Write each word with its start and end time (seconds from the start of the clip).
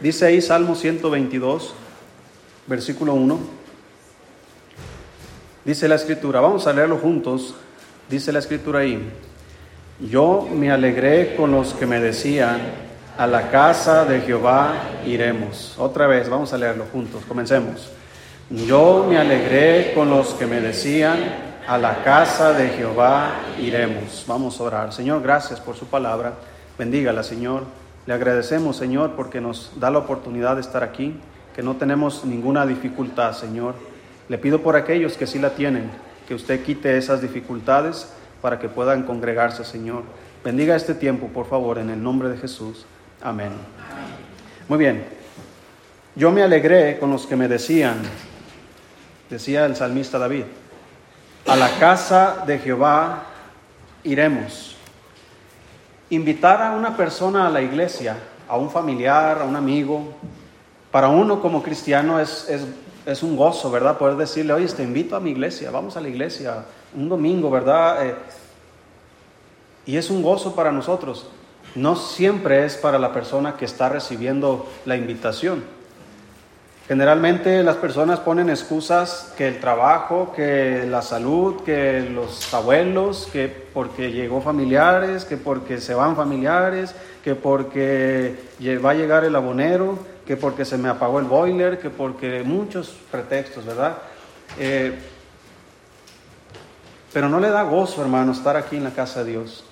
Dice 0.00 0.26
ahí 0.26 0.40
Salmo 0.40 0.76
122, 0.76 1.74
versículo 2.68 3.14
1. 3.14 3.38
Dice 5.64 5.88
la 5.88 5.96
escritura, 5.96 6.40
vamos 6.40 6.68
a 6.68 6.72
leerlo 6.72 6.98
juntos. 6.98 7.56
Dice 8.08 8.30
la 8.30 8.38
escritura 8.38 8.80
ahí, 8.80 9.10
yo 10.00 10.48
me 10.54 10.70
alegré 10.70 11.34
con 11.34 11.50
los 11.50 11.74
que 11.74 11.84
me 11.84 11.98
decían, 11.98 12.60
a 13.18 13.26
la 13.26 13.50
casa 13.50 14.04
de 14.04 14.20
Jehová 14.20 14.74
iremos. 15.04 15.74
Otra 15.76 16.06
vez, 16.06 16.28
vamos 16.28 16.52
a 16.52 16.58
leerlo 16.58 16.86
juntos, 16.92 17.24
comencemos. 17.26 17.90
Yo 18.48 19.04
me 19.08 19.18
alegré 19.18 19.92
con 19.94 20.08
los 20.08 20.28
que 20.34 20.46
me 20.46 20.60
decían, 20.60 21.18
a 21.66 21.76
la 21.76 22.04
casa 22.04 22.52
de 22.52 22.68
Jehová 22.68 23.32
iremos. 23.60 24.24
Vamos 24.28 24.60
a 24.60 24.62
orar. 24.62 24.92
Señor, 24.92 25.22
gracias 25.22 25.60
por 25.60 25.76
su 25.76 25.86
palabra. 25.86 26.34
Bendígala, 26.78 27.24
Señor. 27.24 27.64
Le 28.08 28.14
agradecemos, 28.14 28.78
Señor, 28.78 29.16
porque 29.16 29.38
nos 29.38 29.72
da 29.78 29.90
la 29.90 29.98
oportunidad 29.98 30.54
de 30.54 30.62
estar 30.62 30.82
aquí, 30.82 31.14
que 31.54 31.62
no 31.62 31.76
tenemos 31.76 32.24
ninguna 32.24 32.64
dificultad, 32.64 33.34
Señor. 33.34 33.74
Le 34.30 34.38
pido 34.38 34.62
por 34.62 34.76
aquellos 34.76 35.18
que 35.18 35.26
sí 35.26 35.38
la 35.38 35.50
tienen, 35.50 35.90
que 36.26 36.34
usted 36.34 36.64
quite 36.64 36.96
esas 36.96 37.20
dificultades 37.20 38.08
para 38.40 38.58
que 38.58 38.70
puedan 38.70 39.02
congregarse, 39.02 39.62
Señor. 39.62 40.04
Bendiga 40.42 40.74
este 40.74 40.94
tiempo, 40.94 41.26
por 41.26 41.44
favor, 41.44 41.76
en 41.76 41.90
el 41.90 42.02
nombre 42.02 42.30
de 42.30 42.38
Jesús. 42.38 42.86
Amén. 43.20 43.50
Muy 44.70 44.78
bien. 44.78 45.04
Yo 46.16 46.32
me 46.32 46.42
alegré 46.42 46.98
con 46.98 47.10
los 47.10 47.26
que 47.26 47.36
me 47.36 47.46
decían, 47.46 47.98
decía 49.28 49.66
el 49.66 49.76
salmista 49.76 50.18
David, 50.18 50.44
a 51.46 51.56
la 51.56 51.68
casa 51.78 52.42
de 52.46 52.58
Jehová 52.58 53.24
iremos. 54.02 54.67
Invitar 56.10 56.62
a 56.62 56.72
una 56.72 56.96
persona 56.96 57.46
a 57.46 57.50
la 57.50 57.60
iglesia, 57.60 58.16
a 58.48 58.56
un 58.56 58.70
familiar, 58.70 59.40
a 59.40 59.44
un 59.44 59.56
amigo, 59.56 60.14
para 60.90 61.08
uno 61.08 61.40
como 61.40 61.62
cristiano 61.62 62.18
es, 62.18 62.48
es, 63.04 63.22
un 63.22 63.36
gozo, 63.36 63.70
¿verdad? 63.70 63.98
Poder 63.98 64.16
decirle, 64.16 64.52
oye, 64.52 64.66
te 64.68 64.82
invito 64.82 65.16
a 65.16 65.20
mi 65.20 65.30
iglesia, 65.30 65.70
vamos 65.70 65.96
a 65.96 66.00
la 66.00 66.08
iglesia 66.08 66.64
un 66.94 67.08
domingo, 67.08 67.50
¿verdad? 67.50 68.06
Eh, 68.06 68.14
y 69.86 69.96
es 69.96 70.10
un 70.10 70.22
gozo 70.22 70.54
para 70.54 70.72
nosotros. 70.72 71.26
No 71.74 71.96
siempre 71.96 72.64
es 72.64 72.76
para 72.76 72.98
la 72.98 73.12
persona 73.12 73.56
que 73.56 73.64
está 73.64 73.88
recibiendo 73.88 74.66
la 74.84 74.96
invitación. 74.96 75.64
Generalmente 76.88 77.62
las 77.62 77.76
personas 77.76 78.18
ponen 78.18 78.48
excusas 78.48 79.34
que 79.36 79.46
el 79.46 79.60
trabajo, 79.60 80.32
que 80.34 80.86
la 80.88 81.02
salud, 81.02 81.62
que 81.62 82.00
los 82.00 82.54
abuelos, 82.54 83.28
que 83.30 83.46
porque 83.74 84.10
llegó 84.10 84.40
familiares, 84.40 85.26
que 85.26 85.36
porque 85.36 85.82
se 85.82 85.92
van 85.92 86.16
familiares, 86.16 86.94
que 87.22 87.34
porque 87.34 88.38
va 88.82 88.92
a 88.92 88.94
llegar 88.94 89.24
el 89.24 89.36
abonero, 89.36 89.98
que 90.26 90.38
porque 90.38 90.64
se 90.64 90.78
me 90.78 90.88
apagó 90.88 91.18
el 91.18 91.26
boiler, 91.26 91.78
que 91.78 91.90
porque 91.90 92.42
muchos 92.42 92.96
pretextos, 93.10 93.66
¿verdad? 93.66 93.98
Eh, 94.58 94.98
pero 97.12 97.28
no 97.28 97.38
le 97.38 97.50
da 97.50 97.64
gozo, 97.64 98.00
hermano, 98.00 98.32
estar 98.32 98.56
aquí 98.56 98.76
en 98.76 98.84
la 98.84 98.92
casa 98.92 99.24
de 99.24 99.32
Dios. 99.32 99.62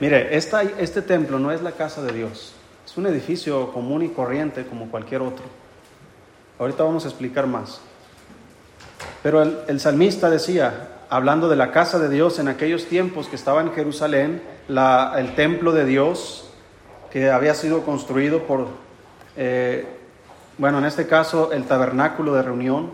Mire, 0.00 0.34
este 0.34 1.02
templo 1.02 1.38
no 1.38 1.52
es 1.52 1.60
la 1.60 1.72
casa 1.72 2.02
de 2.02 2.12
Dios, 2.14 2.54
es 2.86 2.96
un 2.96 3.06
edificio 3.06 3.70
común 3.74 4.02
y 4.02 4.08
corriente 4.08 4.64
como 4.64 4.90
cualquier 4.90 5.20
otro. 5.20 5.61
Ahorita 6.62 6.84
vamos 6.84 7.04
a 7.04 7.08
explicar 7.08 7.48
más. 7.48 7.80
Pero 9.20 9.42
el, 9.42 9.80
salmista 9.80 10.30
decía, 10.30 10.90
hablando 11.10 11.48
de 11.48 11.56
la 11.56 11.72
casa 11.72 11.98
de 11.98 12.08
Dios 12.08 12.38
en 12.38 12.46
aquellos 12.46 12.86
tiempos 12.86 13.26
que 13.26 13.34
estaba 13.34 13.62
en 13.62 13.72
Jerusalén, 13.72 14.40
el 14.68 15.34
templo 15.34 15.72
de 15.72 15.84
Dios 15.84 16.48
que 17.10 17.32
había 17.32 17.54
sido 17.54 17.82
construido 17.82 18.44
por, 18.44 18.68
eh, 19.36 19.88
bueno, 20.56 20.78
en 20.78 20.84
este 20.84 21.08
caso 21.08 21.50
el 21.52 21.64
tabernáculo 21.64 22.32
de 22.32 22.42
reunión, 22.42 22.90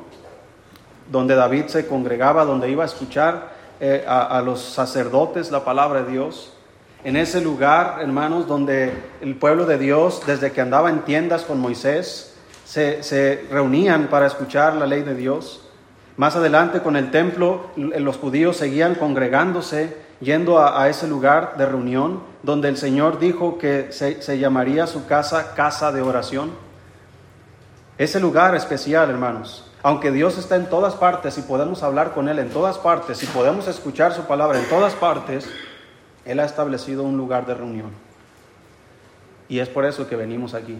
donde 1.13 1.35
David 1.35 1.67
se 1.67 1.87
congregaba, 1.87 2.47
donde 2.47 2.71
iba 2.71 2.85
a 2.85 2.87
escuchar 2.87 3.51
eh, 3.81 4.03
a, 4.09 4.39
a 4.39 4.41
los 4.41 4.63
sacerdotes 4.63 5.51
la 5.51 5.67
palabra 5.67 6.05
de 6.05 6.13
Dios. 6.13 6.55
En 7.05 7.17
ese 7.17 7.43
lugar, 7.43 7.99
hermanos, 8.01 8.47
donde 8.47 8.95
el 9.21 9.37
pueblo 9.37 9.67
de 9.67 9.77
Dios, 9.77 10.23
desde 10.27 10.53
que 10.53 10.63
andaba 10.63 10.89
en 10.89 11.03
tiendas 11.03 11.43
con 11.43 11.61
Moisés, 11.61 12.28
se, 12.69 13.47
reunían 13.51 14.09
para 14.09 14.27
escuchar 14.27 14.75
la 14.75 14.87
ley 14.87 15.03
de 15.03 15.15
Dios. 15.15 15.63
Más 16.17 16.37
adelante 16.37 16.81
con 16.81 16.97
el 16.97 17.11
templo, 17.11 17.71
los 17.77 18.19
judíos 18.19 18.57
seguían 18.59 18.95
congregándose, 18.95 19.97
yendo 20.21 20.61
a, 20.61 20.89
ese 20.89 21.09
lugar 21.09 21.57
de 21.57 21.65
reunión, 21.65 22.23
donde 22.43 22.69
el 22.69 22.77
Señor 22.77 23.19
dijo 23.19 23.57
que 23.57 23.91
se, 23.91 24.21
se, 24.21 24.39
llamaría 24.39 24.87
su 24.87 25.07
casa 25.07 25.55
casa 25.55 25.93
de 25.93 26.03
oración. 26.03 26.51
Ese 27.97 28.21
lugar 28.21 28.55
especial, 28.55 29.09
hermanos. 29.09 29.65
Aunque 29.83 30.11
Dios 30.11 30.37
está 30.37 30.57
en 30.57 30.69
todas 30.69 30.95
partes 30.95 31.39
y 31.39 31.43
podemos 31.43 31.83
hablar 31.83 32.13
con 32.13 32.29
Él 32.29 32.39
en 32.39 32.51
todas 32.51 32.79
partes 32.79 33.23
y 33.23 33.27
podemos 33.27 33.67
escuchar 33.69 34.13
su 34.13 34.23
palabra 34.25 34.59
en 34.59 34.69
todas 34.69 34.93
partes, 34.95 35.49
Él 36.25 36.41
ha 36.41 36.45
establecido 36.45 37.05
un 37.05 37.17
lugar 37.17 37.47
de 37.47 37.55
reunión. 37.55 37.91
Y 39.49 39.61
es 39.61 39.69
por 39.69 39.87
eso 39.87 40.07
que 40.07 40.17
venimos 40.17 40.53
aquí. 40.53 40.79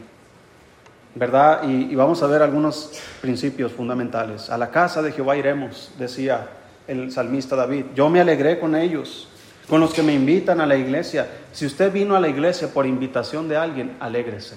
¿Verdad? 1.15 1.63
Y, 1.65 1.95
vamos 1.95 2.23
a 2.23 2.27
ver 2.27 2.43
algunos 2.43 2.93
principios 3.21 3.73
fundamentales. 3.73 4.51
A 4.51 4.59
la 4.59 4.71
casa 4.71 5.03
de 5.03 5.13
Jehová 5.13 5.37
iremos, 5.37 5.93
decía 5.99 6.49
el 6.87 7.11
salmista 7.13 7.57
David. 7.57 7.87
Yo 7.95 8.09
me 8.09 8.21
alegré 8.21 8.59
con 8.59 8.75
ellos, 8.75 9.29
con 9.69 9.81
los 9.81 9.93
que 9.93 10.03
me 10.03 10.15
invitan 10.15 10.61
a 10.61 10.67
la 10.67 10.77
iglesia. 10.77 11.29
Si 11.53 11.67
usted 11.67 11.93
vino 11.93 12.17
a 12.17 12.21
la 12.21 12.29
iglesia 12.29 12.69
por 12.69 12.87
invitación 12.87 13.49
de 13.49 13.57
alguien, 13.57 13.97
alégrese. 14.01 14.57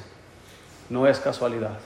No 0.89 1.07
es 1.07 1.19
casualidad. 1.19 1.77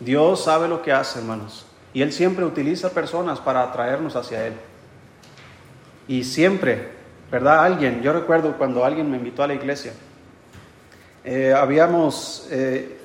Dios 0.00 0.44
sabe 0.44 0.68
lo 0.68 0.82
que 0.82 0.92
hace, 0.92 1.18
hermanos. 1.18 1.66
Y 1.92 2.02
Él 2.02 2.12
siempre 2.12 2.44
utiliza 2.44 2.90
personas 2.90 3.40
para 3.40 3.62
atraernos 3.62 4.16
hacia 4.16 4.46
Él. 4.46 4.54
Y 6.08 6.24
siempre, 6.24 6.88
¿verdad? 7.30 7.64
Alguien, 7.64 8.02
yo 8.02 8.12
recuerdo 8.12 8.56
cuando 8.56 8.84
alguien 8.84 9.10
me 9.10 9.16
invitó 9.16 9.42
a 9.42 9.46
la 9.46 9.54
iglesia, 9.54 9.92
eh, 11.24 11.52
habíamos 11.52 12.48
eh, 12.50 12.99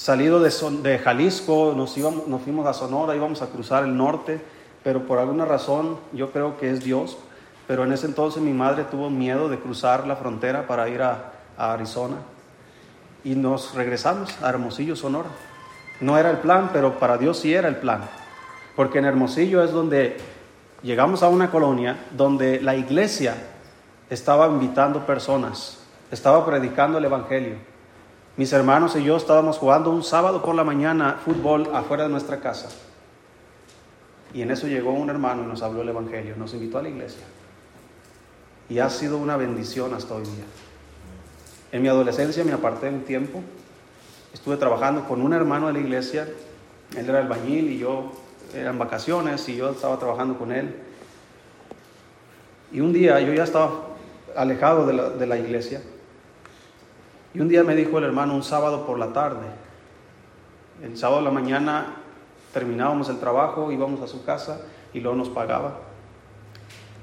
salido 0.00 0.40
de, 0.40 0.98
Jalisco, 0.98 1.74
nos, 1.76 1.94
íbamos, 1.98 2.26
nos 2.26 2.40
fuimos 2.40 2.66
a 2.66 2.72
Sonora, 2.72 3.14
íbamos 3.14 3.42
a 3.42 3.48
cruzar 3.48 3.84
el 3.84 3.94
norte, 3.94 4.40
pero 4.82 5.06
por 5.06 5.18
alguna 5.18 5.44
razón 5.44 5.98
yo 6.14 6.30
creo 6.30 6.56
que 6.56 6.70
es 6.70 6.82
Dios, 6.82 7.18
pero 7.66 7.84
en 7.84 7.92
ese 7.92 8.06
entonces 8.06 8.42
mi 8.42 8.54
madre 8.54 8.84
tuvo 8.84 9.10
miedo 9.10 9.50
de 9.50 9.58
cruzar 9.58 10.06
la 10.06 10.16
frontera 10.16 10.66
para 10.66 10.88
ir 10.88 11.02
a, 11.02 11.32
a 11.58 11.74
Arizona 11.74 12.16
y 13.24 13.34
nos 13.34 13.74
regresamos 13.74 14.34
a 14.42 14.48
Hermosillo, 14.48 14.96
Sonora. 14.96 15.28
No 16.00 16.16
era 16.16 16.30
el 16.30 16.38
plan, 16.38 16.70
pero 16.72 16.98
para 16.98 17.18
Dios 17.18 17.38
sí 17.38 17.52
era 17.52 17.68
el 17.68 17.76
plan, 17.76 18.00
porque 18.76 19.00
en 19.00 19.04
Hermosillo 19.04 19.62
es 19.62 19.70
donde 19.70 20.16
llegamos 20.82 21.22
a 21.22 21.28
una 21.28 21.50
colonia 21.50 22.06
donde 22.12 22.58
la 22.62 22.74
iglesia 22.74 23.34
estaba 24.08 24.46
invitando 24.46 25.04
personas, 25.04 25.78
estaba 26.10 26.46
predicando 26.46 26.96
el 26.96 27.04
Evangelio. 27.04 27.56
Mis 28.40 28.54
hermanos 28.54 28.96
y 28.96 29.04
yo 29.04 29.18
estábamos 29.18 29.58
jugando 29.58 29.90
un 29.90 30.02
sábado 30.02 30.40
por 30.40 30.54
la 30.54 30.64
mañana 30.64 31.18
fútbol 31.22 31.68
afuera 31.74 32.04
de 32.04 32.08
nuestra 32.08 32.40
casa. 32.40 32.70
Y 34.32 34.40
en 34.40 34.50
eso 34.50 34.66
llegó 34.66 34.92
un 34.92 35.10
hermano 35.10 35.42
y 35.42 35.46
nos 35.46 35.60
habló 35.60 35.82
el 35.82 35.90
Evangelio, 35.90 36.34
nos 36.38 36.54
invitó 36.54 36.78
a 36.78 36.82
la 36.82 36.88
iglesia. 36.88 37.20
Y 38.70 38.78
ha 38.78 38.88
sido 38.88 39.18
una 39.18 39.36
bendición 39.36 39.92
hasta 39.92 40.14
hoy 40.14 40.22
día. 40.22 40.44
En 41.70 41.82
mi 41.82 41.88
adolescencia 41.88 42.42
me 42.42 42.52
aparté 42.52 42.88
un 42.88 43.02
tiempo, 43.02 43.42
estuve 44.32 44.56
trabajando 44.56 45.06
con 45.06 45.20
un 45.20 45.34
hermano 45.34 45.66
de 45.66 45.74
la 45.74 45.80
iglesia, 45.80 46.26
él 46.96 47.06
era 47.06 47.18
albañil 47.18 47.70
y 47.70 47.76
yo 47.76 48.10
eran 48.54 48.78
vacaciones 48.78 49.46
y 49.50 49.56
yo 49.56 49.68
estaba 49.68 49.98
trabajando 49.98 50.38
con 50.38 50.50
él. 50.50 50.76
Y 52.72 52.80
un 52.80 52.94
día 52.94 53.20
yo 53.20 53.34
ya 53.34 53.44
estaba 53.44 53.82
alejado 54.34 54.86
de 54.86 54.94
la, 54.94 55.10
de 55.10 55.26
la 55.26 55.36
iglesia 55.36 55.82
y 57.32 57.40
un 57.40 57.48
día 57.48 57.62
me 57.62 57.76
dijo 57.76 57.98
el 57.98 58.04
hermano, 58.04 58.34
un 58.34 58.42
sábado 58.42 58.86
por 58.86 58.98
la 58.98 59.12
tarde, 59.12 59.46
el 60.82 60.96
sábado 60.96 61.20
de 61.20 61.24
la 61.26 61.30
mañana 61.30 61.96
terminábamos 62.52 63.08
el 63.08 63.18
trabajo, 63.18 63.70
íbamos 63.70 64.00
a 64.00 64.06
su 64.06 64.24
casa 64.24 64.62
y 64.92 65.00
luego 65.00 65.16
nos 65.16 65.28
pagaba. 65.28 65.78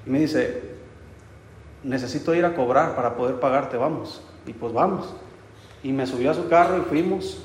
Y 0.06 0.10
me 0.10 0.20
dice, 0.20 0.62
necesito 1.84 2.34
ir 2.36 2.46
a 2.46 2.56
cobrar 2.56 2.96
para 2.96 3.16
poder 3.16 3.40
pagarte, 3.40 3.78
vamos. 3.78 4.22
Y 4.46 4.54
pues 4.54 4.74
vamos. 4.74 5.14
Y 5.84 5.92
me 5.92 6.06
subió 6.08 6.32
a 6.32 6.34
su 6.34 6.48
carro 6.50 6.78
y 6.78 6.82
fuimos, 6.82 7.44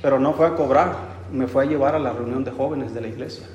pero 0.00 0.18
no 0.18 0.32
fue 0.32 0.46
a 0.46 0.54
cobrar, 0.54 0.96
me 1.32 1.46
fue 1.46 1.64
a 1.64 1.66
llevar 1.66 1.94
a 1.94 1.98
la 1.98 2.12
reunión 2.12 2.44
de 2.44 2.50
jóvenes 2.50 2.94
de 2.94 3.00
la 3.00 3.08
iglesia. 3.08 3.46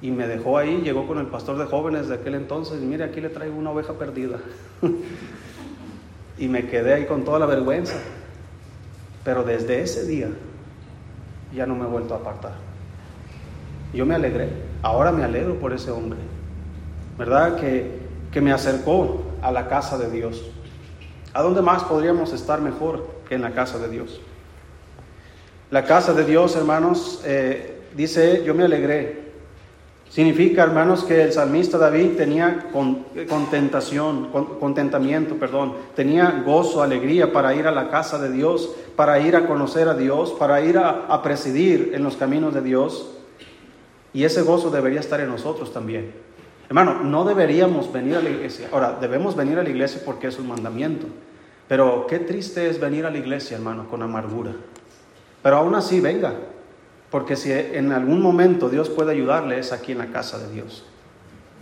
Y 0.00 0.10
me 0.10 0.26
dejó 0.26 0.58
ahí, 0.58 0.82
llegó 0.82 1.06
con 1.06 1.18
el 1.18 1.26
pastor 1.26 1.58
de 1.58 1.64
jóvenes 1.64 2.08
de 2.08 2.14
aquel 2.14 2.34
entonces, 2.34 2.82
y 2.82 2.86
mire, 2.86 3.04
aquí 3.04 3.20
le 3.20 3.30
traigo 3.30 3.56
una 3.56 3.70
oveja 3.70 3.94
perdida. 3.94 4.38
Y 6.38 6.48
me 6.48 6.66
quedé 6.66 6.94
ahí 6.94 7.06
con 7.06 7.24
toda 7.24 7.38
la 7.38 7.46
vergüenza. 7.46 7.96
Pero 9.24 9.42
desde 9.42 9.80
ese 9.80 10.06
día 10.06 10.28
ya 11.54 11.66
no 11.66 11.74
me 11.74 11.84
he 11.84 11.88
vuelto 11.88 12.14
a 12.14 12.18
apartar. 12.18 12.52
Yo 13.92 14.04
me 14.06 14.14
alegré. 14.14 14.48
Ahora 14.82 15.12
me 15.12 15.24
alegro 15.24 15.58
por 15.58 15.72
ese 15.72 15.90
hombre. 15.90 16.18
¿Verdad? 17.18 17.56
Que, 17.56 18.00
que 18.30 18.40
me 18.40 18.52
acercó 18.52 19.22
a 19.42 19.50
la 19.50 19.68
casa 19.68 19.98
de 19.98 20.10
Dios. 20.10 20.44
¿A 21.32 21.42
dónde 21.42 21.62
más 21.62 21.84
podríamos 21.84 22.32
estar 22.32 22.60
mejor 22.60 23.08
que 23.28 23.34
en 23.34 23.42
la 23.42 23.52
casa 23.52 23.78
de 23.78 23.88
Dios? 23.88 24.20
La 25.70 25.84
casa 25.84 26.12
de 26.12 26.24
Dios, 26.24 26.54
hermanos, 26.54 27.22
eh, 27.24 27.82
dice, 27.96 28.44
yo 28.44 28.54
me 28.54 28.64
alegré. 28.64 29.25
Significa, 30.10 30.62
hermanos, 30.62 31.04
que 31.04 31.22
el 31.22 31.32
salmista 31.32 31.76
David 31.76 32.16
tenía 32.16 32.70
contentación, 33.28 34.28
contentamiento, 34.58 35.34
perdón, 35.34 35.74
tenía 35.94 36.42
gozo, 36.44 36.82
alegría 36.82 37.32
para 37.32 37.54
ir 37.54 37.66
a 37.66 37.72
la 37.72 37.90
casa 37.90 38.18
de 38.18 38.30
Dios, 38.30 38.70
para 38.94 39.20
ir 39.20 39.36
a 39.36 39.46
conocer 39.46 39.88
a 39.88 39.94
Dios, 39.94 40.32
para 40.32 40.62
ir 40.62 40.78
a, 40.78 41.06
a 41.06 41.22
presidir 41.22 41.90
en 41.94 42.02
los 42.02 42.16
caminos 42.16 42.54
de 42.54 42.62
Dios. 42.62 43.12
Y 44.14 44.24
ese 44.24 44.42
gozo 44.42 44.70
debería 44.70 45.00
estar 45.00 45.20
en 45.20 45.28
nosotros 45.28 45.72
también. 45.72 46.12
Hermano, 46.68 47.02
no 47.02 47.24
deberíamos 47.24 47.92
venir 47.92 48.16
a 48.16 48.22
la 48.22 48.30
iglesia. 48.30 48.68
Ahora, 48.72 48.96
debemos 49.00 49.36
venir 49.36 49.58
a 49.58 49.62
la 49.62 49.68
iglesia 49.68 50.00
porque 50.04 50.28
es 50.28 50.38
un 50.38 50.48
mandamiento. 50.48 51.06
Pero 51.68 52.06
qué 52.08 52.18
triste 52.18 52.68
es 52.68 52.80
venir 52.80 53.06
a 53.06 53.10
la 53.10 53.18
iglesia, 53.18 53.56
hermano, 53.56 53.88
con 53.88 54.02
amargura. 54.02 54.52
Pero 55.42 55.56
aún 55.56 55.74
así, 55.74 56.00
venga. 56.00 56.34
Porque 57.10 57.36
si 57.36 57.52
en 57.52 57.92
algún 57.92 58.20
momento 58.20 58.68
Dios 58.68 58.90
puede 58.90 59.12
ayudarle, 59.12 59.58
es 59.58 59.72
aquí 59.72 59.92
en 59.92 59.98
la 59.98 60.06
casa 60.06 60.38
de 60.38 60.52
Dios. 60.52 60.84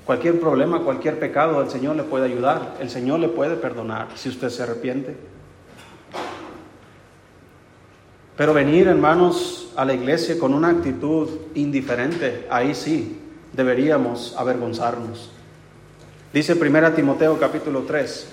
Cualquier 0.04 0.38
problema, 0.38 0.80
cualquier 0.80 1.18
pecado, 1.18 1.62
el 1.62 1.70
Señor 1.70 1.96
le 1.96 2.02
puede 2.02 2.26
ayudar. 2.26 2.76
El 2.80 2.90
Señor 2.90 3.20
le 3.20 3.28
puede 3.28 3.56
perdonar 3.56 4.08
si 4.14 4.28
usted 4.28 4.50
se 4.50 4.62
arrepiente. 4.62 5.16
Pero 8.36 8.52
venir, 8.52 8.88
hermanos, 8.88 9.72
a 9.76 9.84
la 9.84 9.94
iglesia 9.94 10.38
con 10.38 10.54
una 10.54 10.70
actitud 10.70 11.28
indiferente, 11.54 12.46
ahí 12.50 12.74
sí 12.74 13.20
deberíamos 13.52 14.34
avergonzarnos. 14.36 15.30
Dice 16.32 16.54
1 16.54 16.92
Timoteo 16.92 17.38
capítulo 17.38 17.82
3. 17.82 18.28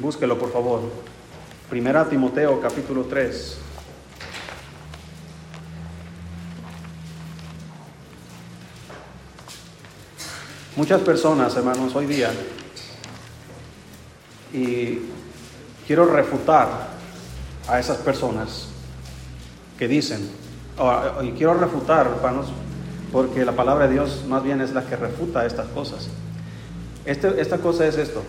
Búsquelo, 0.00 0.38
por 0.38 0.52
favor. 0.52 0.80
1 1.72 2.06
Timoteo 2.06 2.60
capítulo 2.60 3.02
3. 3.04 3.65
Muchas 10.76 11.00
personas, 11.00 11.56
hermanos, 11.56 11.94
hoy 11.96 12.04
día, 12.04 12.30
y 14.52 14.98
quiero 15.86 16.04
refutar 16.04 16.68
a 17.66 17.80
esas 17.80 17.96
personas 17.96 18.68
que 19.78 19.88
dicen, 19.88 20.28
y 21.22 21.30
quiero 21.30 21.54
refutar, 21.54 22.06
hermanos, 22.06 22.48
porque 23.10 23.46
la 23.46 23.52
palabra 23.52 23.86
de 23.86 23.94
Dios 23.94 24.26
más 24.28 24.42
bien 24.42 24.60
es 24.60 24.74
la 24.74 24.84
que 24.84 24.96
refuta 24.96 25.46
estas 25.46 25.66
cosas. 25.68 26.08
Este, 27.06 27.40
esta 27.40 27.56
cosa 27.56 27.86
es 27.86 27.96
esto. 27.96 28.22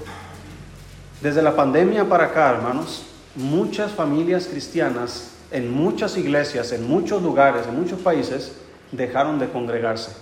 Desde 1.22 1.42
la 1.42 1.54
pandemia 1.54 2.08
para 2.08 2.28
acá, 2.28 2.52
hermanos, 2.52 3.04
muchas 3.36 3.92
familias 3.92 4.48
cristianas 4.48 5.32
en 5.52 5.70
muchas 5.70 6.16
iglesias, 6.16 6.72
en 6.72 6.88
muchos 6.88 7.22
lugares, 7.22 7.68
en 7.68 7.78
muchos 7.78 8.00
países, 8.00 8.54
dejaron 8.94 9.38
de 9.38 9.50
congregarse. 9.50 10.14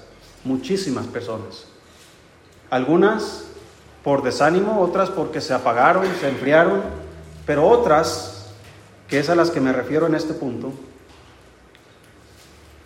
Muchísimas 0.44 1.06
personas. 1.06 1.75
Algunas 2.70 3.46
por 4.04 4.22
desánimo, 4.22 4.82
otras 4.82 5.10
porque 5.10 5.42
se 5.42 5.54
apagaron, 5.54 6.06
se 6.20 6.30
enfriaron, 6.30 6.82
pero 7.46 7.68
otras, 7.68 8.52
que 9.08 9.20
es 9.20 9.30
a 9.30 9.36
las 9.36 9.50
que 9.50 9.60
me 9.60 9.74
refiero 9.74 10.06
en 10.06 10.16
este 10.16 10.34
punto, 10.34 10.72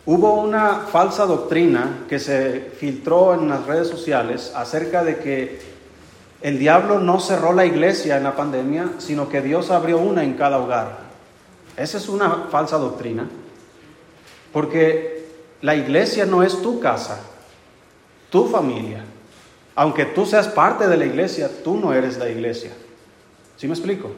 hubo 0.06 0.36
una 0.36 0.86
falsa 0.92 1.26
doctrina 1.26 2.06
que 2.08 2.20
se 2.20 2.72
filtró 2.78 3.34
en 3.34 3.50
las 3.50 3.66
redes 3.66 3.90
sociales 3.90 4.54
acerca 4.56 5.04
de 5.04 5.18
que 5.18 5.62
el 6.42 6.58
diablo 6.58 7.00
no 7.00 7.20
cerró 7.20 7.52
la 7.52 7.66
iglesia 7.66 8.16
en 8.16 8.24
la 8.24 8.36
pandemia, 8.36 8.92
sino 9.00 9.28
que 9.28 9.42
Dios 9.42 9.72
abrió 9.72 9.98
una 9.98 10.24
en 10.24 10.36
cada 10.36 10.60
hogar. 10.60 11.00
Esa 11.76 11.98
es 11.98 12.08
una 12.08 12.48
falsa 12.50 12.78
doctrina, 12.78 13.28
porque 14.54 15.28
la 15.62 15.76
iglesia 15.76 16.26
no 16.26 16.44
es 16.44 16.62
tu 16.62 16.80
casa, 16.80 17.20
tu 18.30 18.48
familia. 18.48 19.04
Aunque 19.80 20.04
tú 20.04 20.26
seas 20.26 20.50
parte 20.50 20.90
de 20.90 20.98
la 20.98 21.06
iglesia, 21.06 21.50
tú 21.64 21.78
no 21.78 21.94
eres 21.94 22.18
la 22.18 22.30
iglesia. 22.30 22.70
¿Sí 23.56 23.66
me 23.66 23.72
explico? 23.72 24.12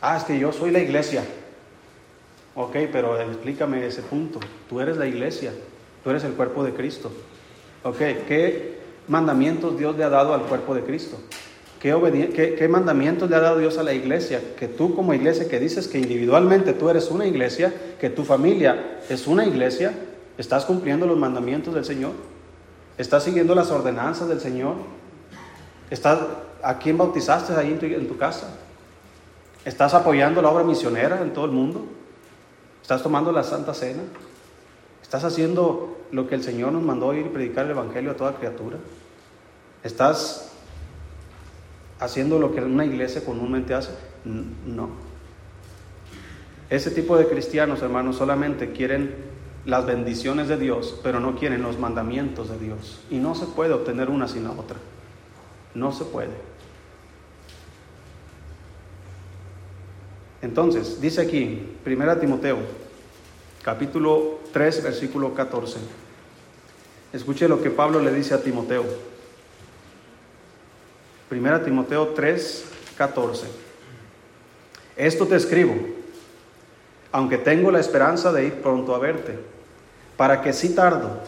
Ah, 0.00 0.16
es 0.16 0.24
que 0.24 0.36
yo 0.36 0.52
soy 0.52 0.72
la 0.72 0.80
iglesia. 0.80 1.22
Ok, 2.56 2.74
pero 2.90 3.16
explícame 3.20 3.86
ese 3.86 4.02
punto. 4.02 4.40
Tú 4.68 4.80
eres 4.80 4.96
la 4.96 5.06
iglesia, 5.06 5.52
tú 6.02 6.10
eres 6.10 6.24
el 6.24 6.32
cuerpo 6.32 6.64
de 6.64 6.72
Cristo. 6.72 7.12
Ok, 7.84 7.98
¿qué 8.26 8.80
mandamientos 9.06 9.78
Dios 9.78 9.96
le 9.96 10.02
ha 10.02 10.10
dado 10.10 10.34
al 10.34 10.42
cuerpo 10.42 10.74
de 10.74 10.82
Cristo? 10.82 11.16
¿Qué, 11.78 12.56
¿Qué, 12.58 12.66
mandamientos 12.66 13.30
le 13.30 13.36
ha 13.36 13.40
dado 13.40 13.58
Dios 13.58 13.78
a 13.78 13.84
la 13.84 13.92
iglesia? 13.92 14.40
Que 14.58 14.66
tú 14.66 14.96
como 14.96 15.14
iglesia 15.14 15.48
que 15.48 15.60
dices 15.60 15.86
que 15.86 15.98
individualmente 15.98 16.72
tú 16.72 16.90
eres 16.90 17.08
una 17.08 17.24
iglesia, 17.24 17.72
que 18.00 18.10
tu 18.10 18.24
familia 18.24 18.98
es 19.08 19.28
una 19.28 19.46
iglesia, 19.46 19.94
¿estás 20.38 20.64
cumpliendo 20.64 21.06
los 21.06 21.18
mandamientos 21.18 21.72
del 21.72 21.84
Señor? 21.84 22.33
¿Estás 22.96 23.24
siguiendo 23.24 23.54
las 23.54 23.70
ordenanzas 23.70 24.28
del 24.28 24.40
Señor? 24.40 24.76
¿Estás, 25.90 26.20
¿A 26.62 26.78
quién 26.78 26.96
bautizaste 26.96 27.54
ahí 27.54 27.72
en 27.72 27.78
tu, 27.78 27.86
en 27.86 28.06
tu 28.06 28.16
casa? 28.16 28.48
¿Estás 29.64 29.94
apoyando 29.94 30.40
la 30.42 30.50
obra 30.50 30.62
misionera 30.62 31.20
en 31.22 31.32
todo 31.32 31.46
el 31.46 31.50
mundo? 31.50 31.84
¿Estás 32.82 33.02
tomando 33.02 33.32
la 33.32 33.42
Santa 33.42 33.74
Cena? 33.74 34.02
¿Estás 35.02 35.24
haciendo 35.24 35.96
lo 36.10 36.28
que 36.28 36.34
el 36.34 36.42
Señor 36.42 36.72
nos 36.72 36.82
mandó 36.82 37.14
ir 37.14 37.26
y 37.26 37.28
predicar 37.30 37.64
el 37.64 37.72
Evangelio 37.72 38.12
a 38.12 38.16
toda 38.16 38.34
criatura? 38.34 38.76
¿Estás 39.82 40.52
haciendo 41.98 42.38
lo 42.38 42.54
que 42.54 42.60
una 42.60 42.84
iglesia 42.84 43.24
comúnmente 43.24 43.74
hace? 43.74 43.90
No. 44.24 44.90
Ese 46.70 46.90
tipo 46.90 47.16
de 47.16 47.26
cristianos, 47.26 47.82
hermanos, 47.82 48.16
solamente 48.16 48.72
quieren 48.72 49.14
las 49.66 49.86
bendiciones 49.86 50.48
de 50.48 50.58
Dios, 50.58 50.98
pero 51.02 51.20
no 51.20 51.36
quieren 51.36 51.62
los 51.62 51.78
mandamientos 51.78 52.50
de 52.50 52.58
Dios. 52.58 53.00
Y 53.10 53.16
no 53.16 53.34
se 53.34 53.46
puede 53.46 53.72
obtener 53.72 54.10
una 54.10 54.28
sin 54.28 54.44
la 54.44 54.50
otra. 54.50 54.76
No 55.74 55.92
se 55.92 56.04
puede. 56.04 56.32
Entonces, 60.42 61.00
dice 61.00 61.22
aquí, 61.22 61.76
1 61.86 62.18
Timoteo, 62.18 62.58
capítulo 63.62 64.40
3, 64.52 64.82
versículo 64.82 65.32
14. 65.32 65.78
Escuche 67.14 67.48
lo 67.48 67.62
que 67.62 67.70
Pablo 67.70 68.00
le 68.00 68.12
dice 68.12 68.34
a 68.34 68.42
Timoteo. 68.42 68.84
1 71.30 71.60
Timoteo 71.62 72.08
3, 72.08 72.64
14. 72.98 73.46
Esto 74.96 75.26
te 75.26 75.36
escribo, 75.36 75.74
aunque 77.10 77.38
tengo 77.38 77.70
la 77.70 77.80
esperanza 77.80 78.30
de 78.30 78.44
ir 78.44 78.54
pronto 78.60 78.94
a 78.94 78.98
verte 78.98 79.53
para 80.16 80.42
que 80.42 80.52
si 80.52 80.74
tardo, 80.74 81.20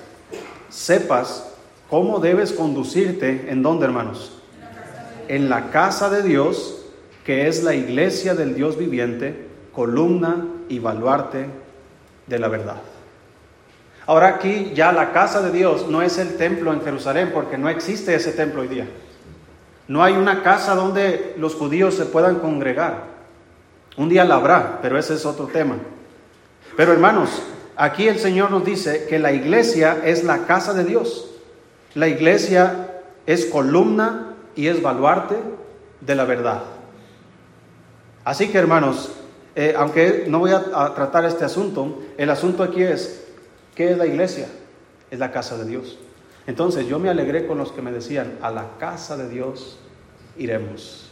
sepas 0.68 1.52
cómo 1.90 2.18
debes 2.18 2.52
conducirte 2.52 3.46
en 3.48 3.62
dónde, 3.62 3.86
hermanos? 3.86 4.40
En 5.28 5.48
la 5.48 5.70
casa 5.70 6.10
de 6.10 6.22
Dios, 6.22 6.84
que 7.24 7.48
es 7.48 7.62
la 7.62 7.74
iglesia 7.74 8.34
del 8.34 8.54
Dios 8.54 8.78
viviente, 8.78 9.46
columna 9.72 10.46
y 10.68 10.78
baluarte 10.78 11.46
de 12.26 12.38
la 12.38 12.48
verdad. 12.48 12.76
Ahora 14.06 14.28
aquí 14.28 14.72
ya 14.74 14.92
la 14.92 15.12
casa 15.12 15.42
de 15.42 15.50
Dios 15.50 15.88
no 15.88 16.00
es 16.00 16.18
el 16.18 16.36
templo 16.36 16.72
en 16.72 16.82
Jerusalén, 16.82 17.30
porque 17.34 17.58
no 17.58 17.68
existe 17.68 18.14
ese 18.14 18.32
templo 18.32 18.62
hoy 18.62 18.68
día. 18.68 18.86
No 19.88 20.02
hay 20.02 20.14
una 20.14 20.42
casa 20.42 20.74
donde 20.74 21.34
los 21.38 21.54
judíos 21.54 21.94
se 21.94 22.06
puedan 22.06 22.36
congregar. 22.36 23.16
Un 23.96 24.08
día 24.08 24.24
la 24.24 24.36
habrá, 24.36 24.78
pero 24.80 24.98
ese 24.98 25.14
es 25.14 25.26
otro 25.26 25.46
tema. 25.46 25.76
Pero 26.76 26.92
hermanos, 26.92 27.42
Aquí 27.76 28.08
el 28.08 28.18
Señor 28.18 28.50
nos 28.50 28.64
dice 28.64 29.06
que 29.06 29.18
la 29.18 29.32
iglesia 29.32 30.00
es 30.04 30.24
la 30.24 30.46
casa 30.46 30.72
de 30.72 30.84
Dios. 30.84 31.30
La 31.94 32.08
iglesia 32.08 33.02
es 33.26 33.46
columna 33.46 34.34
y 34.54 34.68
es 34.68 34.80
baluarte 34.80 35.36
de 36.00 36.14
la 36.14 36.24
verdad. 36.24 36.62
Así 38.24 38.48
que 38.48 38.58
hermanos, 38.58 39.10
eh, 39.54 39.74
aunque 39.76 40.24
no 40.28 40.38
voy 40.38 40.52
a, 40.52 40.94
tratar 40.94 41.24
este 41.26 41.44
asunto, 41.44 42.02
el 42.16 42.30
asunto 42.30 42.62
aquí 42.62 42.82
es, 42.82 43.24
¿qué 43.74 43.90
es 43.90 43.98
la 43.98 44.06
iglesia? 44.06 44.48
Es 45.10 45.18
la 45.18 45.30
casa 45.30 45.58
de 45.58 45.66
Dios. 45.66 45.98
Entonces 46.46 46.86
yo 46.86 46.98
me 46.98 47.10
alegré 47.10 47.46
con 47.46 47.58
los 47.58 47.72
que 47.72 47.82
me 47.82 47.92
decían, 47.92 48.38
a 48.40 48.50
la 48.50 48.78
casa 48.78 49.16
de 49.16 49.28
Dios 49.28 49.78
iremos. 50.38 51.10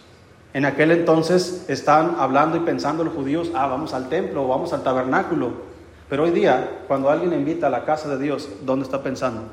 En 0.55 0.65
aquel 0.65 0.93
entonces 0.93 1.65
están 1.69 2.17
hablando 2.19 2.57
y 2.57 2.61
pensando 2.61 3.05
los 3.05 3.15
judíos, 3.15 3.51
ah, 3.55 3.67
vamos 3.67 3.93
al 3.93 4.09
templo, 4.09 4.49
vamos 4.49 4.73
al 4.73 4.83
tabernáculo. 4.83 5.74
Pero 6.09 6.25
hoy 6.25 6.31
día, 6.31 6.83
cuando 6.87 7.11
alguien 7.11 7.33
invita 7.33 7.69
a 7.69 7.71
la 7.71 7.85
casa 7.85 8.15
de 8.17 8.23
Dios, 8.23 8.49
¿dónde 8.63 8.85
está 8.85 9.03
pensando? 9.03 9.49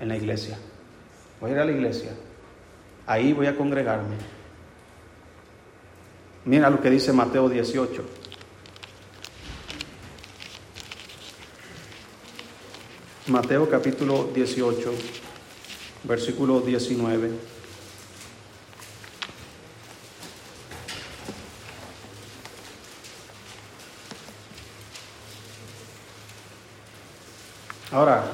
En 0.00 0.08
la 0.08 0.16
iglesia. 0.16 0.58
Voy 1.40 1.50
a 1.50 1.54
ir 1.54 1.60
a 1.60 1.64
la 1.64 1.72
iglesia. 1.72 2.10
Ahí 3.06 3.32
voy 3.32 3.46
a 3.46 3.56
congregarme. 3.56 4.16
Mira 6.44 6.70
lo 6.70 6.80
que 6.80 6.90
dice 6.90 7.12
Mateo 7.12 7.48
18. 7.48 8.04
Mateo 13.28 13.68
capítulo 13.68 14.30
18, 14.32 14.92
versículo 16.04 16.60
19. 16.60 17.55
Ahora, 27.96 28.24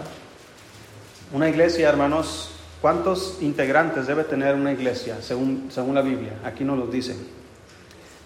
una 1.32 1.48
iglesia, 1.48 1.88
hermanos, 1.88 2.50
¿cuántos 2.80 3.38
integrantes 3.40 4.08
debe 4.08 4.24
tener 4.24 4.56
una 4.56 4.72
iglesia 4.72 5.22
según, 5.22 5.68
según 5.70 5.94
la 5.94 6.02
Biblia? 6.02 6.32
Aquí 6.44 6.64
nos 6.64 6.76
lo 6.76 6.88
dice. 6.88 7.14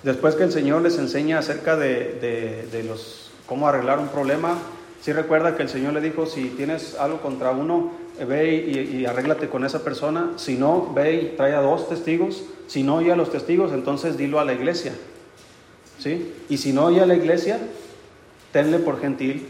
Después 0.02 0.34
que 0.34 0.44
el 0.44 0.50
Señor 0.50 0.80
les 0.80 0.96
enseña 0.96 1.38
acerca 1.38 1.76
de, 1.76 2.66
de, 2.72 2.84
los, 2.84 3.32
cómo 3.44 3.68
arreglar 3.68 3.98
un 3.98 4.08
problema, 4.08 4.56
si 5.02 5.12
recuerda 5.12 5.58
que 5.58 5.64
el 5.64 5.68
Señor 5.68 5.92
le 5.92 6.00
dijo, 6.00 6.24
si 6.24 6.48
tienes 6.56 6.94
algo 6.94 7.20
contra 7.20 7.50
uno, 7.50 7.92
ve 8.26 8.54
y, 8.54 8.96
y, 8.96 9.04
arréglate 9.04 9.50
con 9.50 9.62
esa 9.62 9.84
persona. 9.84 10.32
Si 10.36 10.54
no, 10.54 10.90
ve 10.94 11.16
y 11.16 11.36
trae 11.36 11.54
a 11.54 11.60
dos 11.60 11.86
testigos. 11.90 12.44
Si 12.66 12.82
no 12.82 12.94
oye 12.94 13.12
a 13.12 13.16
los 13.16 13.30
testigos, 13.30 13.72
entonces 13.72 14.16
dilo 14.16 14.40
a 14.40 14.46
la 14.46 14.54
iglesia. 14.54 14.94
¿Sí? 15.98 16.32
Y 16.48 16.56
si 16.56 16.72
no 16.72 16.86
oye 16.86 17.02
a 17.02 17.06
la 17.06 17.14
iglesia, 17.14 17.58
tenle 18.52 18.78
por 18.78 18.98
gentil 19.02 19.46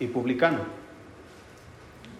y 0.00 0.08
publicano. 0.08 0.77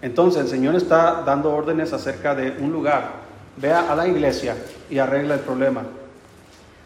Entonces 0.01 0.43
el 0.43 0.49
Señor 0.49 0.77
está 0.77 1.23
dando 1.23 1.53
órdenes 1.53 1.93
acerca 1.93 2.35
de 2.35 2.57
un 2.63 2.73
lugar. 2.73 3.29
Vea 3.57 3.91
a 3.91 3.97
la 3.97 4.07
iglesia 4.07 4.57
y 4.89 4.99
arregla 4.99 5.35
el 5.35 5.41
problema. 5.41 5.83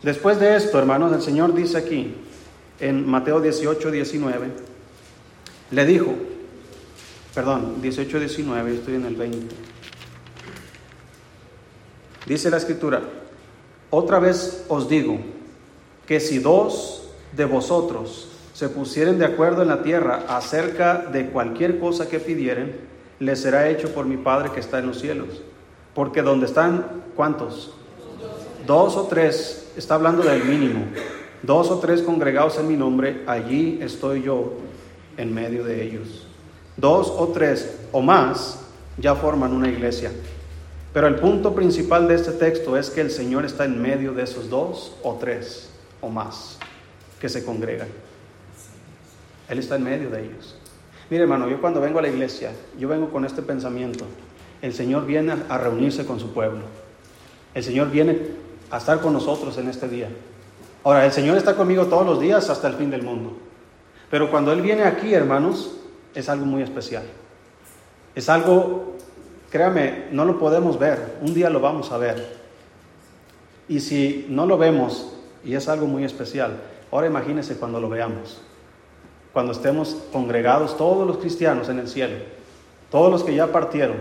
Después 0.02 0.40
de 0.40 0.56
esto, 0.56 0.78
hermanos, 0.78 1.12
el 1.12 1.22
Señor 1.22 1.54
dice 1.54 1.78
aquí, 1.78 2.14
en 2.80 3.06
Mateo 3.08 3.40
18, 3.40 3.90
19, 3.90 4.46
le 5.70 5.86
dijo, 5.86 6.12
perdón, 7.34 7.80
18, 7.80 8.18
19, 8.18 8.74
estoy 8.74 8.94
en 8.96 9.04
el 9.04 9.14
20. 9.14 9.54
Dice 12.26 12.50
la 12.50 12.56
escritura, 12.56 13.02
otra 13.90 14.18
vez 14.18 14.64
os 14.68 14.88
digo 14.88 15.18
que 16.06 16.18
si 16.18 16.38
dos 16.38 17.10
de 17.32 17.44
vosotros 17.44 18.28
se 18.54 18.68
pusieren 18.68 19.18
de 19.18 19.26
acuerdo 19.26 19.62
en 19.62 19.68
la 19.68 19.82
tierra 19.82 20.24
acerca 20.28 20.98
de 20.98 21.26
cualquier 21.30 21.78
cosa 21.78 22.08
que 22.08 22.18
pidieren, 22.18 22.91
les 23.22 23.40
será 23.40 23.68
hecho 23.68 23.94
por 23.94 24.04
mi 24.04 24.16
Padre 24.16 24.50
que 24.50 24.58
está 24.58 24.80
en 24.80 24.88
los 24.88 24.98
cielos. 24.98 25.28
Porque 25.94 26.22
donde 26.22 26.46
están, 26.46 27.04
¿cuántos? 27.14 27.72
Dos 28.66 28.96
o 28.96 29.04
tres, 29.04 29.70
está 29.76 29.94
hablando 29.94 30.24
del 30.24 30.44
mínimo. 30.44 30.86
Dos 31.40 31.70
o 31.70 31.78
tres 31.78 32.02
congregados 32.02 32.58
en 32.58 32.66
mi 32.66 32.76
nombre, 32.76 33.22
allí 33.28 33.78
estoy 33.80 34.22
yo 34.22 34.54
en 35.16 35.32
medio 35.32 35.62
de 35.62 35.84
ellos. 35.84 36.26
Dos 36.76 37.12
o 37.16 37.28
tres 37.28 37.78
o 37.92 38.00
más 38.00 38.58
ya 38.98 39.14
forman 39.14 39.52
una 39.52 39.68
iglesia. 39.68 40.10
Pero 40.92 41.06
el 41.06 41.14
punto 41.14 41.54
principal 41.54 42.08
de 42.08 42.16
este 42.16 42.32
texto 42.32 42.76
es 42.76 42.90
que 42.90 43.02
el 43.02 43.10
Señor 43.12 43.44
está 43.44 43.64
en 43.64 43.80
medio 43.80 44.12
de 44.14 44.24
esos 44.24 44.50
dos 44.50 44.96
o 45.04 45.14
tres 45.14 45.70
o 46.00 46.08
más 46.08 46.58
que 47.20 47.28
se 47.28 47.44
congregan. 47.44 47.88
Él 49.48 49.60
está 49.60 49.76
en 49.76 49.84
medio 49.84 50.10
de 50.10 50.24
ellos. 50.24 50.56
Mire 51.12 51.24
hermano, 51.24 51.46
yo 51.46 51.60
cuando 51.60 51.78
vengo 51.78 51.98
a 51.98 52.02
la 52.02 52.08
iglesia, 52.08 52.52
yo 52.78 52.88
vengo 52.88 53.10
con 53.10 53.26
este 53.26 53.42
pensamiento. 53.42 54.06
El 54.62 54.72
Señor 54.72 55.04
viene 55.04 55.34
a 55.46 55.58
reunirse 55.58 56.06
con 56.06 56.18
su 56.18 56.32
pueblo. 56.32 56.60
El 57.52 57.62
Señor 57.62 57.90
viene 57.90 58.18
a 58.70 58.78
estar 58.78 58.98
con 59.02 59.12
nosotros 59.12 59.58
en 59.58 59.68
este 59.68 59.90
día. 59.90 60.08
Ahora, 60.82 61.04
el 61.04 61.12
Señor 61.12 61.36
está 61.36 61.54
conmigo 61.54 61.84
todos 61.84 62.06
los 62.06 62.18
días 62.18 62.48
hasta 62.48 62.66
el 62.66 62.76
fin 62.76 62.90
del 62.90 63.02
mundo. 63.02 63.36
Pero 64.10 64.30
cuando 64.30 64.52
Él 64.52 64.62
viene 64.62 64.84
aquí, 64.84 65.12
hermanos, 65.12 65.76
es 66.14 66.30
algo 66.30 66.46
muy 66.46 66.62
especial. 66.62 67.02
Es 68.14 68.30
algo, 68.30 68.96
créame, 69.50 70.06
no 70.12 70.24
lo 70.24 70.38
podemos 70.38 70.78
ver. 70.78 71.18
Un 71.20 71.34
día 71.34 71.50
lo 71.50 71.60
vamos 71.60 71.92
a 71.92 71.98
ver. 71.98 72.38
Y 73.68 73.80
si 73.80 74.24
no 74.30 74.46
lo 74.46 74.56
vemos, 74.56 75.12
y 75.44 75.56
es 75.56 75.68
algo 75.68 75.86
muy 75.86 76.04
especial, 76.04 76.56
ahora 76.90 77.06
imagínese 77.06 77.56
cuando 77.56 77.82
lo 77.82 77.90
veamos 77.90 78.40
cuando 79.32 79.52
estemos 79.52 79.96
congregados 80.12 80.76
todos 80.76 81.06
los 81.06 81.18
cristianos 81.18 81.68
en 81.68 81.78
el 81.78 81.88
cielo, 81.88 82.16
todos 82.90 83.10
los 83.10 83.24
que 83.24 83.34
ya 83.34 83.46
partieron, 83.50 83.96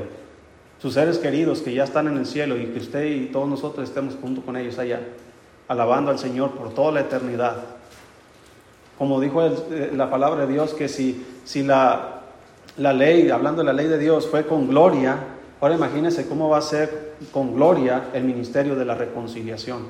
sus 0.82 0.96
seres 0.96 1.20
queridos 1.20 1.62
que 1.62 1.74
ya 1.74 1.84
están 1.84 2.08
en 2.08 2.18
el 2.18 2.26
cielo 2.26 2.58
y 2.58 2.66
que 2.66 2.80
usted 2.80 3.06
y 3.06 3.26
todos 3.28 3.48
nosotros 3.48 3.88
estemos 3.88 4.16
junto 4.20 4.42
con 4.42 4.58
ellos 4.58 4.80
allá, 4.80 5.00
alabando 5.68 6.12
al 6.12 6.20
Señor 6.20 6.52
por 6.52 6.74
toda 6.74 6.92
la 6.92 7.02
eternidad. 7.02 7.58
Como 8.98 9.22
dijo 9.22 9.44
eh, 9.44 9.92
la 9.96 10.10
palabra 10.10 10.46
de 10.46 10.54
Dios, 10.54 10.74
que 10.74 10.90
si, 10.90 11.26
si 11.46 11.64
la, 11.64 12.22
la 12.78 12.94
ley, 12.94 13.30
hablando 13.30 13.62
de 13.62 13.68
la 13.68 13.74
ley 13.74 13.88
de 13.88 13.98
Dios, 13.98 14.28
fue 14.28 14.46
con 14.46 14.68
gloria, 14.68 15.18
ahora 15.62 15.76
imagínese 15.76 16.28
cómo 16.28 16.50
va 16.50 16.58
a 16.58 16.62
ser 16.62 17.14
con 17.32 17.56
gloria 17.56 18.10
el 18.14 18.24
ministerio 18.24 18.76
de 18.76 18.86
la 18.86 18.96
reconciliación. 18.96 19.86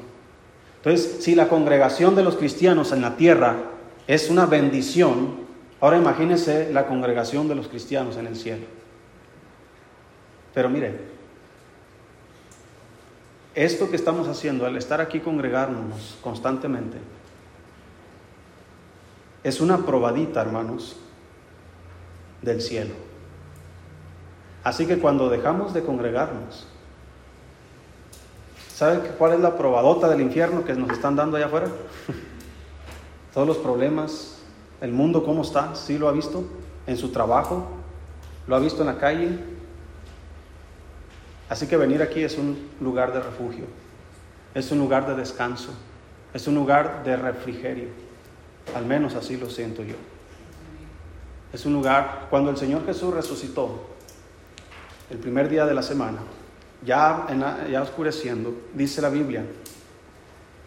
Entonces, 0.77 1.24
si 1.24 1.36
la 1.36 1.48
congregación 1.48 2.15
de 2.15 2.24
los 2.24 2.36
cristianos 2.36 2.91
en 2.91 3.01
la 3.01 3.15
tierra 3.15 3.70
es 4.11 4.29
una 4.29 4.45
bendición. 4.45 5.35
Ahora 5.79 5.97
imagínese 5.97 6.73
la 6.73 6.85
congregación 6.85 7.47
de 7.47 7.55
los 7.55 7.69
cristianos 7.69 8.17
en 8.17 8.27
el 8.27 8.35
cielo. 8.35 8.65
Pero 10.53 10.67
mire, 10.67 10.99
esto 13.55 13.89
que 13.89 13.95
estamos 13.95 14.27
haciendo, 14.27 14.65
al 14.65 14.75
estar 14.75 14.99
aquí 14.99 15.21
congregándonos 15.21 16.17
constantemente, 16.21 16.97
es 19.45 19.61
una 19.61 19.77
probadita, 19.85 20.41
hermanos, 20.41 20.97
del 22.41 22.61
cielo. 22.61 22.93
Así 24.65 24.87
que 24.87 24.97
cuando 24.97 25.29
dejamos 25.29 25.73
de 25.73 25.83
congregarnos, 25.83 26.67
¿sabe 28.75 29.11
cuál 29.17 29.35
es 29.35 29.39
la 29.39 29.57
probadota 29.57 30.09
del 30.09 30.19
infierno 30.19 30.65
que 30.65 30.73
nos 30.73 30.89
están 30.89 31.15
dando 31.15 31.37
allá 31.37 31.45
afuera? 31.45 31.67
todos 33.33 33.47
los 33.47 33.57
problemas, 33.57 34.38
el 34.81 34.91
mundo 34.91 35.23
cómo 35.23 35.41
está, 35.43 35.75
sí 35.75 35.97
lo 35.97 36.09
ha 36.09 36.11
visto 36.11 36.43
en 36.88 36.97
su 36.97 37.09
trabajo, 37.09 37.67
lo 38.47 38.55
ha 38.55 38.59
visto 38.59 38.81
en 38.81 38.88
la 38.88 38.97
calle. 38.97 39.39
Así 41.50 41.67
que 41.67 41.77
venir 41.77 42.01
aquí 42.01 42.23
es 42.23 42.38
un 42.38 42.69
lugar 42.79 43.13
de 43.13 43.21
refugio, 43.21 43.65
es 44.53 44.71
un 44.71 44.79
lugar 44.79 45.07
de 45.07 45.15
descanso, 45.15 45.71
es 46.33 46.47
un 46.47 46.55
lugar 46.55 47.03
de 47.03 47.15
refrigerio, 47.15 47.89
al 48.75 48.85
menos 48.85 49.15
así 49.15 49.38
lo 49.38 49.50
siento 49.50 49.83
yo. 49.83 49.95
Es 51.53 51.65
un 51.65 51.73
lugar, 51.73 52.27
cuando 52.29 52.50
el 52.50 52.57
Señor 52.57 52.85
Jesús 52.85 53.13
resucitó, 53.13 53.88
el 55.09 55.17
primer 55.17 55.50
día 55.50 55.65
de 55.65 55.73
la 55.73 55.83
semana, 55.83 56.19
ya, 56.85 57.27
ya 57.69 57.81
oscureciendo, 57.81 58.55
dice 58.73 59.01
la 59.01 59.09
Biblia, 59.09 59.45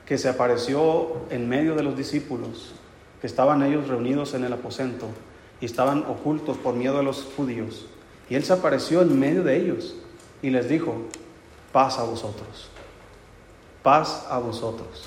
que 0.06 0.18
se 0.18 0.28
apareció 0.28 1.16
en 1.30 1.48
medio 1.48 1.74
de 1.74 1.82
los 1.82 1.96
discípulos, 1.96 2.74
que 3.20 3.26
estaban 3.26 3.62
ellos 3.62 3.88
reunidos 3.88 4.34
en 4.34 4.44
el 4.44 4.52
aposento 4.52 5.06
y 5.60 5.64
estaban 5.64 6.04
ocultos 6.08 6.56
por 6.58 6.74
miedo 6.74 6.98
a 6.98 7.02
los 7.02 7.24
judíos. 7.36 7.86
Y 8.28 8.34
Él 8.34 8.44
se 8.44 8.52
apareció 8.52 9.02
en 9.02 9.18
medio 9.18 9.42
de 9.42 9.56
ellos 9.56 9.96
y 10.42 10.50
les 10.50 10.68
dijo, 10.68 10.96
paz 11.72 11.98
a 11.98 12.04
vosotros, 12.04 12.68
paz 13.82 14.26
a 14.28 14.38
vosotros. 14.38 15.04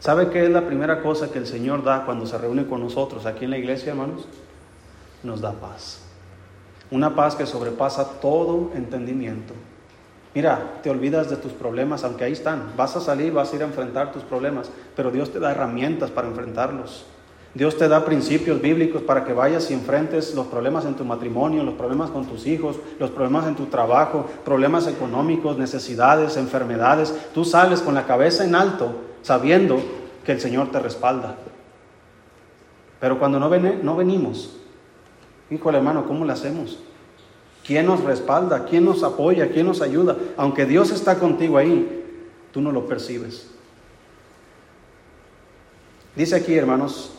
¿Sabe 0.00 0.28
qué 0.28 0.44
es 0.44 0.50
la 0.50 0.66
primera 0.66 1.00
cosa 1.00 1.32
que 1.32 1.38
el 1.38 1.46
Señor 1.46 1.82
da 1.82 2.04
cuando 2.04 2.26
se 2.26 2.36
reúne 2.36 2.66
con 2.66 2.80
nosotros 2.80 3.24
aquí 3.24 3.44
en 3.44 3.52
la 3.52 3.58
iglesia, 3.58 3.92
hermanos? 3.92 4.26
Nos 5.22 5.40
da 5.40 5.52
paz. 5.52 6.02
Una 6.90 7.14
paz 7.14 7.34
que 7.34 7.46
sobrepasa 7.46 8.20
todo 8.20 8.72
entendimiento. 8.74 9.54
Mira, 10.34 10.80
te 10.82 10.90
olvidas 10.90 11.30
de 11.30 11.36
tus 11.36 11.52
problemas, 11.52 12.02
aunque 12.02 12.24
ahí 12.24 12.32
están. 12.32 12.72
Vas 12.76 12.96
a 12.96 13.00
salir, 13.00 13.32
vas 13.32 13.52
a 13.52 13.56
ir 13.56 13.62
a 13.62 13.66
enfrentar 13.66 14.10
tus 14.12 14.24
problemas, 14.24 14.68
pero 14.96 15.12
Dios 15.12 15.32
te 15.32 15.38
da 15.38 15.52
herramientas 15.52 16.10
para 16.10 16.26
enfrentarlos. 16.26 17.06
Dios 17.54 17.78
te 17.78 17.86
da 17.86 18.04
principios 18.04 18.60
bíblicos 18.60 19.02
para 19.02 19.24
que 19.24 19.32
vayas 19.32 19.70
y 19.70 19.74
enfrentes 19.74 20.34
los 20.34 20.48
problemas 20.48 20.86
en 20.86 20.94
tu 20.96 21.04
matrimonio, 21.04 21.62
los 21.62 21.74
problemas 21.74 22.10
con 22.10 22.26
tus 22.26 22.48
hijos, 22.48 22.76
los 22.98 23.10
problemas 23.10 23.46
en 23.46 23.54
tu 23.54 23.66
trabajo, 23.66 24.26
problemas 24.44 24.88
económicos, 24.88 25.56
necesidades, 25.56 26.36
enfermedades. 26.36 27.14
Tú 27.32 27.44
sales 27.44 27.80
con 27.80 27.94
la 27.94 28.06
cabeza 28.06 28.44
en 28.44 28.56
alto 28.56 28.90
sabiendo 29.22 29.80
que 30.24 30.32
el 30.32 30.40
Señor 30.40 30.72
te 30.72 30.80
respalda. 30.80 31.36
Pero 32.98 33.20
cuando 33.20 33.38
no, 33.38 33.48
no 33.48 33.96
venimos, 33.96 34.56
híjole 35.48 35.78
hermano, 35.78 36.06
¿cómo 36.06 36.24
lo 36.24 36.32
hacemos? 36.32 36.80
¿Quién 37.64 37.86
nos 37.86 38.04
respalda? 38.04 38.66
¿Quién 38.66 38.84
nos 38.84 39.02
apoya? 39.02 39.50
¿Quién 39.50 39.66
nos 39.66 39.80
ayuda? 39.80 40.16
Aunque 40.36 40.66
Dios 40.66 40.90
está 40.90 41.18
contigo 41.18 41.56
ahí, 41.56 42.04
tú 42.52 42.60
no 42.60 42.70
lo 42.70 42.86
percibes. 42.86 43.46
Dice 46.14 46.36
aquí, 46.36 46.54
hermanos, 46.54 47.10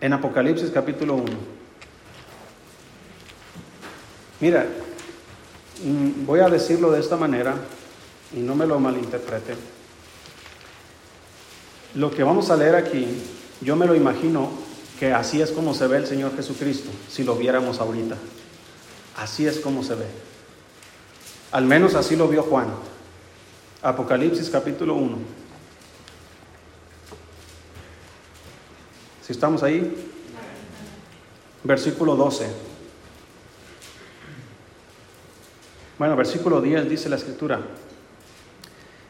en 0.00 0.12
Apocalipsis 0.12 0.70
capítulo 0.70 1.14
1. 1.14 1.24
Mira, 4.40 4.66
mm, 5.82 6.24
voy 6.24 6.40
a 6.40 6.48
decirlo 6.48 6.92
de 6.92 7.00
esta 7.00 7.16
manera 7.16 7.56
y 8.32 8.38
no 8.38 8.54
me 8.54 8.66
lo 8.66 8.78
malinterpreten. 8.78 9.56
Lo 11.96 12.10
que 12.12 12.22
vamos 12.22 12.50
a 12.50 12.56
leer 12.56 12.76
aquí, 12.76 13.06
yo 13.60 13.74
me 13.74 13.86
lo 13.86 13.94
imagino 13.94 14.63
que 14.98 15.12
así 15.12 15.42
es 15.42 15.50
como 15.50 15.74
se 15.74 15.86
ve 15.86 15.98
el 15.98 16.06
Señor 16.06 16.36
Jesucristo, 16.36 16.90
si 17.08 17.24
lo 17.24 17.36
viéramos 17.36 17.80
ahorita. 17.80 18.16
Así 19.16 19.46
es 19.46 19.58
como 19.58 19.82
se 19.82 19.94
ve. 19.94 20.06
Al 21.52 21.64
menos 21.64 21.94
así 21.94 22.16
lo 22.16 22.28
vio 22.28 22.42
Juan. 22.42 22.68
Apocalipsis 23.82 24.50
capítulo 24.50 24.94
1. 24.94 25.16
Si 29.24 29.32
estamos 29.32 29.62
ahí, 29.62 30.10
versículo 31.62 32.16
12. 32.16 32.46
Bueno, 35.98 36.16
versículo 36.16 36.60
10 36.60 36.88
dice 36.88 37.08
la 37.08 37.16
escritura, 37.16 37.60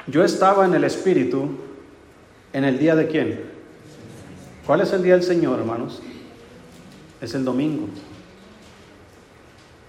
yo 0.06 0.22
estaba 0.22 0.66
en 0.66 0.74
el 0.74 0.84
Espíritu 0.84 1.48
en 2.52 2.64
el 2.64 2.78
día 2.78 2.94
de 2.94 3.08
quién? 3.08 3.53
¿Cuál 4.66 4.80
es 4.80 4.92
el 4.92 5.02
día 5.02 5.12
del 5.12 5.22
Señor, 5.22 5.58
hermanos? 5.58 6.00
Es 7.20 7.34
el 7.34 7.44
domingo. 7.44 7.88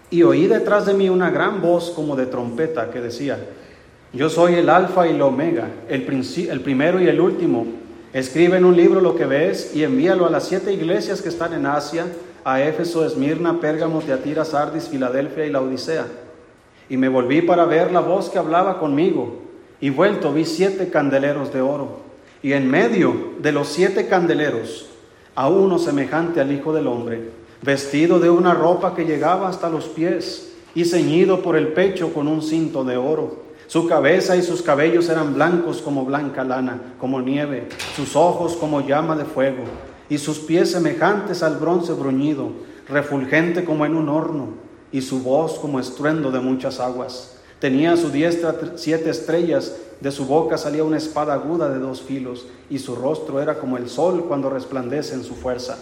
Y 0.09 0.23
oí 0.23 0.47
detrás 0.47 0.85
de 0.85 0.93
mí 0.93 1.09
una 1.09 1.29
gran 1.29 1.61
voz 1.61 1.91
como 1.91 2.15
de 2.15 2.25
trompeta 2.25 2.91
que 2.91 3.01
decía, 3.01 3.39
yo 4.13 4.29
soy 4.29 4.55
el 4.55 4.69
alfa 4.69 5.07
y 5.07 5.11
el 5.11 5.21
omega, 5.21 5.69
el, 5.89 6.05
el 6.49 6.61
primero 6.61 7.01
y 7.01 7.07
el 7.07 7.19
último. 7.19 7.65
Escribe 8.13 8.57
en 8.57 8.65
un 8.65 8.75
libro 8.75 9.01
lo 9.01 9.15
que 9.15 9.25
ves 9.25 9.71
y 9.73 9.83
envíalo 9.83 10.25
a 10.25 10.29
las 10.29 10.47
siete 10.47 10.71
iglesias 10.71 11.21
que 11.21 11.29
están 11.29 11.53
en 11.53 11.65
Asia, 11.65 12.05
a 12.45 12.61
Éfeso, 12.61 13.05
Esmirna, 13.05 13.59
Pérgamo, 13.59 14.01
Teatira, 14.01 14.45
Sardis, 14.45 14.87
Filadelfia 14.87 15.45
y 15.45 15.51
la 15.51 15.61
Odisea. 15.61 16.05
Y 16.89 16.97
me 16.97 17.09
volví 17.09 17.41
para 17.41 17.65
ver 17.65 17.91
la 17.91 18.01
voz 18.01 18.29
que 18.29 18.37
hablaba 18.37 18.79
conmigo, 18.79 19.41
y 19.81 19.89
vuelto 19.89 20.31
vi 20.31 20.45
siete 20.45 20.89
candeleros 20.89 21.51
de 21.51 21.61
oro, 21.61 22.04
y 22.45 22.53
en 22.53 22.69
medio 22.69 23.31
de 23.39 23.51
los 23.51 23.69
siete 23.69 24.07
candeleros 24.07 24.85
a 25.33 25.49
uno 25.49 25.79
semejante 25.79 26.39
al 26.39 26.51
Hijo 26.51 26.73
del 26.73 26.85
Hombre, 26.85 27.31
vestido 27.63 28.19
de 28.19 28.29
una 28.29 28.53
ropa 28.53 28.93
que 28.93 29.05
llegaba 29.05 29.49
hasta 29.49 29.67
los 29.67 29.85
pies, 29.85 30.53
y 30.75 30.85
ceñido 30.85 31.41
por 31.41 31.55
el 31.55 31.69
pecho 31.69 32.13
con 32.13 32.27
un 32.27 32.43
cinto 32.43 32.83
de 32.83 32.97
oro 32.97 33.45
su 33.65 33.87
cabeza 33.87 34.37
y 34.37 34.43
sus 34.43 34.61
cabellos 34.61 35.09
eran 35.09 35.33
blancos 35.33 35.81
como 35.81 36.05
blanca 36.05 36.43
lana, 36.43 36.93
como 36.99 37.19
nieve, 37.19 37.67
sus 37.95 38.15
ojos 38.15 38.55
como 38.55 38.81
llama 38.81 39.15
de 39.15 39.25
fuego, 39.25 39.63
y 40.07 40.19
sus 40.19 40.37
pies 40.37 40.71
semejantes 40.71 41.41
al 41.41 41.55
bronce 41.55 41.93
bruñido, 41.93 42.51
refulgente 42.87 43.65
como 43.65 43.87
en 43.87 43.95
un 43.95 44.07
horno, 44.07 44.49
y 44.91 45.01
su 45.01 45.23
voz 45.23 45.57
como 45.57 45.79
estruendo 45.79 46.29
de 46.29 46.41
muchas 46.41 46.79
aguas. 46.79 47.37
Tenía 47.57 47.93
a 47.93 47.97
su 47.97 48.11
diestra 48.11 48.55
siete 48.75 49.09
estrellas, 49.09 49.75
de 50.01 50.11
su 50.11 50.25
boca 50.25 50.57
salía 50.57 50.83
una 50.83 50.97
espada 50.97 51.33
aguda 51.33 51.69
de 51.69 51.79
dos 51.79 52.01
filos, 52.01 52.47
y 52.69 52.79
su 52.79 52.95
rostro 52.95 53.41
era 53.41 53.59
como 53.59 53.77
el 53.77 53.89
sol 53.89 54.25
cuando 54.27 54.49
resplandece 54.49 55.15
en 55.15 55.23
su 55.23 55.35
fuerza. 55.35 55.77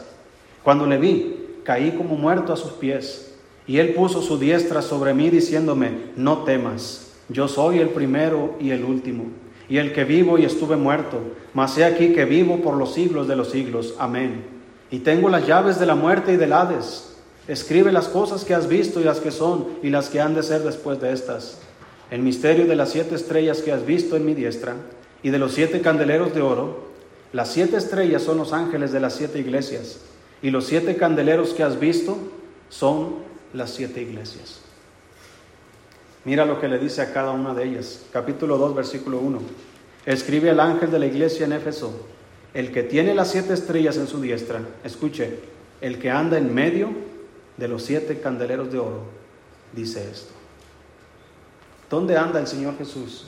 Cuando 0.63 0.85
le 0.85 0.97
vi, 0.97 1.59
caí 1.63 1.91
como 1.91 2.15
muerto 2.15 2.53
a 2.53 2.57
sus 2.57 2.71
pies, 2.73 3.33
y 3.65 3.77
él 3.77 3.93
puso 3.93 4.21
su 4.21 4.37
diestra 4.37 4.81
sobre 4.81 5.13
mí, 5.13 5.29
diciéndome, 5.29 6.11
no 6.15 6.43
temas 6.43 7.03
yo 7.29 7.47
soy 7.47 7.79
el 7.79 7.89
primero 7.89 8.55
y 8.59 8.71
el 8.71 8.83
último, 8.83 9.25
y 9.69 9.77
el 9.77 9.93
que 9.93 10.03
vivo 10.03 10.37
y 10.37 10.45
estuve 10.45 10.75
muerto, 10.75 11.19
mas 11.53 11.77
he 11.77 11.85
aquí 11.85 12.13
que 12.13 12.25
vivo 12.25 12.61
por 12.61 12.75
los 12.75 12.93
siglos 12.93 13.27
de 13.27 13.35
los 13.35 13.49
siglos. 13.49 13.95
Amén. 13.97 14.45
Y 14.91 14.99
tengo 14.99 15.29
las 15.29 15.47
llaves 15.47 15.79
de 15.79 15.85
la 15.85 15.95
muerte 15.95 16.33
y 16.33 16.37
del 16.37 16.53
Hades. 16.53 17.15
Escribe 17.47 17.91
las 17.91 18.07
cosas 18.07 18.43
que 18.43 18.53
has 18.53 18.67
visto 18.67 18.99
y 18.99 19.03
las 19.03 19.19
que 19.19 19.31
son 19.31 19.67
y 19.81 19.89
las 19.89 20.09
que 20.09 20.21
han 20.21 20.35
de 20.35 20.43
ser 20.43 20.63
después 20.63 20.99
de 21.01 21.11
estas. 21.11 21.59
El 22.13 22.21
misterio 22.21 22.67
de 22.67 22.75
las 22.75 22.91
siete 22.91 23.15
estrellas 23.15 23.63
que 23.63 23.71
has 23.71 23.87
visto 23.87 24.15
en 24.15 24.23
mi 24.23 24.35
diestra 24.35 24.75
y 25.23 25.31
de 25.31 25.39
los 25.39 25.51
siete 25.51 25.81
candeleros 25.81 26.35
de 26.35 26.43
oro. 26.43 26.89
Las 27.31 27.51
siete 27.51 27.75
estrellas 27.75 28.21
son 28.21 28.37
los 28.37 28.53
ángeles 28.53 28.91
de 28.91 28.99
las 28.99 29.15
siete 29.15 29.39
iglesias 29.39 29.99
y 30.39 30.51
los 30.51 30.67
siete 30.67 30.95
candeleros 30.95 31.55
que 31.55 31.63
has 31.63 31.79
visto 31.79 32.15
son 32.69 33.15
las 33.51 33.71
siete 33.71 34.03
iglesias. 34.03 34.61
Mira 36.23 36.45
lo 36.45 36.61
que 36.61 36.67
le 36.67 36.77
dice 36.77 37.01
a 37.01 37.11
cada 37.11 37.31
una 37.31 37.55
de 37.55 37.63
ellas. 37.63 38.03
Capítulo 38.13 38.59
2, 38.59 38.75
versículo 38.75 39.17
1. 39.17 39.39
Escribe 40.05 40.51
al 40.51 40.59
ángel 40.59 40.91
de 40.91 40.99
la 40.99 41.07
iglesia 41.07 41.47
en 41.47 41.53
Éfeso, 41.53 42.05
el 42.53 42.71
que 42.71 42.83
tiene 42.83 43.15
las 43.15 43.31
siete 43.31 43.55
estrellas 43.55 43.97
en 43.97 44.05
su 44.05 44.21
diestra, 44.21 44.61
escuche, 44.83 45.39
el 45.81 45.97
que 45.97 46.11
anda 46.11 46.37
en 46.37 46.53
medio 46.53 46.91
de 47.57 47.67
los 47.67 47.81
siete 47.81 48.19
candeleros 48.19 48.71
de 48.71 48.77
oro, 48.77 49.01
dice 49.75 50.07
esto. 50.11 50.42
¿Dónde 51.93 52.17
anda 52.17 52.39
el 52.39 52.47
Señor 52.47 52.75
Jesús? 52.75 53.27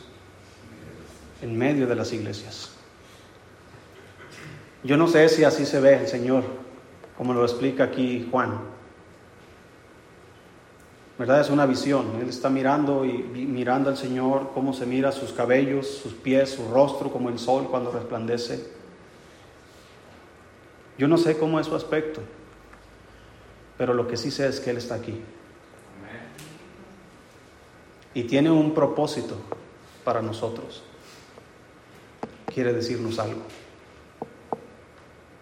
En 1.39 1.56
medio 1.56 1.86
de 1.86 1.95
las 1.95 2.12
iglesias. 2.12 2.71
Yo 4.84 4.97
no 4.97 5.08
sé 5.08 5.30
si 5.30 5.43
así 5.43 5.67
se 5.67 5.80
ve 5.80 5.99
el 5.99 6.08
Señor, 6.08 6.43
como 7.15 7.36
lo 7.36 7.43
explica 7.43 7.84
aquí 7.84 8.28
Juan. 8.32 8.60
¿verdad? 11.19 11.41
Es 11.41 11.51
una 11.51 11.67
visión. 11.67 12.08
Él 12.19 12.28
está 12.28 12.49
mirando 12.49 13.06
y 13.06 13.19
mirando 13.45 13.91
al 13.91 13.97
Señor, 13.97 14.49
cómo 14.56 14.73
se 14.73 14.88
mira 14.88 15.12
sus 15.12 15.32
cabellos, 15.32 15.88
sus 15.88 16.13
pies, 16.13 16.49
su 16.49 16.67
rostro, 16.67 17.12
como 17.12 17.30
el 17.30 17.38
sol 17.38 17.67
cuando 17.69 17.91
resplandece. 17.91 18.67
Yo 20.97 21.08
no 21.08 21.19
sé 21.19 21.38
cómo 21.38 21.60
es 21.60 21.67
su 21.67 21.75
aspecto, 21.75 22.19
pero 23.78 23.93
lo 23.93 24.08
que 24.08 24.17
sí 24.17 24.32
sé 24.32 24.47
es 24.47 24.60
que 24.60 24.71
Él 24.71 24.78
está 24.78 24.95
aquí. 24.95 25.21
Y 28.15 28.23
tiene 28.23 28.49
un 28.49 28.73
propósito 28.73 29.36
para 30.04 30.23
nosotros. 30.23 30.82
Quiere 32.51 32.73
decirnos 32.73 33.19
algo. 33.19 33.41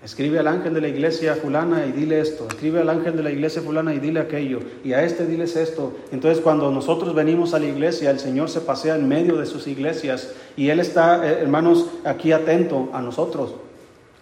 Escribe 0.04 0.38
al 0.38 0.48
ángel 0.48 0.74
de 0.74 0.82
la 0.82 0.90
iglesia 0.90 1.36
fulana 1.36 1.86
y 1.86 1.94
dile 1.94 2.20
esto. 2.20 2.46
Escribe 2.50 2.82
al 2.82 2.90
ángel 2.90 3.16
de 3.16 3.24
la 3.24 3.32
iglesia 3.32 3.62
fulana 3.62 3.94
y 3.94 4.00
dile 4.00 4.20
aquello. 4.20 4.60
Y 4.84 4.92
a 4.92 5.02
este 5.02 5.26
diles 5.26 5.56
esto. 5.56 5.94
Entonces 6.12 6.44
cuando 6.44 6.70
nosotros 6.72 7.16
venimos 7.16 7.54
a 7.54 7.60
la 7.60 7.68
iglesia, 7.68 8.12
el 8.12 8.20
Señor 8.20 8.50
se 8.50 8.60
pasea 8.60 8.96
en 8.96 9.08
medio 9.08 9.38
de 9.38 9.46
sus 9.46 9.66
iglesias 9.66 10.34
y 10.58 10.68
Él 10.68 10.82
está, 10.82 11.26
eh, 11.26 11.40
hermanos, 11.42 11.88
aquí 12.04 12.34
atento 12.34 12.90
a 12.92 13.02
nosotros. 13.02 13.56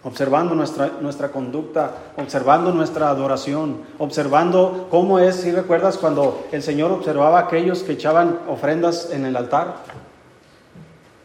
Observando 0.04 0.54
nuestra, 0.54 0.90
nuestra 1.00 1.30
conducta, 1.30 1.92
observando 2.16 2.72
nuestra 2.72 3.08
adoración, 3.08 3.82
observando 3.98 4.88
cómo 4.90 5.20
es, 5.20 5.36
si 5.36 5.52
recuerdas 5.52 5.96
cuando 5.96 6.44
el 6.50 6.62
Señor 6.62 6.90
observaba 6.90 7.38
a 7.38 7.42
aquellos 7.44 7.84
que 7.84 7.92
echaban 7.92 8.40
ofrendas 8.48 9.10
en 9.12 9.24
el 9.26 9.36
altar 9.36 9.76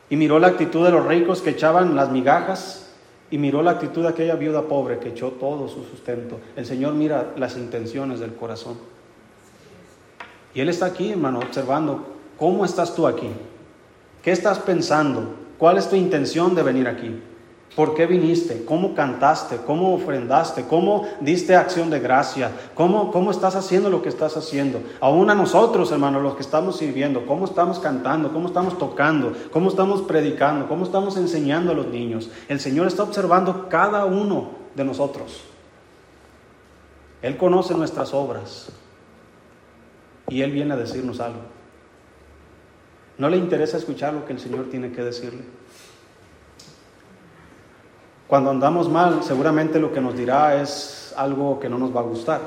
y 0.10 0.16
miró 0.16 0.40
la 0.40 0.48
actitud 0.48 0.86
de 0.86 0.92
los 0.92 1.06
ricos 1.06 1.42
que 1.42 1.50
echaban 1.52 1.96
las 1.96 2.12
migajas 2.12 2.88
y 3.30 3.38
miró 3.38 3.62
la 3.62 3.72
actitud 3.72 4.04
de 4.04 4.10
aquella 4.10 4.36
viuda 4.36 4.62
pobre 4.62 5.00
que 5.00 5.10
echó 5.10 5.32
todo 5.32 5.68
su 5.68 5.84
sustento. 5.84 6.40
El 6.56 6.66
Señor 6.66 6.94
mira 6.94 7.34
las 7.36 7.58
intenciones 7.58 8.20
del 8.20 8.36
corazón. 8.36 8.78
Y 10.54 10.62
Él 10.62 10.70
está 10.70 10.86
aquí, 10.86 11.12
hermano, 11.12 11.40
observando 11.40 12.06
cómo 12.38 12.64
estás 12.64 12.96
tú 12.96 13.06
aquí. 13.06 13.30
¿Qué 14.24 14.32
estás 14.32 14.60
pensando? 14.60 15.34
¿Cuál 15.58 15.78
es 15.78 15.90
tu 15.90 15.96
intención 15.96 16.56
de 16.56 16.64
venir 16.64 16.88
aquí? 16.88 17.22
¿Por 17.76 17.94
qué 17.94 18.08
viniste? 18.08 18.66
¿Cómo 18.66 18.96
cantaste? 18.96 19.58
¿Cómo 19.58 19.94
ofrendaste? 19.94 20.64
¿Cómo 20.64 21.08
diste 21.22 21.56
acción 21.56 21.92
de 21.92 22.00
gracia? 22.00 22.52
¿Cómo, 22.74 23.12
¿Cómo 23.12 23.30
estás 23.30 23.56
haciendo 23.56 23.92
lo 23.92 24.02
que 24.02 24.10
estás 24.10 24.36
haciendo? 24.36 24.82
Aún 25.00 25.30
a 25.30 25.36
nosotros, 25.36 25.92
hermanos, 25.92 26.24
los 26.24 26.36
que 26.36 26.42
estamos 26.42 26.78
sirviendo, 26.78 27.28
¿cómo 27.28 27.46
estamos 27.46 27.78
cantando? 27.78 28.34
¿Cómo 28.34 28.48
estamos 28.48 28.80
tocando? 28.80 29.34
¿Cómo 29.52 29.70
estamos 29.70 30.02
predicando? 30.02 30.68
¿Cómo 30.68 30.86
estamos 30.86 31.18
enseñando 31.18 31.72
a 31.72 31.76
los 31.76 31.88
niños? 31.88 32.32
El 32.48 32.60
Señor 32.60 32.88
está 32.88 33.04
observando 33.04 33.70
cada 33.70 34.06
uno 34.06 34.50
de 34.74 34.84
nosotros. 34.84 35.44
Él 37.22 37.38
conoce 37.38 37.76
nuestras 37.76 38.14
obras 38.14 38.70
y 40.30 40.42
Él 40.42 40.52
viene 40.52 40.74
a 40.74 40.78
decirnos 40.78 41.20
algo. 41.20 41.42
No 43.18 43.30
le 43.30 43.38
interesa 43.38 43.78
escuchar 43.78 44.14
lo 44.14 44.26
que 44.26 44.34
el 44.34 44.40
Señor 44.40 44.70
tiene 44.70 44.92
que 44.92 45.04
decirle. 45.04 45.42
Cuando 48.28 48.50
andamos 48.50 48.90
mal, 48.90 49.24
seguramente 49.24 49.80
lo 49.80 49.94
que 49.94 50.02
nos 50.02 50.16
dirá 50.16 50.62
es 50.62 51.14
algo 51.16 51.60
que 51.60 51.70
no 51.70 51.78
nos 51.78 51.96
va 51.96 52.02
a 52.02 52.04
gustar. 52.04 52.42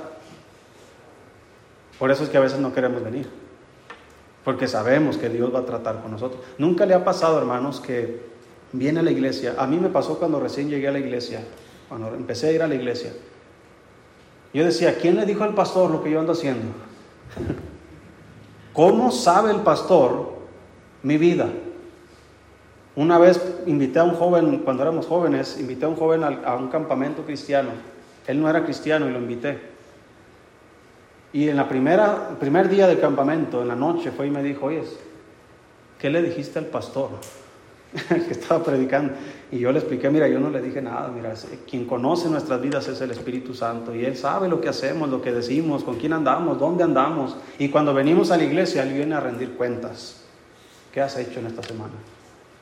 Por 1.99 2.11
eso 2.11 2.23
es 2.25 2.29
que 2.29 2.37
a 2.37 2.41
veces 2.41 2.59
no 2.59 2.73
queremos 2.73 3.03
venir, 3.03 3.29
porque 4.45 4.69
sabemos 4.69 5.17
que 5.17 5.29
Dios 5.29 5.55
va 5.55 5.61
a 5.61 5.65
tratar 5.65 6.03
con 6.03 6.11
nosotros. 6.11 6.43
Nunca 6.59 6.85
le 6.85 6.95
ha 6.95 7.05
pasado, 7.05 7.39
hermanos, 7.39 7.81
que 7.81 8.31
viene 8.73 9.01
a 9.01 9.03
la 9.03 9.11
iglesia. 9.11 9.55
A 9.59 9.67
mí 9.67 9.79
me 9.79 9.89
pasó 9.89 10.19
cuando 10.19 10.39
recién 10.39 10.69
llegué 10.69 10.89
a 10.89 10.93
la 10.93 10.99
iglesia, 10.99 11.45
cuando 11.89 12.15
empecé 12.15 12.49
a 12.49 12.53
ir 12.53 12.63
a 12.63 12.69
la 12.69 12.75
iglesia. 12.75 13.13
Yo 14.53 14.65
decía, 14.65 14.99
¿quién 14.99 15.17
le 15.17 15.25
dijo 15.27 15.45
al 15.45 15.55
pastor 15.55 15.91
lo 15.91 16.03
que 16.03 16.11
yo 16.11 16.21
ando 16.21 16.33
haciendo? 16.33 16.73
¿Cómo 18.73 19.13
sabe 19.13 19.51
el 19.51 19.61
pastor 19.61 20.33
mi 21.03 21.17
vida? 21.19 21.49
Una 23.01 23.17
vez 23.17 23.41
invité 23.67 23.99
a 23.99 24.05
un 24.05 24.13
joven, 24.13 24.59
cuando 24.59 24.83
éramos 24.83 25.07
jóvenes, 25.07 25.57
invité 25.59 25.87
a 25.87 25.89
un 25.89 25.97
joven 25.97 26.23
a, 26.23 26.55
un 26.55 26.69
campamento 26.69 27.23
cristiano. 27.25 27.71
Él 28.27 28.39
no 28.39 28.51
era 28.51 28.63
cristiano 28.63 29.09
y 29.09 29.11
lo 29.11 29.19
invité. 29.19 29.59
Y 31.33 31.49
en 31.49 31.57
la 31.57 31.67
primera, 31.67 32.27
el 32.33 32.37
primer 32.37 32.69
día 32.69 32.87
del 32.87 33.01
campamento, 33.01 33.63
en 33.63 33.69
la 33.69 33.75
noche, 33.75 34.11
fue 34.11 34.27
y 34.27 34.31
me 34.31 34.43
dijo, 34.43 34.67
oye, 34.67 34.83
¿qué 35.99 36.11
le 36.11 36.21
dijiste 36.21 36.59
al 36.59 36.67
pastor 36.67 37.13
que 38.11 38.33
estaba 38.33 38.63
predicando? 38.63 39.15
Y 39.51 39.61
yo 39.61 39.73
le 39.73 39.79
expliqué, 39.79 40.11
mira, 40.11 40.29
yo 40.29 40.39
no 40.39 40.51
le 40.51 40.61
dije 40.61 40.83
nada, 40.83 41.09
mira, 41.09 41.33
quien 41.67 41.87
conoce 41.87 42.29
nuestras 42.29 42.61
vidas 42.61 42.87
es 42.89 43.01
el 43.01 43.13
Espíritu 43.13 43.55
Santo 43.55 43.95
y 43.95 44.05
Él 44.05 44.15
sabe 44.15 44.47
lo 44.47 44.61
que 44.61 44.69
hacemos, 44.69 45.09
lo 45.09 45.23
que 45.23 45.33
decimos, 45.33 45.85
con 45.85 45.97
quién 45.97 46.13
andamos, 46.13 46.59
dónde 46.59 46.85
andamos. 46.85 47.35
Y 47.59 47.71
cuando 47.71 47.95
venimos 47.95 48.31
a 48.31 48.37
la 48.37 48.45
iglesia, 48.45 48.83
Él 48.83 48.93
viene 48.93 49.15
a 49.15 49.21
rendir 49.21 49.53
cuentas. 49.53 50.23
¿Qué 50.93 51.01
has 51.01 51.17
hecho 51.17 51.41
en 51.41 51.47
esta 51.47 51.63
semana? 51.63 51.95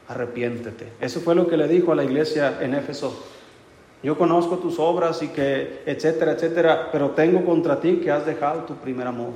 Arrepiéntete. 0.08 0.88
Eso 1.00 1.20
fue 1.20 1.34
lo 1.34 1.46
que 1.46 1.56
le 1.56 1.68
dijo 1.68 1.92
a 1.92 1.94
la 1.94 2.04
iglesia 2.04 2.58
en 2.60 2.74
Éfeso. 2.74 3.26
Yo 4.02 4.16
conozco 4.16 4.58
tus 4.58 4.78
obras 4.78 5.22
y 5.22 5.28
que, 5.28 5.82
etcétera, 5.84 6.32
etcétera, 6.32 6.88
pero 6.90 7.10
tengo 7.10 7.44
contra 7.44 7.80
ti 7.80 7.96
que 7.96 8.10
has 8.10 8.24
dejado 8.24 8.62
tu 8.62 8.74
primer 8.76 9.06
amor. 9.06 9.32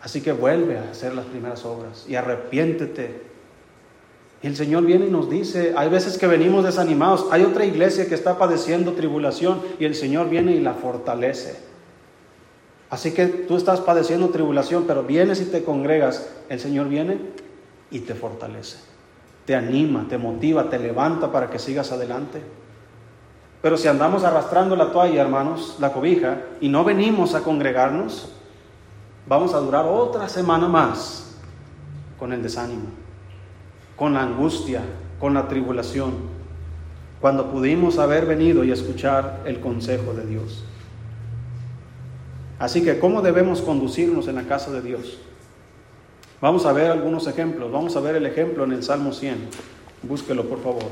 Así 0.00 0.20
que 0.20 0.32
vuelve 0.32 0.78
a 0.78 0.90
hacer 0.90 1.14
las 1.14 1.26
primeras 1.26 1.64
obras 1.64 2.06
y 2.08 2.14
arrepiéntete. 2.14 3.34
Y 4.42 4.46
el 4.46 4.56
Señor 4.56 4.84
viene 4.84 5.06
y 5.06 5.10
nos 5.10 5.30
dice, 5.30 5.74
hay 5.76 5.88
veces 5.88 6.18
que 6.18 6.26
venimos 6.26 6.64
desanimados, 6.64 7.26
hay 7.30 7.42
otra 7.42 7.64
iglesia 7.64 8.06
que 8.06 8.14
está 8.14 8.38
padeciendo 8.38 8.92
tribulación 8.92 9.62
y 9.78 9.84
el 9.84 9.94
Señor 9.94 10.28
viene 10.28 10.52
y 10.52 10.60
la 10.60 10.74
fortalece. 10.74 11.56
Así 12.90 13.12
que 13.12 13.26
tú 13.26 13.56
estás 13.56 13.80
padeciendo 13.80 14.28
tribulación, 14.28 14.84
pero 14.86 15.02
vienes 15.02 15.40
y 15.40 15.46
te 15.46 15.64
congregas, 15.64 16.28
el 16.50 16.60
Señor 16.60 16.88
viene 16.88 17.18
y 17.94 18.00
te 18.00 18.16
fortalece, 18.16 18.78
te 19.46 19.54
anima, 19.54 20.06
te 20.08 20.18
motiva, 20.18 20.68
te 20.68 20.80
levanta 20.80 21.30
para 21.30 21.48
que 21.48 21.60
sigas 21.60 21.92
adelante. 21.92 22.42
Pero 23.62 23.76
si 23.76 23.86
andamos 23.86 24.24
arrastrando 24.24 24.74
la 24.74 24.90
toalla, 24.90 25.22
hermanos, 25.22 25.76
la 25.78 25.92
cobija, 25.92 26.38
y 26.60 26.68
no 26.68 26.82
venimos 26.82 27.36
a 27.36 27.42
congregarnos, 27.42 28.32
vamos 29.28 29.54
a 29.54 29.58
durar 29.58 29.84
otra 29.84 30.28
semana 30.28 30.66
más 30.66 31.36
con 32.18 32.32
el 32.32 32.42
desánimo, 32.42 32.88
con 33.94 34.14
la 34.14 34.22
angustia, 34.22 34.82
con 35.20 35.32
la 35.32 35.46
tribulación, 35.46 36.14
cuando 37.20 37.48
pudimos 37.52 38.00
haber 38.00 38.26
venido 38.26 38.64
y 38.64 38.72
escuchar 38.72 39.42
el 39.44 39.60
consejo 39.60 40.14
de 40.14 40.26
Dios. 40.26 40.64
Así 42.58 42.82
que, 42.82 42.98
¿cómo 42.98 43.22
debemos 43.22 43.62
conducirnos 43.62 44.26
en 44.26 44.34
la 44.34 44.42
casa 44.42 44.72
de 44.72 44.82
Dios? 44.82 45.20
Vamos 46.44 46.66
a 46.66 46.74
ver 46.74 46.90
algunos 46.90 47.26
ejemplos. 47.26 47.72
Vamos 47.72 47.96
a 47.96 48.00
ver 48.00 48.16
el 48.16 48.26
ejemplo 48.26 48.64
en 48.64 48.72
el 48.72 48.82
Salmo 48.82 49.14
100. 49.14 49.48
Búsquelo, 50.02 50.46
por 50.46 50.62
favor. 50.62 50.90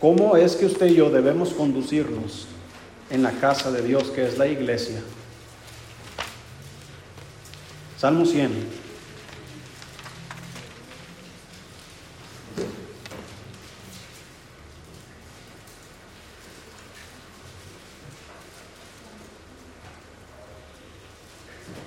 ¿Cómo 0.00 0.36
es 0.36 0.54
que 0.54 0.66
usted 0.66 0.86
y 0.86 0.94
yo 0.94 1.10
debemos 1.10 1.52
conducirnos 1.54 2.46
en 3.10 3.24
la 3.24 3.32
casa 3.32 3.72
de 3.72 3.82
Dios, 3.82 4.12
que 4.12 4.24
es 4.24 4.38
la 4.38 4.46
iglesia? 4.46 5.02
Salmo 7.98 8.24
100. 8.24 8.52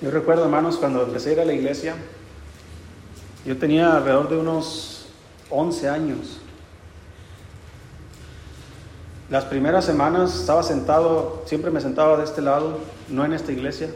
Yo 0.08 0.14
recuerdo, 0.14 0.44
hermanos, 0.44 0.78
cuando 0.78 1.02
empecé 1.02 1.28
a 1.28 1.32
ir 1.34 1.40
a 1.40 1.44
la 1.44 1.52
iglesia, 1.52 1.94
yo 3.44 3.58
tenía 3.58 3.94
alrededor 3.94 4.30
de 4.30 4.38
unos 4.38 5.04
11 5.50 5.86
años. 5.86 6.40
Las 9.28 9.44
primeras 9.44 9.84
semanas 9.84 10.34
estaba 10.34 10.62
sentado, 10.62 11.42
siempre 11.44 11.70
me 11.70 11.82
sentaba 11.82 12.16
de 12.16 12.24
este 12.24 12.40
lado, 12.40 12.78
no 13.10 13.22
en 13.26 13.34
esta 13.34 13.52
iglesia, 13.52 13.90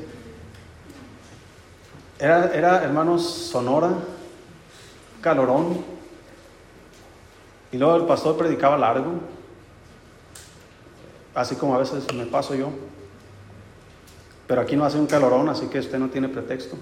era, 2.18 2.52
era, 2.52 2.84
hermanos, 2.84 3.26
Sonora, 3.26 3.94
calorón. 5.22 5.82
Y 7.72 7.78
luego 7.78 7.96
el 7.96 8.04
pastor 8.04 8.36
predicaba 8.36 8.76
largo, 8.76 9.12
así 11.34 11.54
como 11.54 11.74
a 11.74 11.78
veces 11.78 12.04
me 12.12 12.26
paso 12.26 12.54
yo. 12.54 12.68
Pero 14.46 14.60
aquí 14.60 14.76
no 14.76 14.84
hace 14.84 14.98
un 14.98 15.06
calorón, 15.06 15.48
así 15.48 15.66
que 15.66 15.78
usted 15.78 15.98
no 15.98 16.08
tiene 16.08 16.28
pretexto. 16.28 16.76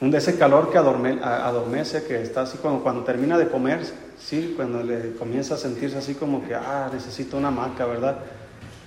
un 0.00 0.10
de 0.10 0.18
ese 0.18 0.36
calor 0.36 0.70
que 0.70 0.78
adormece, 0.78 2.04
que 2.04 2.22
está 2.22 2.42
así 2.42 2.58
cuando, 2.58 3.04
termina 3.04 3.38
de 3.38 3.48
comer, 3.48 3.80
sí, 4.18 4.54
cuando 4.56 4.82
le 4.82 5.12
comienza 5.14 5.54
a 5.54 5.58
sentirse 5.58 5.96
así 5.96 6.14
como 6.14 6.44
que, 6.44 6.54
ah, 6.54 6.90
necesito 6.92 7.36
una 7.36 7.48
hamaca, 7.48 7.86
¿verdad? 7.86 8.18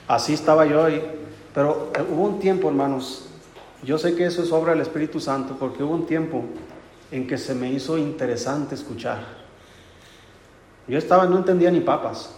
Así 0.08 0.34
estaba 0.34 0.66
yo 0.66 0.84
ahí. 0.84 1.02
Pero 1.54 1.92
eh, 1.96 2.04
hubo 2.12 2.24
un 2.24 2.40
tiempo, 2.40 2.68
hermanos, 2.68 3.28
yo 3.82 3.98
sé 3.98 4.16
que 4.16 4.26
eso 4.26 4.44
es 4.44 4.52
obra 4.52 4.74
del 4.74 4.82
Espíritu 4.82 5.20
Santo 5.20 5.56
porque 5.58 5.84
hubo 5.84 5.94
un 5.94 6.06
tiempo 6.06 6.44
en 7.12 7.28
que 7.28 7.38
se 7.38 7.56
me 7.56 7.72
hizo 7.72 7.98
interesante 7.98 8.76
escuchar. 8.76 9.24
Yo 10.88 10.98
estaba, 10.98 11.26
no 11.28 11.38
entendía 11.38 11.72
ni 11.72 11.80
papas, 11.80 12.32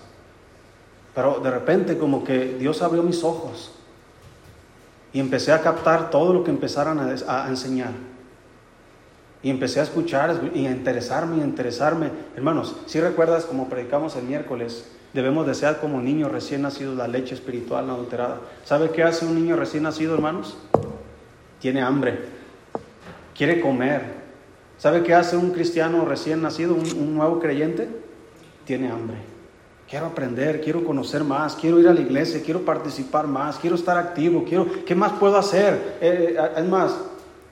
pero 1.15 1.39
de 1.39 1.49
repente 1.49 1.97
como 1.97 2.23
que 2.23 2.57
Dios 2.59 2.81
abrió 2.81 3.01
mis 3.01 3.23
ojos 3.23 3.71
y 5.17 5.19
empecé 5.19 5.51
a 5.51 5.63
captar 5.63 6.11
todo 6.11 6.31
lo 6.31 6.43
que 6.43 6.51
empezaran 6.51 6.99
a, 6.99 7.49
enseñar. 7.49 7.89
Y 9.41 9.49
empecé 9.49 9.79
a 9.79 9.83
escuchar 9.83 10.39
y 10.53 10.67
a 10.67 10.69
interesarme 10.69 11.37
y 11.37 11.41
a 11.41 11.43
interesarme. 11.43 12.11
Hermanos, 12.35 12.75
si 12.85 12.99
recuerdas 12.99 13.45
como 13.45 13.67
predicamos 13.67 14.15
el 14.15 14.25
miércoles, 14.25 14.87
debemos 15.15 15.47
desear 15.47 15.79
como 15.79 15.99
niño 16.01 16.29
recién 16.29 16.61
nacido 16.61 16.93
la 16.93 17.07
leche 17.07 17.33
espiritual 17.33 17.87
no 17.87 17.95
adulterada. 17.95 18.41
¿Sabe 18.63 18.91
qué 18.91 19.01
hace 19.01 19.25
un 19.25 19.33
niño 19.33 19.55
recién 19.55 19.81
nacido, 19.81 20.13
hermanos? 20.13 20.55
tiene 21.59 21.81
hambre, 21.81 22.19
quiere 23.35 23.59
comer. 23.59 24.03
¿Sabe 24.77 25.01
qué 25.01 25.15
hace 25.15 25.35
un 25.35 25.49
cristiano 25.49 26.05
recién 26.05 26.43
nacido, 26.43 26.75
un, 26.75 27.15
nuevo 27.15 27.39
creyente? 27.39 27.89
Tiene 28.65 28.91
hambre. 28.91 29.17
Quiero 29.89 30.07
aprender, 30.07 30.59
quiero 30.59 30.83
conocer 30.83 31.23
más, 31.23 31.55
quiero 31.55 31.79
ir 31.79 31.87
a 31.87 31.93
la 31.93 32.01
iglesia, 32.01 32.41
quiero 32.43 32.65
participar 32.65 33.25
más, 33.25 33.57
quiero 33.57 33.77
estar 33.77 33.97
activo, 33.97 34.43
quiero, 34.43 34.67
¿qué 34.85 34.93
más 34.93 35.13
puedo 35.13 35.37
hacer? 35.37 35.97
Eh, 36.01 36.35
eh, 36.37 36.49
es 36.57 36.65
más, 36.65 36.93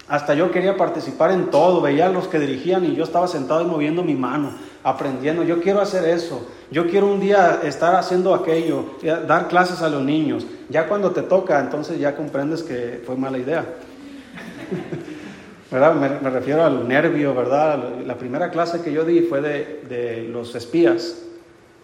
hasta 0.09 0.33
yo 0.33 0.51
quería 0.51 0.75
participar 0.75 1.31
en 1.31 1.49
todo, 1.49 1.81
veía 1.81 2.07
a 2.07 2.09
los 2.09 2.27
que 2.27 2.37
dirigían 2.37 2.83
y 2.83 2.93
yo 2.93 3.05
estaba 3.05 3.29
sentado 3.29 3.61
y 3.61 3.65
moviendo 3.65 4.03
mi 4.03 4.15
mano, 4.15 4.51
aprendiendo, 4.83 5.43
yo 5.43 5.61
quiero 5.61 5.79
hacer 5.79 6.09
eso, 6.09 6.45
yo 6.71 6.87
quiero 6.87 7.07
un 7.07 7.21
día 7.21 7.61
estar 7.63 7.95
haciendo 7.95 8.35
aquello, 8.35 8.83
dar 9.27 9.47
clases 9.47 9.81
a 9.81 9.87
los 9.87 10.03
niños. 10.03 10.45
Ya 10.69 10.87
cuando 10.87 11.11
te 11.11 11.21
toca, 11.21 11.59
entonces 11.59 11.99
ya 11.99 12.17
comprendes 12.17 12.63
que 12.63 13.01
fue 13.05 13.15
mala 13.15 13.37
idea. 13.37 13.65
¿verdad? 15.71 15.95
Me, 15.95 16.29
refiero 16.29 16.63
al 16.63 16.87
nervio, 16.87 17.33
¿verdad? 17.33 17.99
La 18.05 18.17
primera 18.17 18.51
clase 18.51 18.81
que 18.81 18.91
yo 18.91 19.05
di 19.05 19.21
fue 19.21 19.41
de, 19.41 20.27
los 20.31 20.53
espías 20.55 21.24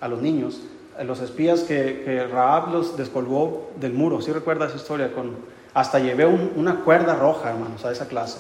a 0.02 0.08
los 0.08 0.22
niños, 0.22 0.62
los 1.04 1.22
espías 1.22 1.62
que, 1.62 2.28
Raab 2.30 2.74
los 2.74 2.98
descolgó 2.98 3.72
del 3.80 3.94
muro. 3.94 4.22
¿Sí 4.22 4.32
recuerda 4.32 4.68
esa 4.68 4.76
historia? 4.76 5.14
Con, 5.14 5.38
hasta 5.74 6.00
llevé 6.00 6.26
una 6.26 6.82
cuerda 6.84 7.16
roja, 7.16 7.52
hermanos, 7.52 7.86
a 7.86 7.92
esa 7.92 8.08
clase, 8.08 8.40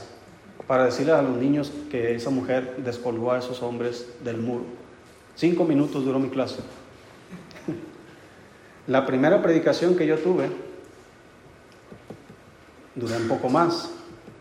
para 0.67 0.83
decirle 0.83 1.13
a 1.13 1.21
los 1.21 1.37
niños 1.37 1.71
que 1.89 2.15
esa 2.15 2.29
mujer 2.29 2.75
descolgó 2.83 3.31
a 3.31 3.39
esos 3.39 3.61
hombres 3.63 4.07
del 4.23 4.37
muro. 4.37 4.65
Cinco 5.35 5.63
minutos 5.63 6.03
duró 6.03 6.19
mi 6.19 6.29
clase. 6.29 6.59
La 8.87 9.05
primera 9.05 9.41
predicación 9.41 9.95
que 9.95 10.05
yo 10.05 10.17
tuve 10.17 10.49
duró 12.95 13.15
un 13.15 13.27
poco 13.29 13.47
más. 13.47 13.89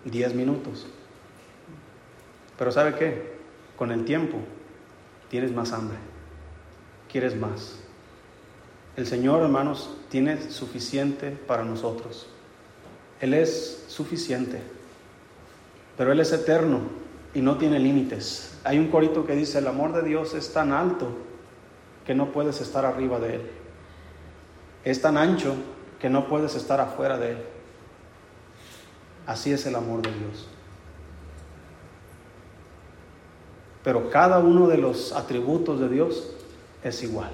10 0.05 0.35
minutos. 0.35 0.87
Pero 2.59 2.73
¿sabe 2.73 2.95
qué? 2.95 3.39
Con 3.77 3.93
el 3.93 4.05
tiempo 4.05 4.39
tienes 5.29 5.53
más 5.53 5.73
hambre, 5.73 5.97
quieres 7.11 7.37
más. 7.37 7.77
El 8.97 9.07
Señor, 9.07 9.43
hermanos, 9.43 9.91
tiene 10.09 10.51
suficiente 10.51 11.31
para 11.31 11.65
nosotros. 11.65 12.27
Él 13.21 13.35
es 13.35 13.85
suficiente, 13.89 14.61
pero 15.97 16.13
Él 16.13 16.21
es 16.21 16.33
eterno 16.33 16.81
y 17.35 17.41
no 17.41 17.59
tiene 17.59 17.79
límites. 17.79 18.59
Hay 18.65 18.79
un 18.79 18.89
corito 18.89 19.27
que 19.27 19.37
dice, 19.37 19.59
el 19.59 19.67
amor 19.67 19.93
de 19.93 20.03
Dios 20.03 20.35
es 20.35 20.53
tan 20.53 20.73
alto 20.73 21.09
que 22.05 22.15
no 22.15 22.33
puedes 22.33 22.61
estar 22.61 22.85
arriba 22.85 23.21
de 23.21 23.37
Él. 23.37 23.51
Es 24.85 25.01
tan 25.01 25.17
ancho 25.17 25.55
que 26.01 26.09
no 26.11 26.27
puedes 26.27 26.55
estar 26.55 26.81
afuera 26.81 27.19
de 27.19 27.33
Él. 27.33 27.39
Así 29.27 29.53
es 29.53 29.67
el 29.67 29.77
amor 29.77 30.03
de 30.03 30.11
Dios. 30.11 30.49
Pero 33.85 34.11
cada 34.11 34.39
uno 34.41 34.67
de 34.67 34.79
los 34.79 35.13
atributos 35.13 35.81
de 35.81 35.89
Dios 35.89 36.35
es 36.83 37.03
igual. 37.03 37.31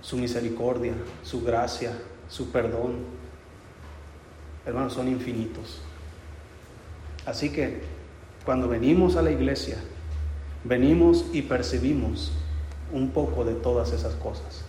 Su 0.00 0.16
misericordia, 0.16 0.92
su 1.22 1.42
gracia, 1.42 1.92
su 2.28 2.50
perdón, 2.50 2.96
hermanos, 4.64 4.94
son 4.94 5.08
infinitos. 5.08 5.80
Así 7.26 7.50
que 7.50 7.82
cuando 8.44 8.68
venimos 8.68 9.16
a 9.16 9.22
la 9.22 9.30
iglesia, 9.30 9.76
venimos 10.64 11.26
y 11.32 11.42
percibimos 11.42 12.32
un 12.92 13.10
poco 13.10 13.44
de 13.44 13.54
todas 13.54 13.92
esas 13.92 14.14
cosas. 14.14 14.64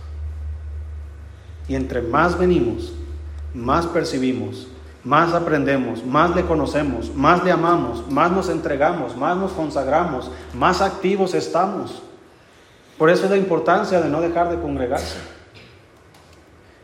Y 1.67 1.75
entre 1.75 2.01
más 2.01 2.37
venimos, 2.37 2.93
más 3.53 3.85
percibimos 3.85 4.67
más 5.03 5.33
aprendemos, 5.33 6.05
más 6.05 6.35
le 6.35 6.45
conocemos, 6.45 7.13
más 7.15 7.43
le 7.43 7.51
amamos, 7.51 8.09
más 8.11 8.31
nos 8.31 8.49
entregamos, 8.49 9.15
más 9.15 9.37
nos 9.37 9.53
consagramos, 9.53 10.29
más 10.53 10.81
activos 10.81 11.33
estamos. 11.33 12.03
Por 12.99 13.09
eso 13.09 13.23
es 13.23 13.31
la 13.31 13.37
importancia 13.37 14.01
de 14.01 14.09
no 14.09 14.19
dejar 14.19 14.51
de 14.51 14.59
congregarse. 14.59 15.15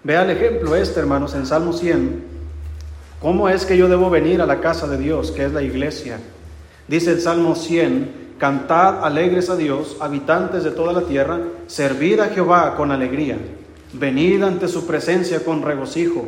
Vea 0.01 0.23
el 0.23 0.29
ejemplo 0.29 0.73
este, 0.73 1.01
hermanos, 1.01 1.35
en 1.35 1.45
Salmo 1.45 1.73
100. 1.73 2.23
¿Cómo 3.21 3.49
es 3.49 3.65
que 3.65 3.77
yo 3.77 3.89
debo 3.89 4.09
venir 4.09 4.41
a 4.41 4.45
la 4.45 4.61
casa 4.61 4.87
de 4.87 4.97
Dios, 4.97 5.31
que 5.31 5.43
es 5.43 5.51
la 5.51 5.61
iglesia? 5.61 6.19
Dice 6.87 7.11
el 7.11 7.19
Salmo 7.19 7.53
100, 7.53 8.35
cantad 8.37 9.03
alegres 9.03 9.49
a 9.49 9.57
Dios, 9.57 9.97
habitantes 9.99 10.63
de 10.63 10.71
toda 10.71 10.93
la 10.93 11.01
tierra, 11.01 11.41
servid 11.67 12.21
a 12.21 12.29
Jehová 12.29 12.77
con 12.77 12.91
alegría, 12.91 13.37
venid 13.91 14.41
ante 14.41 14.69
su 14.69 14.87
presencia 14.87 15.43
con 15.43 15.63
regocijo, 15.63 16.27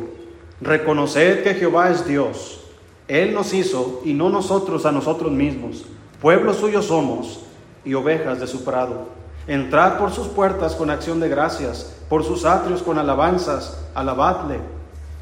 reconoced 0.60 1.44
que 1.44 1.54
Jehová 1.54 1.90
es 1.90 2.06
Dios, 2.06 2.60
Él 3.06 3.32
nos 3.32 3.54
hizo 3.54 4.02
y 4.04 4.12
no 4.12 4.28
nosotros 4.28 4.84
a 4.84 4.92
nosotros 4.92 5.32
mismos, 5.32 5.86
pueblo 6.20 6.52
suyo 6.52 6.82
somos 6.82 7.40
y 7.86 7.94
ovejas 7.94 8.38
de 8.38 8.46
su 8.46 8.64
prado. 8.64 9.16
Entrad 9.48 9.96
por 9.96 10.12
sus 10.12 10.28
puertas 10.28 10.74
con 10.74 10.90
acción 10.90 11.20
de 11.20 11.30
gracias, 11.30 11.94
por 12.10 12.22
sus 12.22 12.44
atrios 12.44 12.82
con 12.82 12.98
alabanzas, 12.98 13.82
alabadle, 13.94 14.60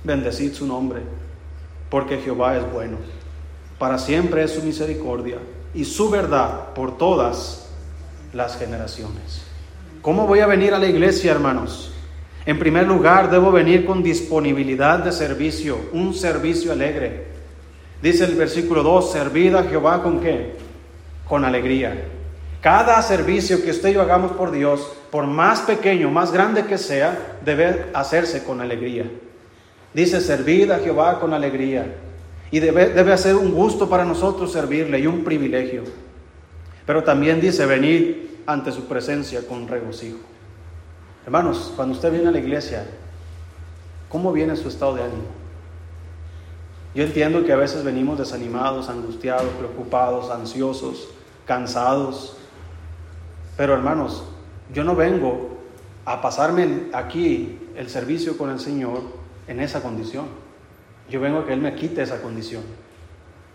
bendecid 0.03 0.53
su 0.53 0.67
nombre, 0.67 1.03
porque 1.89 2.19
Jehová 2.19 2.57
es 2.57 2.73
bueno, 2.73 2.97
para 3.79 3.99
siempre 3.99 4.43
es 4.43 4.51
su 4.51 4.63
misericordia 4.65 5.39
y 5.75 5.85
su 5.85 6.11
verdad 6.11 6.75
por 6.75 6.99
todas 6.99 7.69
las 8.33 8.59
generaciones. 8.59 9.43
¿Cómo 10.03 10.27
voy 10.27 10.41
a 10.41 10.47
venir 10.47 10.75
a 10.75 10.81
la 10.81 10.87
iglesia, 10.87 11.31
hermanos? 11.31 11.93
En 12.47 12.59
primer 12.59 12.89
lugar, 12.89 13.31
debo 13.31 13.53
venir 13.53 13.87
con 13.87 14.03
disponibilidad 14.03 14.99
de 15.01 15.13
servicio, 15.13 15.79
un 15.93 16.15
servicio 16.15 16.73
alegre. 16.73 17.29
Dice 18.03 18.25
el 18.25 18.35
versículo 18.35 18.83
2, 18.83 19.13
servid 19.13 19.55
a 19.55 19.63
Jehová 19.65 20.03
con 20.03 20.21
qué? 20.21 20.57
Con 21.29 21.45
alegría. 21.45 22.16
Cada 22.67 23.01
servicio 23.01 23.63
que 23.63 23.71
usted 23.71 23.91
y 23.91 23.93
yo 23.93 24.03
hagamos 24.03 24.33
por 24.33 24.51
Dios, 24.51 24.91
por 25.13 25.25
más 25.25 25.61
pequeño, 25.61 26.11
más 26.11 26.33
grande 26.33 26.67
que 26.67 26.79
sea, 26.79 27.39
debe 27.45 27.87
hacerse 27.95 28.43
con 28.43 28.61
alegría. 28.61 29.09
Dice, 29.95 30.21
servid 30.21 30.73
a 30.73 30.81
Jehová 30.81 31.21
con 31.21 31.33
alegría. 31.33 31.95
Y 32.51 32.59
debe, 32.59 32.89
debe 32.89 33.17
ser 33.19 33.37
un 33.37 33.55
gusto 33.55 33.89
para 33.89 34.05
nosotros 34.05 34.51
servirle 34.51 34.99
y 34.99 35.07
un 35.07 35.23
privilegio. 35.23 35.85
Pero 36.85 37.05
también 37.05 37.41
dice, 37.41 37.67
venid 37.67 38.17
ante 38.47 38.73
su 38.73 38.87
presencia 38.87 39.47
con 39.47 39.69
regocijo. 39.69 40.19
Hermanos, 41.25 41.73
cuando 41.77 41.95
usted 41.95 42.11
viene 42.11 42.27
a 42.27 42.33
la 42.33 42.41
iglesia, 42.41 42.85
¿cómo 44.09 44.33
viene 44.33 44.57
su 44.57 44.67
estado 44.67 44.97
de 44.97 45.05
ánimo? 45.05 45.29
Yo 46.97 47.05
entiendo 47.05 47.45
que 47.45 47.53
a 47.53 47.57
veces 47.57 47.85
venimos 47.85 48.19
desanimados, 48.19 48.89
angustiados, 48.89 49.51
preocupados, 49.57 50.33
ansiosos, 50.33 51.11
cansados, 51.47 52.36
pero 53.57 53.75
hermanos, 53.75 54.25
yo 54.73 54.85
no 54.85 54.95
vengo 54.95 55.59
a 56.05 56.21
pasarme 56.21 56.89
aquí 56.93 57.59
el 57.77 57.89
servicio 57.89 58.37
con 58.37 58.51
el 58.51 58.61
Señor 58.61 59.03
en 59.49 59.61
esa 59.61 59.83
condición. 59.83 60.27
Yo 61.09 61.21
vengo 61.21 61.41
a 61.41 61.47
que 61.47 61.53
Él 61.53 61.61
me 61.61 61.75
quite 61.75 62.03
esa 62.03 62.21
condición. 62.21 62.63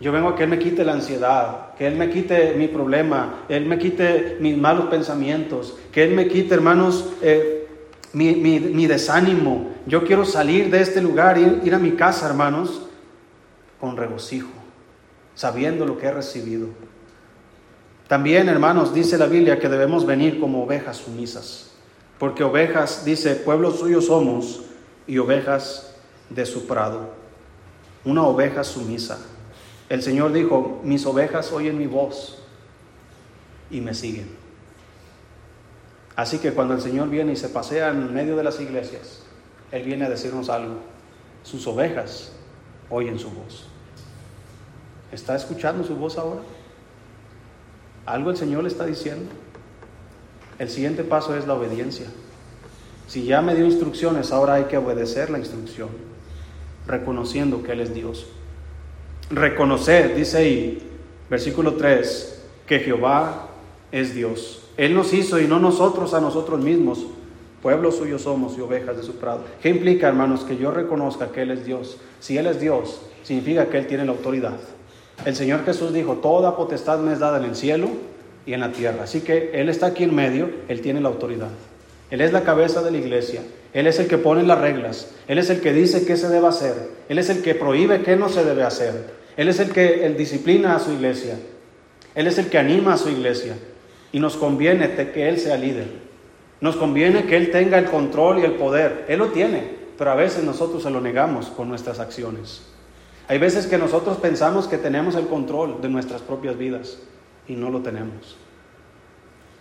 Yo 0.00 0.10
vengo 0.10 0.30
a 0.30 0.36
que 0.36 0.44
Él 0.44 0.50
me 0.50 0.58
quite 0.58 0.84
la 0.84 0.94
ansiedad, 0.94 1.74
que 1.78 1.86
Él 1.86 1.96
me 1.96 2.10
quite 2.10 2.54
mi 2.54 2.66
problema, 2.66 3.44
Él 3.48 3.66
me 3.66 3.78
quite 3.78 4.38
mis 4.40 4.56
malos 4.56 4.86
pensamientos, 4.86 5.78
que 5.92 6.02
Él 6.02 6.14
me 6.14 6.26
quite, 6.26 6.54
hermanos, 6.54 7.12
eh, 7.22 7.68
mi, 8.12 8.86
desánimo. 8.86 9.70
Yo 9.86 10.04
quiero 10.04 10.24
salir 10.24 10.70
de 10.70 10.80
este 10.80 11.00
lugar, 11.00 11.38
y 11.38 11.66
ir 11.66 11.74
a 11.74 11.78
mi 11.78 11.92
casa, 11.92 12.26
hermanos, 12.26 12.88
con 13.78 13.96
regocijo, 13.96 14.50
sabiendo 15.34 15.86
lo 15.86 15.98
que 15.98 16.06
he 16.06 16.12
recibido. 16.12 16.68
También, 18.12 18.50
hermanos, 18.50 18.92
dice 18.92 19.16
la 19.16 19.24
Biblia 19.24 19.58
que 19.58 19.70
debemos 19.70 20.04
venir 20.04 20.38
como 20.38 20.64
ovejas 20.64 20.98
sumisas, 20.98 21.70
porque 22.18 22.44
ovejas, 22.44 23.06
dice, 23.06 23.36
pueblo 23.36 23.70
suyo 23.70 24.02
somos 24.02 24.64
y 25.06 25.16
ovejas 25.16 25.94
de 26.28 26.44
su 26.44 26.66
prado. 26.66 27.08
Una 28.04 28.24
oveja 28.24 28.64
sumisa. 28.64 29.18
El 29.88 30.02
Señor 30.02 30.34
dijo, 30.34 30.82
mis 30.84 31.06
ovejas 31.06 31.52
oyen 31.52 31.78
mi 31.78 31.86
voz 31.86 32.36
y 33.70 33.80
me 33.80 33.94
siguen. 33.94 34.28
Así 36.14 36.36
que 36.36 36.52
cuando 36.52 36.74
el 36.74 36.82
Señor 36.82 37.08
viene 37.08 37.32
y 37.32 37.36
se 37.36 37.48
pasea 37.48 37.88
en 37.88 38.12
medio 38.12 38.36
de 38.36 38.44
las 38.44 38.60
iglesias, 38.60 39.22
Él 39.70 39.84
viene 39.84 40.04
a 40.04 40.10
decirnos 40.10 40.50
algo. 40.50 40.74
Sus 41.44 41.66
ovejas 41.66 42.30
oyen 42.90 43.18
su 43.18 43.30
voz. 43.30 43.68
¿Está 45.10 45.34
escuchando 45.34 45.82
su 45.82 45.96
voz 45.96 46.18
ahora? 46.18 46.42
Algo 48.06 48.30
el 48.30 48.36
Señor 48.36 48.62
le 48.62 48.68
está 48.68 48.86
diciendo. 48.86 49.30
El 50.58 50.68
siguiente 50.68 51.04
paso 51.04 51.36
es 51.36 51.46
la 51.46 51.54
obediencia. 51.54 52.06
Si 53.06 53.24
ya 53.24 53.42
me 53.42 53.54
dio 53.54 53.64
instrucciones, 53.64 54.32
ahora 54.32 54.54
hay 54.54 54.64
que 54.64 54.78
obedecer 54.78 55.30
la 55.30 55.38
instrucción, 55.38 55.88
reconociendo 56.86 57.62
que 57.62 57.72
Él 57.72 57.80
es 57.80 57.94
Dios. 57.94 58.26
Reconocer, 59.30 60.14
dice 60.14 60.38
ahí, 60.38 60.90
versículo 61.28 61.74
3, 61.74 62.42
que 62.66 62.80
Jehová 62.80 63.48
es 63.90 64.14
Dios. 64.14 64.62
Él 64.76 64.94
nos 64.94 65.12
hizo 65.12 65.38
y 65.40 65.46
no 65.46 65.58
nosotros 65.58 66.14
a 66.14 66.20
nosotros 66.20 66.60
mismos. 66.60 67.04
Pueblo 67.60 67.92
suyo 67.92 68.18
somos 68.18 68.56
y 68.56 68.60
ovejas 68.60 68.96
de 68.96 69.02
su 69.02 69.16
prado. 69.16 69.44
¿Qué 69.62 69.68
implica, 69.68 70.08
hermanos, 70.08 70.42
que 70.44 70.56
yo 70.56 70.70
reconozca 70.70 71.28
que 71.28 71.42
Él 71.42 71.50
es 71.52 71.64
Dios? 71.64 71.98
Si 72.18 72.36
Él 72.36 72.46
es 72.46 72.60
Dios, 72.60 73.02
significa 73.22 73.66
que 73.66 73.78
Él 73.78 73.86
tiene 73.86 74.04
la 74.04 74.12
autoridad. 74.12 74.58
El 75.24 75.36
Señor 75.36 75.64
Jesús 75.64 75.92
dijo, 75.92 76.16
toda 76.16 76.56
potestad 76.56 76.98
me 76.98 77.12
es 77.12 77.20
dada 77.20 77.38
en 77.38 77.44
el 77.44 77.54
cielo 77.54 77.88
y 78.44 78.54
en 78.54 78.60
la 78.60 78.72
tierra. 78.72 79.04
Así 79.04 79.20
que 79.20 79.52
Él 79.54 79.68
está 79.68 79.86
aquí 79.86 80.02
en 80.04 80.14
medio, 80.14 80.50
Él 80.68 80.80
tiene 80.80 81.00
la 81.00 81.08
autoridad. 81.08 81.50
Él 82.10 82.20
es 82.20 82.32
la 82.32 82.42
cabeza 82.42 82.82
de 82.82 82.90
la 82.90 82.98
iglesia. 82.98 83.40
Él 83.72 83.86
es 83.86 83.98
el 83.98 84.08
que 84.08 84.18
pone 84.18 84.42
las 84.42 84.60
reglas. 84.60 85.12
Él 85.28 85.38
es 85.38 85.48
el 85.48 85.60
que 85.60 85.72
dice 85.72 86.04
qué 86.04 86.16
se 86.16 86.28
debe 86.28 86.48
hacer. 86.48 86.74
Él 87.08 87.18
es 87.18 87.30
el 87.30 87.40
que 87.40 87.54
prohíbe 87.54 88.02
qué 88.02 88.16
no 88.16 88.28
se 88.28 88.44
debe 88.44 88.64
hacer. 88.64 89.22
Él 89.36 89.48
es 89.48 89.60
el 89.60 89.70
que 89.70 90.08
disciplina 90.10 90.74
a 90.74 90.80
su 90.80 90.92
iglesia. 90.92 91.36
Él 92.14 92.26
es 92.26 92.36
el 92.38 92.48
que 92.48 92.58
anima 92.58 92.94
a 92.94 92.98
su 92.98 93.08
iglesia. 93.08 93.54
Y 94.12 94.18
nos 94.18 94.36
conviene 94.36 94.90
que 95.12 95.28
Él 95.28 95.38
sea 95.38 95.56
líder. 95.56 95.86
Nos 96.60 96.76
conviene 96.76 97.24
que 97.24 97.36
Él 97.36 97.50
tenga 97.50 97.78
el 97.78 97.86
control 97.86 98.40
y 98.40 98.44
el 98.44 98.52
poder. 98.52 99.06
Él 99.08 99.20
lo 99.20 99.28
tiene, 99.28 99.62
pero 99.96 100.10
a 100.10 100.14
veces 100.16 100.44
nosotros 100.44 100.82
se 100.82 100.90
lo 100.90 101.00
negamos 101.00 101.46
con 101.46 101.68
nuestras 101.68 101.98
acciones. 101.98 102.71
Hay 103.32 103.38
veces 103.38 103.66
que 103.66 103.78
nosotros 103.78 104.18
pensamos 104.18 104.68
que 104.68 104.76
tenemos 104.76 105.14
el 105.14 105.26
control 105.26 105.80
de 105.80 105.88
nuestras 105.88 106.20
propias 106.20 106.58
vidas 106.58 106.98
y 107.48 107.54
no 107.54 107.70
lo 107.70 107.80
tenemos. 107.80 108.36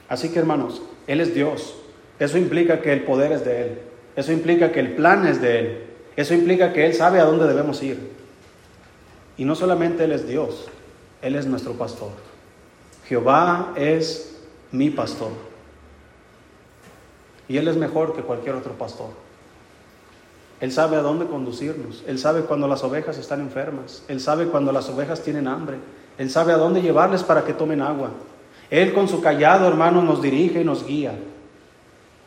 Así 0.09 0.27
que 0.27 0.39
hermanos, 0.39 0.81
Él 1.07 1.21
es 1.21 1.33
Dios. 1.33 1.77
Eso 2.19 2.37
implica 2.37 2.81
que 2.81 2.91
el 2.91 3.05
poder 3.05 3.31
es 3.31 3.45
de 3.45 3.61
Él. 3.61 3.79
Eso 4.17 4.33
implica 4.33 4.73
que 4.73 4.81
el 4.81 4.93
plan 4.95 5.25
es 5.25 5.41
de 5.41 5.59
Él. 5.59 5.83
Eso 6.17 6.33
implica 6.33 6.73
que 6.73 6.85
Él 6.85 6.93
sabe 6.93 7.21
a 7.21 7.23
dónde 7.23 7.47
debemos 7.47 7.81
ir. 7.81 8.11
Y 9.37 9.45
no 9.45 9.55
solamente 9.55 10.03
Él 10.03 10.11
es 10.11 10.27
Dios, 10.27 10.67
Él 11.21 11.37
es 11.37 11.45
nuestro 11.45 11.71
pastor. 11.75 12.11
Jehová 13.05 13.71
es 13.77 14.37
mi 14.73 14.89
pastor. 14.89 15.31
Y 17.47 17.55
Él 17.55 17.69
es 17.69 17.77
mejor 17.77 18.17
que 18.17 18.21
cualquier 18.21 18.55
otro 18.55 18.73
pastor. 18.73 19.11
Él 20.61 20.71
sabe 20.71 20.95
a 20.95 21.01
dónde 21.01 21.25
conducirnos. 21.25 22.03
Él 22.05 22.19
sabe 22.19 22.41
cuando 22.41 22.67
las 22.67 22.83
ovejas 22.83 23.17
están 23.17 23.41
enfermas. 23.41 24.03
Él 24.07 24.21
sabe 24.21 24.45
cuando 24.45 24.71
las 24.71 24.87
ovejas 24.89 25.23
tienen 25.23 25.47
hambre. 25.47 25.77
Él 26.19 26.29
sabe 26.29 26.53
a 26.53 26.57
dónde 26.57 26.83
llevarles 26.83 27.23
para 27.23 27.43
que 27.43 27.53
tomen 27.53 27.81
agua. 27.81 28.11
Él 28.69 28.93
con 28.93 29.07
su 29.07 29.21
callado, 29.21 29.67
hermano, 29.67 30.03
nos 30.03 30.21
dirige 30.21 30.61
y 30.61 30.63
nos 30.63 30.85
guía. 30.85 31.13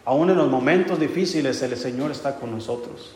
Aún 0.05 0.31
en 0.31 0.37
los 0.37 0.51
momentos 0.51 0.99
difíciles 0.99 1.63
el 1.63 1.77
Señor 1.77 2.11
está 2.11 2.35
con 2.35 2.51
nosotros. 2.51 3.15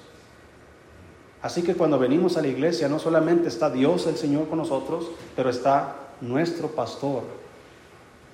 Así 1.42 1.62
que 1.62 1.74
cuando 1.74 1.98
venimos 1.98 2.36
a 2.36 2.42
la 2.42 2.48
iglesia 2.48 2.88
no 2.88 2.98
solamente 2.98 3.48
está 3.48 3.70
Dios 3.70 4.06
el 4.06 4.16
Señor 4.16 4.48
con 4.48 4.58
nosotros, 4.58 5.10
pero 5.36 5.50
está 5.50 5.96
nuestro 6.20 6.68
pastor 6.68 7.24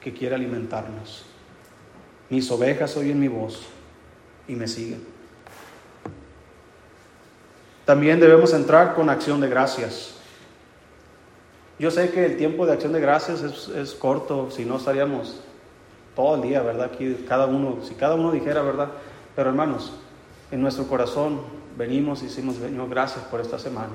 que 0.01 0.12
quiere 0.12 0.35
alimentarnos. 0.35 1.25
Mis 2.29 2.51
ovejas 2.51 2.97
oyen 2.97 3.18
mi 3.18 3.29
voz 3.29 3.62
y 4.47 4.55
me 4.55 4.68
siguen. 4.68 5.13
También 7.85 8.18
debemos 8.18 8.53
entrar 8.55 8.94
con 8.94 9.11
acción 9.11 9.40
de 9.40 9.49
gracias. 9.49 10.14
Yo 11.79 11.90
sé 11.90 12.11
que 12.11 12.25
el 12.25 12.37
tiempo 12.37 12.64
de 12.66 12.73
acción 12.73 12.92
de 12.92 13.01
gracias 13.01 13.42
es, 13.42 13.92
corto, 13.94 14.51
si 14.51 14.64
no 14.64 14.77
estaríamos 14.77 15.40
todo 16.14 16.37
el 16.37 16.42
día, 16.42 16.62
¿verdad? 16.62 16.90
Aquí 16.92 17.25
cada 17.29 17.47
uno, 17.47 17.79
si 17.83 17.94
cada 17.94 18.14
uno 18.14 18.31
dijera, 18.31 18.62
¿verdad? 18.62 18.88
Pero 19.35 19.51
hermanos, 19.51 19.92
en 20.51 20.62
nuestro 20.62 20.87
corazón 20.87 21.40
venimos 21.77 22.23
y 22.23 22.27
decimos, 22.27 22.57
Señor, 22.57 22.88
gracias 22.88 23.25
por 23.25 23.40
esta 23.40 23.59
semana, 23.59 23.92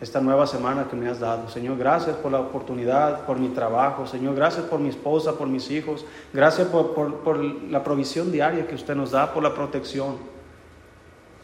esta 0.00 0.20
nueva 0.20 0.46
semana 0.46 0.86
que 0.88 0.96
me 0.96 1.08
has 1.08 1.18
dado. 1.18 1.48
Señor, 1.48 1.78
gracias 1.78 2.14
por 2.16 2.30
la 2.30 2.40
oportunidad, 2.40 3.24
por 3.24 3.38
mi 3.38 3.48
trabajo. 3.48 4.06
Señor, 4.06 4.34
gracias 4.34 4.66
por 4.66 4.78
mi 4.78 4.90
esposa, 4.90 5.32
por 5.32 5.48
mis 5.48 5.70
hijos. 5.70 6.04
Gracias 6.32 6.68
por, 6.68 6.94
por 6.94 7.38
la 7.38 7.82
provisión 7.82 8.30
diaria 8.30 8.66
que 8.66 8.74
usted 8.74 8.94
nos 8.94 9.10
da, 9.10 9.32
por 9.32 9.42
la 9.42 9.54
protección. 9.54 10.18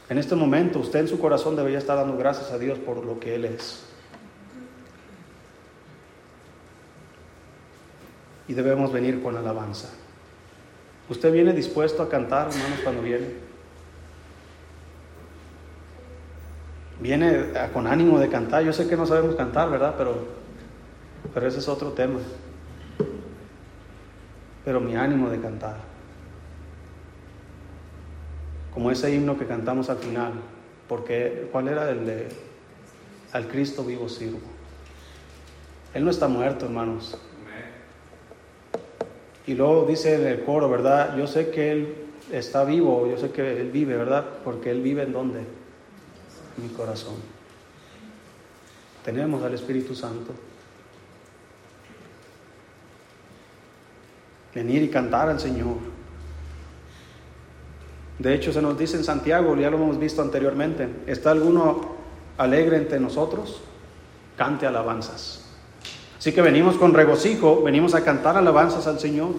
En 0.08 0.18
este 0.18 0.36
momento 0.36 0.78
usted 0.78 1.00
en 1.00 1.08
su 1.08 1.18
corazón 1.18 1.56
debería 1.56 1.78
estar 1.78 1.96
dando 1.96 2.16
gracias 2.16 2.52
a 2.52 2.58
Dios 2.58 2.78
por 2.78 3.04
lo 3.04 3.18
que 3.18 3.34
Él 3.34 3.44
es. 3.44 3.84
Y 8.48 8.54
debemos 8.54 8.92
venir 8.92 9.20
con 9.20 9.36
alabanza. 9.36 9.88
¿Usted 11.08 11.32
viene 11.32 11.52
dispuesto 11.52 12.02
a 12.02 12.08
cantar, 12.08 12.48
hermanos, 12.48 12.80
cuando 12.84 13.02
viene? 13.02 13.26
Viene 17.00 17.46
con 17.72 17.86
ánimo 17.86 18.18
de 18.18 18.28
cantar. 18.28 18.62
Yo 18.62 18.72
sé 18.72 18.88
que 18.88 18.96
no 18.96 19.06
sabemos 19.06 19.34
cantar, 19.34 19.70
¿verdad? 19.70 19.94
Pero, 19.98 20.16
pero 21.34 21.48
ese 21.48 21.58
es 21.58 21.68
otro 21.68 21.92
tema. 21.92 22.20
pero 24.64 24.80
mi 24.80 24.96
ánimo 24.96 25.30
de 25.30 25.40
cantar. 25.40 25.95
Como 28.76 28.90
ese 28.90 29.10
himno 29.10 29.38
que 29.38 29.46
cantamos 29.46 29.88
al 29.88 29.96
final, 29.96 30.34
porque 30.86 31.48
¿cuál 31.50 31.68
era 31.68 31.90
el 31.90 32.04
de 32.04 32.28
al 33.32 33.48
Cristo 33.48 33.82
vivo 33.82 34.06
sirvo? 34.06 34.38
Él 35.94 36.04
no 36.04 36.10
está 36.10 36.28
muerto, 36.28 36.66
hermanos. 36.66 37.16
Y 39.46 39.54
luego 39.54 39.86
dice 39.86 40.16
en 40.16 40.26
el 40.26 40.44
coro, 40.44 40.68
¿verdad? 40.68 41.16
Yo 41.16 41.26
sé 41.26 41.48
que 41.48 41.72
Él 41.72 41.94
está 42.30 42.64
vivo, 42.64 43.08
yo 43.10 43.16
sé 43.16 43.30
que 43.30 43.62
Él 43.62 43.70
vive, 43.70 43.96
¿verdad? 43.96 44.26
Porque 44.44 44.70
Él 44.72 44.82
vive 44.82 45.04
en 45.04 45.12
dónde? 45.14 45.38
En 45.38 46.62
mi 46.62 46.68
corazón. 46.68 47.14
Tenemos 49.06 49.42
al 49.42 49.54
Espíritu 49.54 49.94
Santo. 49.94 50.34
Venir 54.54 54.82
y 54.82 54.90
cantar 54.90 55.30
al 55.30 55.40
Señor. 55.40 55.95
De 58.18 58.34
hecho, 58.34 58.52
se 58.52 58.62
nos 58.62 58.78
dice 58.78 58.96
en 58.96 59.04
Santiago, 59.04 59.56
ya 59.56 59.70
lo 59.70 59.76
hemos 59.76 59.98
visto 59.98 60.22
anteriormente, 60.22 60.88
¿está 61.06 61.32
alguno 61.32 61.96
alegre 62.38 62.76
entre 62.76 62.98
nosotros? 62.98 63.60
Cante 64.36 64.66
alabanzas. 64.66 65.44
Así 66.18 66.32
que 66.32 66.42
venimos 66.42 66.76
con 66.76 66.94
regocijo, 66.94 67.62
venimos 67.62 67.94
a 67.94 68.02
cantar 68.02 68.36
alabanzas 68.36 68.86
al 68.86 68.98
Señor. 68.98 69.30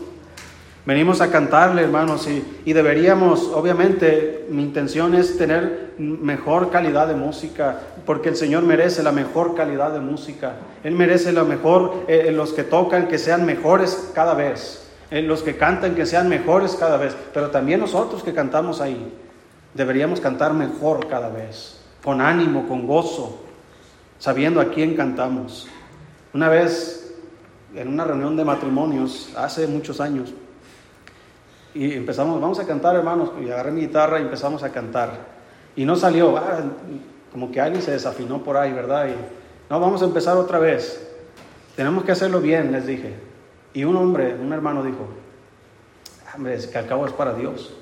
Venimos 0.87 1.19
a 1.19 1.29
cantarle, 1.29 1.81
hermanos, 1.81 2.29
y, 2.29 2.71
deberíamos, 2.71 3.49
obviamente, 3.53 4.45
mi 4.49 4.63
intención 4.63 5.15
es 5.15 5.37
tener 5.37 5.95
mejor 5.97 6.71
calidad 6.71 7.09
de 7.09 7.13
música, 7.13 7.81
porque 8.05 8.29
el 8.29 8.37
Señor 8.37 8.63
merece 8.63 9.03
la 9.03 9.11
mejor 9.11 9.53
calidad 9.53 9.91
de 9.91 9.99
música. 9.99 10.53
Él 10.85 10.95
merece 10.95 11.33
lo 11.33 11.43
mejor, 11.43 12.05
eh, 12.07 12.31
los 12.31 12.53
que 12.53 12.63
tocan, 12.63 13.09
que 13.09 13.17
sean 13.17 13.45
mejores 13.45 14.11
cada 14.15 14.33
vez. 14.33 14.86
Los 15.09 15.41
que 15.41 15.55
cantan, 15.55 15.95
que 15.95 16.05
sean 16.05 16.27
mejores 16.27 16.75
cada 16.75 16.97
vez. 16.97 17.15
Pero 17.33 17.49
también 17.49 17.79
nosotros 17.79 18.23
que 18.23 18.33
cantamos 18.33 18.81
ahí, 18.81 19.13
deberíamos 19.73 20.19
cantar 20.19 20.53
mejor 20.53 21.07
cada 21.07 21.29
vez, 21.29 21.79
con 22.03 22.21
ánimo, 22.21 22.67
con 22.67 22.85
gozo, 22.87 23.43
sabiendo 24.19 24.59
a 24.59 24.69
quién 24.69 24.95
cantamos. 24.95 25.67
Una 26.33 26.49
vez, 26.49 27.15
en 27.73 27.87
una 27.87 28.03
reunión 28.03 28.35
de 28.35 28.43
matrimonios, 28.43 29.31
hace 29.35 29.67
muchos 29.67 30.01
años, 30.01 30.33
y 31.77 31.93
empezamos, 31.93 32.41
vamos 32.41 32.59
a 32.59 32.65
cantar, 32.65 32.95
hermanos. 32.95 33.31
Y 33.39 33.51
agarré 33.51 33.71
mi 33.71 33.81
guitarra 33.81 34.19
y 34.19 34.23
empezamos 34.23 34.63
a 34.63 34.71
cantar. 34.71 35.11
Y 35.75 35.85
no 35.85 35.95
salió, 35.95 36.35
ah, 36.35 36.63
como 37.31 37.51
que 37.51 37.61
alguien 37.61 37.83
se 37.83 37.91
desafinó 37.91 38.43
por 38.43 38.57
ahí, 38.57 38.73
¿verdad? 38.73 39.09
Y 39.09 39.15
no, 39.69 39.79
vamos 39.79 40.01
a 40.01 40.05
empezar 40.05 40.37
otra 40.37 40.57
vez. 40.57 41.07
Tenemos 41.75 42.03
que 42.03 42.11
hacerlo 42.11 42.41
bien, 42.41 42.71
les 42.71 42.87
dije. 42.87 43.26
Y 43.77 43.83
un 43.83 43.95
hombre, 43.95 44.33
un 44.33 44.51
hermano 44.53 44.81
dijo, 44.81 45.07
hombre, 46.35 46.55
es 46.55 46.65
que 46.65 46.79
al 46.79 46.87
cabo 46.87 47.05
es 47.05 47.13
para 47.13 47.35
Dios. 47.35 47.75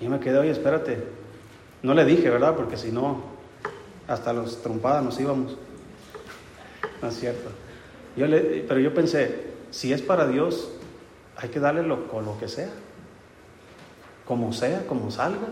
Y 0.00 0.04
yo 0.04 0.10
me 0.10 0.18
quedé, 0.18 0.38
oye, 0.38 0.50
espérate. 0.50 0.96
No 1.82 1.92
le 1.92 2.06
dije, 2.06 2.30
¿verdad? 2.30 2.56
Porque 2.56 2.78
si 2.78 2.90
no, 2.90 3.20
hasta 4.08 4.32
los 4.32 4.62
trompadas 4.62 5.04
nos 5.04 5.20
íbamos. 5.20 5.58
No 7.02 7.08
es 7.08 7.20
cierto. 7.20 7.50
Yo 8.16 8.26
le, 8.26 8.64
pero 8.66 8.80
yo 8.80 8.94
pensé, 8.94 9.44
si 9.70 9.92
es 9.92 10.00
para 10.00 10.26
Dios, 10.26 10.70
hay 11.36 11.50
que 11.50 11.60
darle 11.60 11.82
lo, 11.82 12.08
con 12.08 12.24
lo 12.24 12.38
que 12.38 12.48
sea, 12.48 12.70
como 14.24 14.54
sea, 14.54 14.86
como 14.86 15.10
salga. 15.10 15.48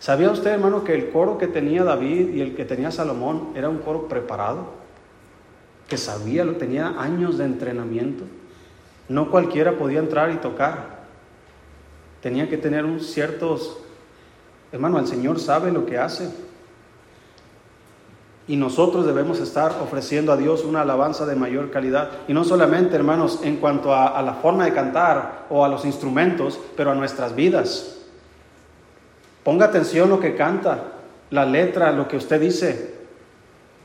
¿Sabía 0.00 0.32
usted, 0.32 0.50
hermano, 0.50 0.82
que 0.82 0.94
el 0.94 1.10
coro 1.10 1.38
que 1.38 1.46
tenía 1.46 1.84
David 1.84 2.34
y 2.34 2.40
el 2.40 2.56
que 2.56 2.64
tenía 2.64 2.90
Salomón 2.90 3.52
era 3.54 3.68
un 3.68 3.78
coro 3.78 4.08
preparado? 4.08 4.83
Que 5.88 5.96
sabía, 5.96 6.44
lo 6.44 6.56
tenía 6.56 6.94
años 6.98 7.38
de 7.38 7.44
entrenamiento. 7.44 8.24
No 9.08 9.30
cualquiera 9.30 9.76
podía 9.76 9.98
entrar 9.98 10.30
y 10.30 10.36
tocar. 10.36 11.04
Tenía 12.22 12.48
que 12.48 12.56
tener 12.56 12.84
un 12.84 13.00
ciertos... 13.00 13.78
Hermano, 14.72 14.98
el 14.98 15.06
Señor 15.06 15.38
sabe 15.38 15.70
lo 15.70 15.86
que 15.86 15.98
hace. 15.98 16.30
Y 18.46 18.56
nosotros 18.56 19.06
debemos 19.06 19.40
estar 19.40 19.72
ofreciendo 19.82 20.30
a 20.30 20.36
Dios 20.36 20.64
una 20.64 20.82
alabanza 20.82 21.24
de 21.24 21.34
mayor 21.34 21.70
calidad. 21.70 22.10
Y 22.28 22.34
no 22.34 22.44
solamente, 22.44 22.94
hermanos, 22.94 23.40
en 23.42 23.56
cuanto 23.56 23.94
a, 23.94 24.20
la 24.20 24.34
forma 24.34 24.66
de 24.66 24.74
cantar 24.74 25.46
o 25.48 25.64
a 25.64 25.68
los 25.68 25.84
instrumentos, 25.84 26.60
pero 26.76 26.90
a 26.90 26.94
nuestras 26.94 27.34
vidas. 27.34 27.98
Ponga 29.42 29.66
atención 29.66 30.10
lo 30.10 30.20
que 30.20 30.34
canta, 30.34 30.92
la 31.30 31.46
letra, 31.46 31.92
lo 31.92 32.06
que 32.06 32.18
usted 32.18 32.40
dice. 32.40 32.93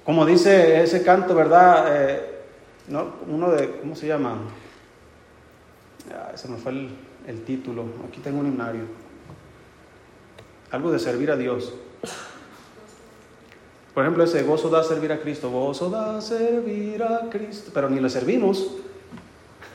Como 0.03 0.25
dice 0.25 0.81
ese 0.81 1.03
canto, 1.03 1.35
¿verdad? 1.35 1.85
Eh, 1.89 2.41
uno 3.27 3.51
de, 3.51 3.79
¿cómo 3.79 3.95
se 3.95 4.07
llama? 4.07 4.38
ese 6.33 6.47
me 6.47 6.57
fue 6.57 6.71
el, 6.71 6.89
el 7.27 7.43
título. 7.43 7.85
Aquí 8.07 8.19
tengo 8.21 8.39
un 8.39 8.47
himnario. 8.47 8.83
Algo 10.71 10.91
de 10.91 10.99
servir 10.99 11.31
a 11.31 11.38
Dios. 11.38 11.73
Por 13.93 14.03
ejemplo, 14.03 14.23
ese 14.23 14.43
gozo 14.43 14.69
da 14.69 14.83
servir 14.83 15.12
a 15.12 15.19
Cristo, 15.19 15.49
gozo 15.49 15.89
da 15.89 16.21
servir 16.21 17.03
a 17.03 17.29
Cristo, 17.29 17.71
pero 17.73 17.89
ni 17.89 17.99
le 17.99 18.09
servimos. 18.09 18.67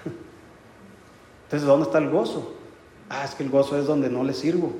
Entonces, 1.44 1.66
¿dónde 1.66 1.86
está 1.86 1.98
el 1.98 2.10
gozo? 2.10 2.54
Ah, 3.10 3.24
es 3.24 3.34
que 3.34 3.42
el 3.42 3.50
gozo 3.50 3.78
es 3.78 3.86
donde 3.86 4.08
no 4.08 4.24
le 4.24 4.32
sirvo. 4.32 4.72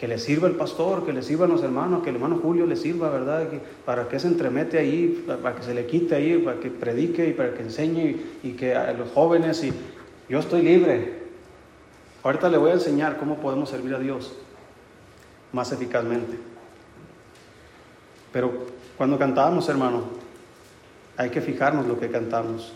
Que 0.00 0.08
le 0.08 0.16
sirva 0.16 0.48
el 0.48 0.54
pastor, 0.54 1.04
que 1.04 1.12
le 1.12 1.20
sirvan 1.22 1.50
los 1.50 1.62
hermanos, 1.62 2.02
que 2.02 2.08
el 2.08 2.16
hermano 2.16 2.40
Julio 2.42 2.64
le 2.64 2.74
sirva, 2.74 3.10
¿verdad? 3.10 3.46
para 3.84 4.08
que 4.08 4.18
se 4.18 4.28
entremete 4.28 4.78
ahí, 4.78 5.26
para 5.42 5.54
que 5.54 5.62
se 5.62 5.74
le 5.74 5.84
quite 5.84 6.14
ahí, 6.14 6.38
para 6.38 6.58
que 6.58 6.70
predique 6.70 7.28
y 7.28 7.34
para 7.34 7.52
que 7.52 7.60
enseñe 7.60 8.16
y, 8.42 8.52
que 8.52 8.74
a 8.74 8.94
los 8.94 9.10
jóvenes 9.10 9.62
y 9.62 9.74
yo 10.26 10.38
estoy 10.38 10.62
libre. 10.62 11.20
Ahorita 12.22 12.48
le 12.48 12.56
voy 12.56 12.70
a 12.70 12.74
enseñar 12.74 13.18
cómo 13.18 13.40
podemos 13.40 13.68
servir 13.68 13.94
a 13.94 13.98
Dios 13.98 14.34
más 15.52 15.70
eficazmente. 15.70 16.38
Pero 18.32 18.52
cuando 18.96 19.18
cantamos, 19.18 19.68
hermano, 19.68 20.04
hay 21.18 21.28
que 21.28 21.42
fijarnos 21.42 21.86
lo 21.86 22.00
que 22.00 22.10
cantamos. 22.10 22.72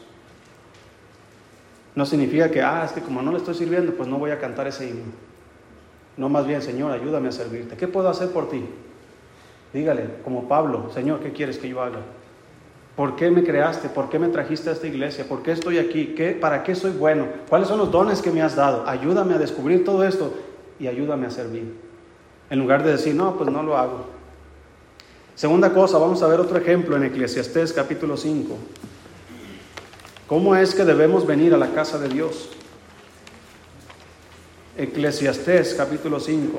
No 1.94 2.04
significa 2.04 2.50
que, 2.50 2.60
ah, 2.60 2.84
es 2.84 2.92
que 2.92 3.00
como 3.00 3.22
no 3.22 3.32
le 3.32 3.38
estoy 3.38 3.54
sirviendo, 3.54 3.94
pues 3.94 4.10
no 4.10 4.18
voy 4.18 4.30
a 4.30 4.38
cantar 4.38 4.66
ese 4.66 4.90
himno. 4.90 5.33
No, 6.16 6.29
más 6.29 6.46
bien, 6.46 6.62
Señor, 6.62 6.92
ayúdame 6.92 7.29
a 7.29 7.33
servirte. 7.33 7.77
¿Qué 7.77 7.88
puedo 7.88 8.09
hacer 8.09 8.31
por 8.31 8.48
ti? 8.48 8.64
Dígale, 9.72 10.07
como 10.22 10.48
Pablo, 10.48 10.90
Señor, 10.94 11.20
¿qué 11.20 11.33
quieres 11.33 11.59
que 11.59 11.68
yo 11.68 11.83
haga? 11.83 11.98
¿Por 12.94 13.16
qué 13.16 13.31
me 13.31 13.42
creaste? 13.42 13.88
¿Por 13.88 14.09
qué 14.09 14.20
me 14.20 14.29
trajiste 14.29 14.70
a 14.70 14.72
esta 14.72 14.87
iglesia? 14.87 15.29
¿Por 15.29 15.42
qué 15.42 15.50
estoy 15.50 15.79
aquí? 15.79 16.14
¿Qué, 16.16 16.31
¿Para 16.31 16.62
qué 16.62 16.77
soy 16.77 16.92
bueno? 16.92 17.27
¿Cuáles 17.48 17.66
son 17.66 17.79
los 17.79 17.90
dones 17.90 18.22
que 18.22 18.31
me 18.31 18.40
has 18.40 18.55
dado? 18.55 18.87
Ayúdame 18.87 19.35
a 19.35 19.38
descubrir 19.38 19.85
todo 19.85 20.05
esto 20.05 20.33
y 20.79 20.87
ayúdame 20.87 21.27
a 21.27 21.31
servir. 21.31 21.74
En 22.50 22.61
lugar 22.61 22.85
de 22.85 22.92
decir, 22.92 23.16
no, 23.16 23.37
pues 23.37 23.50
no 23.50 23.64
lo 23.64 23.77
hago. 23.77 24.05
Segunda 25.35 25.72
cosa, 25.72 25.98
vamos 25.98 26.22
a 26.22 26.29
ver 26.29 26.38
otro 26.38 26.57
ejemplo 26.57 26.94
en 26.94 27.03
Eclesiastés 27.03 27.72
capítulo 27.72 28.16
5. 28.16 28.57
¿Cómo 30.29 30.55
es 30.55 30.77
que 30.77 30.85
debemos 30.85 31.27
venir 31.27 31.53
a 31.53 31.59
la 31.59 31.72
casa 31.72 31.98
de 31.98 32.09
Dios? 32.09 32.50
Eclesiastés 34.76 35.72
capítulo 35.74 36.18
5. 36.18 36.58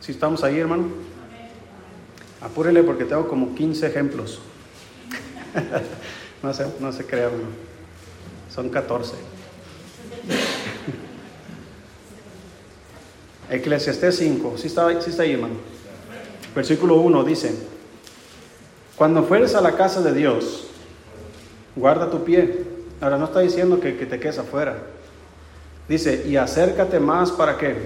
Si 0.00 0.12
estamos 0.12 0.44
ahí, 0.44 0.60
hermano. 0.60 0.86
Apúrele 2.40 2.84
porque 2.84 3.04
tengo 3.04 3.26
como 3.26 3.56
15 3.56 3.88
ejemplos. 3.88 4.38
no 6.42 6.54
se, 6.54 6.64
no 6.78 6.92
crea 7.06 7.28
uno. 7.28 7.48
Son 8.54 8.68
14. 8.68 9.14
Eclesiastés 13.50 14.16
5, 14.16 14.58
si 14.58 14.68
está, 14.68 14.92
está 14.92 15.24
ahí, 15.24 15.32
hermano. 15.32 15.54
Versículo 16.54 16.94
1 16.96 17.24
dice, 17.24 17.54
cuando 18.94 19.24
fueres 19.24 19.54
a 19.54 19.60
la 19.60 19.76
casa 19.76 20.02
de 20.02 20.12
Dios, 20.12 20.67
guarda 21.78 22.10
tu 22.10 22.24
pie. 22.24 22.64
Ahora 23.00 23.18
no 23.18 23.26
está 23.26 23.40
diciendo 23.40 23.80
que, 23.80 23.92
te 23.92 24.18
quedes 24.18 24.38
afuera. 24.38 24.76
Dice, 25.88 26.24
y 26.26 26.36
acércate 26.36 27.00
más 27.00 27.30
para 27.30 27.56
qué? 27.56 27.76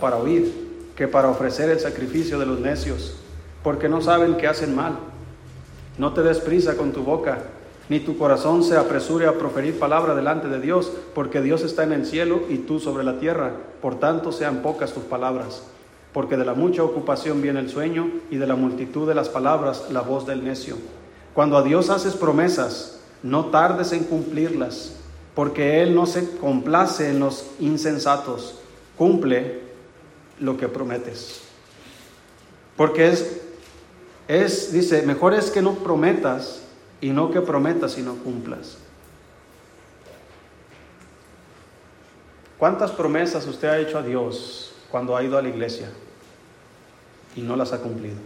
Para 0.00 0.16
oír, 0.16 0.52
que 0.96 1.08
para 1.08 1.28
ofrecer 1.28 1.68
el 1.70 1.80
sacrificio 1.80 2.38
de 2.38 2.46
los 2.46 2.60
necios, 2.60 3.16
porque 3.62 3.88
no 3.88 4.00
saben 4.00 4.36
que 4.36 4.46
hacen 4.46 4.74
mal. 4.74 4.98
No 5.98 6.12
te 6.12 6.22
des 6.22 6.38
prisa 6.38 6.76
con 6.76 6.92
tu 6.92 7.02
boca 7.02 7.38
ni 7.88 8.00
tu 8.00 8.18
corazón 8.18 8.64
se 8.64 8.76
apresure 8.76 9.26
a 9.26 9.38
proferir 9.38 9.78
palabra 9.78 10.14
delante 10.16 10.48
de 10.48 10.60
Dios, 10.60 10.90
porque 11.14 11.40
Dios 11.40 11.62
está 11.62 11.84
en 11.84 11.92
el 11.92 12.04
cielo 12.04 12.40
y 12.48 12.58
tú 12.58 12.80
sobre 12.80 13.04
la 13.04 13.20
tierra. 13.20 13.52
Por 13.80 14.00
tanto, 14.00 14.32
sean 14.32 14.56
pocas 14.60 14.92
tus 14.92 15.04
palabras, 15.04 15.62
porque 16.12 16.36
de 16.36 16.44
la 16.44 16.54
mucha 16.54 16.82
ocupación 16.82 17.42
viene 17.42 17.60
el 17.60 17.70
sueño 17.70 18.10
y 18.28 18.38
de 18.38 18.46
la 18.46 18.56
multitud 18.56 19.06
de 19.06 19.14
las 19.14 19.28
palabras 19.28 19.86
la 19.92 20.00
voz 20.00 20.26
del 20.26 20.44
necio. 20.44 20.76
Cuando 21.36 21.58
a 21.58 21.62
Dios 21.62 21.90
haces 21.90 22.14
promesas, 22.14 22.98
no 23.22 23.50
tardes 23.50 23.92
en 23.92 24.04
cumplirlas, 24.04 24.92
porque 25.34 25.82
Él 25.82 25.94
no 25.94 26.06
se 26.06 26.38
complace 26.38 27.10
en 27.10 27.20
los 27.20 27.44
insensatos. 27.60 28.54
Cumple 28.96 29.60
lo 30.40 30.56
que 30.56 30.66
prometes. 30.66 31.42
Porque 32.74 33.08
es 33.08 33.42
Es, 34.28 34.72
dice, 34.72 35.02
mejor 35.02 35.34
es 35.34 35.50
que 35.50 35.60
no 35.60 35.74
prometas 35.74 36.62
y 37.02 37.10
no 37.10 37.30
que 37.30 37.42
prometas 37.42 37.98
y 37.98 38.02
no 38.02 38.14
cumplas. 38.14 38.78
¿Cuántas 42.56 42.92
promesas 42.92 43.46
usted 43.46 43.68
ha 43.68 43.78
hecho 43.78 43.98
a 43.98 44.02
Dios 44.02 44.72
cuando 44.90 45.14
ha 45.14 45.22
ido 45.22 45.36
a 45.36 45.42
la 45.42 45.50
iglesia 45.50 45.90
y 47.36 47.42
no 47.42 47.56
las 47.56 47.74
ha 47.74 47.78
cumplido? 47.82 48.16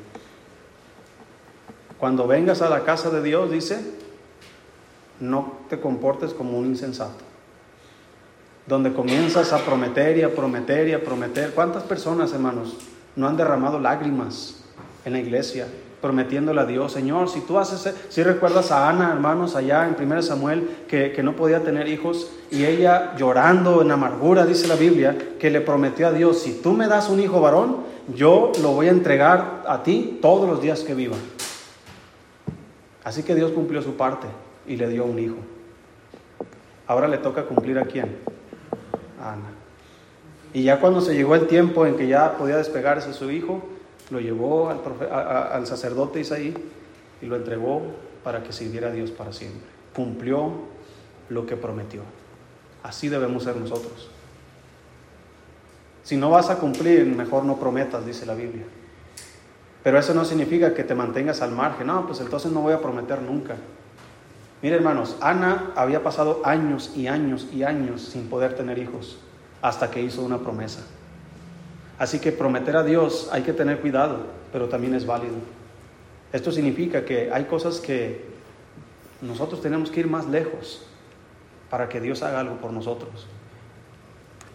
Cuando 2.01 2.27
vengas 2.27 2.63
a 2.63 2.71
la 2.71 2.81
casa 2.81 3.11
de 3.11 3.23
Dios, 3.23 3.51
dice, 3.51 3.79
no 5.21 5.53
te 5.69 5.79
comportes 5.79 6.33
como 6.33 6.59
un 6.59 6.67
insensato. 6.67 7.25
Donde 8.67 8.93
comienzas 8.93 9.53
a 9.53 9.59
prometer 9.59 10.17
y 10.17 10.23
a 10.23 10.35
prometer 10.35 10.89
y 10.89 10.95
a 10.95 11.05
prometer. 11.05 11.53
¿Cuántas 11.53 11.83
personas, 11.83 12.33
hermanos, 12.33 12.77
no 13.17 13.29
han 13.29 13.37
derramado 13.37 13.79
lágrimas 13.79 14.65
en 15.05 15.13
la 15.13 15.21
iglesia 15.21 15.67
prometiéndole 16.01 16.61
a 16.61 16.65
Dios, 16.65 16.93
Señor, 16.93 17.29
si 17.29 17.41
tú 17.41 17.59
haces, 17.59 17.95
si 18.09 18.23
recuerdas 18.23 18.71
a 18.73 18.89
Ana, 18.89 19.13
hermanos, 19.13 19.55
allá 19.55 19.87
en 19.87 20.03
1 20.03 20.23
Samuel, 20.23 20.69
que, 20.89 21.13
que 21.13 21.23
no 21.23 21.37
podía 21.37 21.63
tener 21.63 21.89
hijos, 21.89 22.31
y 22.51 22.65
ella 22.65 23.15
llorando 23.19 23.83
en 23.83 23.91
amargura, 23.91 24.47
dice 24.47 24.67
la 24.67 24.77
Biblia, 24.77 25.17
que 25.39 25.51
le 25.51 25.61
prometió 25.61 26.09
a 26.09 26.13
Dios, 26.13 26.41
si 26.41 26.55
tú 26.63 26.73
me 26.73 26.89
das 26.89 27.11
un 27.11 27.21
hijo 27.21 27.41
varón, 27.41 27.79
yo 28.15 28.53
lo 28.63 28.73
voy 28.73 28.89
a 28.89 28.93
entregar 28.93 29.63
a 29.67 29.83
ti 29.83 30.19
todos 30.23 30.49
los 30.49 30.63
días 30.63 30.81
que 30.81 30.95
viva. 30.95 31.17
Así 33.05 33.23
que 33.23 33.35
Dios 33.35 33.53
cumplió 33.53 33.83
su 33.83 33.97
parte 33.97 34.27
y 34.67 34.77
le 34.77 34.89
dio 34.89 35.05
un 35.05 35.19
hijo. 35.19 35.37
Ahora 36.87 37.09
le 37.09 37.19
toca 37.19 37.45
cumplir 37.45 37.79
a 37.79 37.85
quién? 37.85 38.19
A 39.21 39.33
Ana. 39.35 39.51
Y 40.53 40.65
ya 40.65 40.81
cuando 40.81 41.01
se 41.01 41.15
llegó 41.15 41.35
el 41.35 41.47
tiempo 41.47 41.87
en 41.87 41.97
que 41.97 42.09
ya 42.09 42.37
podía 42.37 42.57
despegarse 42.57 43.13
su 43.13 43.31
hijo, 43.31 43.63
lo 44.11 44.21
llevó 44.21 44.71
al, 44.71 44.81
al 45.11 45.67
sacerdote 45.67 46.21
Isaí 46.21 46.55
y 47.23 47.27
lo 47.27 47.37
entregó 47.37 47.83
para 48.25 48.43
que 48.43 48.53
sirviera 48.53 48.89
a 48.89 48.93
Dios 48.93 49.11
para 49.11 49.33
siempre. 49.33 49.63
Cumplió 49.95 50.53
lo 51.29 51.47
que 51.47 51.57
prometió. 51.57 52.03
Así 52.83 53.09
debemos 53.09 53.45
ser 53.45 53.57
nosotros. 53.57 54.11
Si 56.03 56.17
no 56.17 56.31
vas 56.31 56.51
a 56.51 56.59
cumplir, 56.59 57.07
mejor 57.07 57.45
no 57.45 57.59
prometas, 57.59 58.05
dice 58.05 58.27
la 58.27 58.35
Biblia. 58.35 58.65
Pero 59.83 59.99
eso 59.99 60.15
no 60.15 60.25
significa 60.25 60.75
que 60.75 60.85
te 60.85 60.95
mantengas 60.95 61.43
al 61.43 61.53
margen. 61.53 61.87
No, 61.87 62.07
pues 62.07 62.21
entonces 62.21 62.53
no 62.53 62.61
voy 62.61 62.75
a 62.75 62.81
prometer 62.81 63.23
nunca. 63.23 63.57
Mire 64.63 64.77
hermanos, 64.77 65.17
Ana 65.21 65.73
había 65.75 66.03
pasado 66.03 66.43
años 66.45 66.93
y 66.95 67.07
años 67.07 67.49
y 67.51 67.63
años 67.63 68.03
sin 68.03 68.29
poder 68.29 68.55
tener 68.55 68.79
hijos 68.79 69.19
hasta 69.63 69.91
que 69.91 70.03
hizo 70.03 70.23
una 70.23 70.39
promesa. 70.39 70.83
Así 71.99 72.19
que 72.19 72.33
prometer 72.33 72.77
a 72.77 72.83
Dios 72.83 73.29
hay 73.33 73.43
que 73.43 73.53
tener 73.53 73.81
cuidado, 73.81 74.27
pero 74.53 74.69
también 74.69 74.95
es 74.95 75.07
válido. 75.07 75.35
Esto 76.33 76.53
significa 76.53 77.05
que 77.05 77.33
hay 77.33 77.45
cosas 77.45 77.81
que 77.81 78.25
nosotros 79.21 79.61
tenemos 79.61 79.91
que 79.91 80.01
ir 80.01 80.07
más 80.07 80.27
lejos 80.27 80.83
para 81.69 81.89
que 81.89 82.01
Dios 82.01 82.23
haga 82.23 82.41
algo 82.41 82.57
por 82.57 82.73
nosotros. 82.73 83.27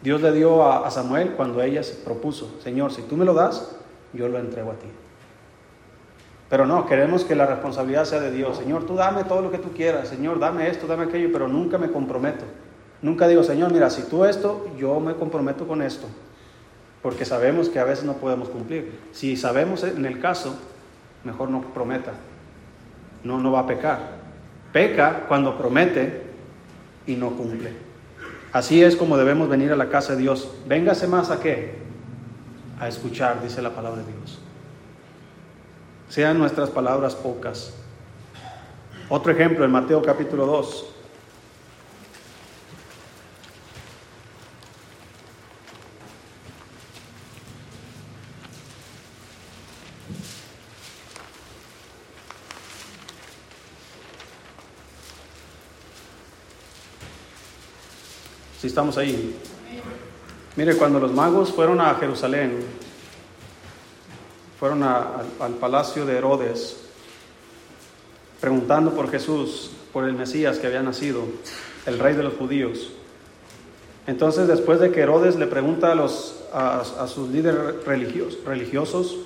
Dios 0.02 0.22
le 0.22 0.32
dio 0.34 0.64
a, 0.66 0.90
Samuel 0.92 1.32
cuando 1.32 1.62
ella 1.62 1.82
se 1.82 1.96
propuso, 1.96 2.60
Señor, 2.64 2.92
si 2.92 3.02
tú 3.04 3.18
me 3.18 3.26
lo 3.26 3.34
das, 3.34 3.76
yo 4.14 4.28
lo 4.28 4.38
entrego 4.38 4.72
a 4.72 4.76
ti. 4.76 4.88
Pero 6.50 6.66
no, 6.66 6.86
queremos 6.86 7.24
que 7.24 7.36
la 7.36 7.48
responsabilidad 7.48 8.06
sea 8.06 8.20
de 8.20 8.32
Dios. 8.32 8.58
Señor, 8.58 8.86
tú 8.86 8.96
dame 8.96 9.24
todo 9.24 9.42
lo 9.42 9.52
que 9.52 9.58
tú 9.58 9.72
quieras. 9.72 10.08
Señor, 10.10 10.40
dame 10.40 10.70
esto, 10.70 10.86
dame 10.86 11.06
aquello, 11.06 11.30
pero 11.32 11.48
nunca 11.48 11.78
me 11.78 11.90
comprometo. 11.90 12.46
Nunca 13.02 13.28
digo, 13.28 13.44
Señor, 13.44 13.72
mira, 13.72 13.90
si 13.90 14.04
tú 14.04 14.26
esto, 14.26 14.68
yo 14.78 15.00
me 15.00 15.16
comprometo 15.16 15.68
con 15.68 15.82
esto. 15.82 16.08
Porque 17.02 17.26
sabemos 17.26 17.70
que 17.70 17.80
a 17.80 17.84
veces 17.84 18.06
no 18.06 18.14
podemos 18.14 18.50
cumplir. 18.50 19.00
Si 19.12 19.36
sabemos 19.38 19.84
en 19.84 20.06
el 20.06 20.20
caso, 20.20 20.56
mejor 21.24 21.50
no 21.50 21.62
prometa. 21.62 22.12
No, 23.24 23.40
no 23.40 23.52
va 23.52 23.62
a 23.62 23.68
pecar. 23.68 24.00
Peca 24.72 25.26
cuando 25.28 25.58
promete 25.58 26.24
y 27.08 27.16
no 27.16 27.32
cumple. 27.32 27.72
Así 28.54 28.84
es 28.84 28.96
como 28.96 29.18
debemos 29.18 29.50
venir 29.50 29.72
a 29.72 29.76
la 29.76 29.90
casa 29.90 30.14
de 30.14 30.22
Dios. 30.22 30.52
Véngase 30.68 31.08
más 31.08 31.32
a 31.32 31.40
qué? 31.40 31.76
A 32.80 32.88
escuchar, 32.88 33.42
dice 33.42 33.62
la 33.62 33.72
palabra 33.72 34.02
de 34.02 34.14
Dios 34.14 34.45
sean 36.10 36.38
nuestras 36.38 36.70
palabras 36.70 37.16
pocas. 37.16 37.74
Otro 39.10 39.32
ejemplo 39.32 39.66
en 39.66 39.72
Mateo 39.72 40.02
capítulo 40.02 40.46
2. 40.46 40.86
Si 58.60 58.68
estamos 58.68 58.98
ahí. 58.98 59.38
Mire, 60.56 60.76
cuando 60.78 61.00
los 61.00 61.12
magos 61.12 61.52
fueron 61.52 61.82
a 61.82 61.94
Jerusalén, 61.96 62.85
fueron 64.60 64.84
al 64.84 65.52
palacio 65.60 66.06
de 66.06 66.18
Herodes 66.18 66.86
preguntando 68.40 68.92
por 68.92 69.10
Jesús, 69.10 69.72
por 69.92 70.06
el 70.06 70.14
Mesías 70.14 70.60
que 70.60 70.68
había 70.68 70.84
nacido, 70.84 71.24
el 71.86 72.00
rey 72.00 72.16
de 72.16 72.24
los 72.24 72.36
judíos. 72.36 72.92
Entonces, 74.08 74.48
después 74.48 74.80
de 74.80 74.92
que 74.92 75.02
Herodes 75.02 75.36
le 75.36 75.48
pregunta 75.48 75.92
a, 75.92 75.96
los, 75.96 76.44
a, 76.54 77.08
sus 77.08 77.30
líderes 77.30 77.84
religiosos, 77.86 78.44
religiosos 78.46 79.18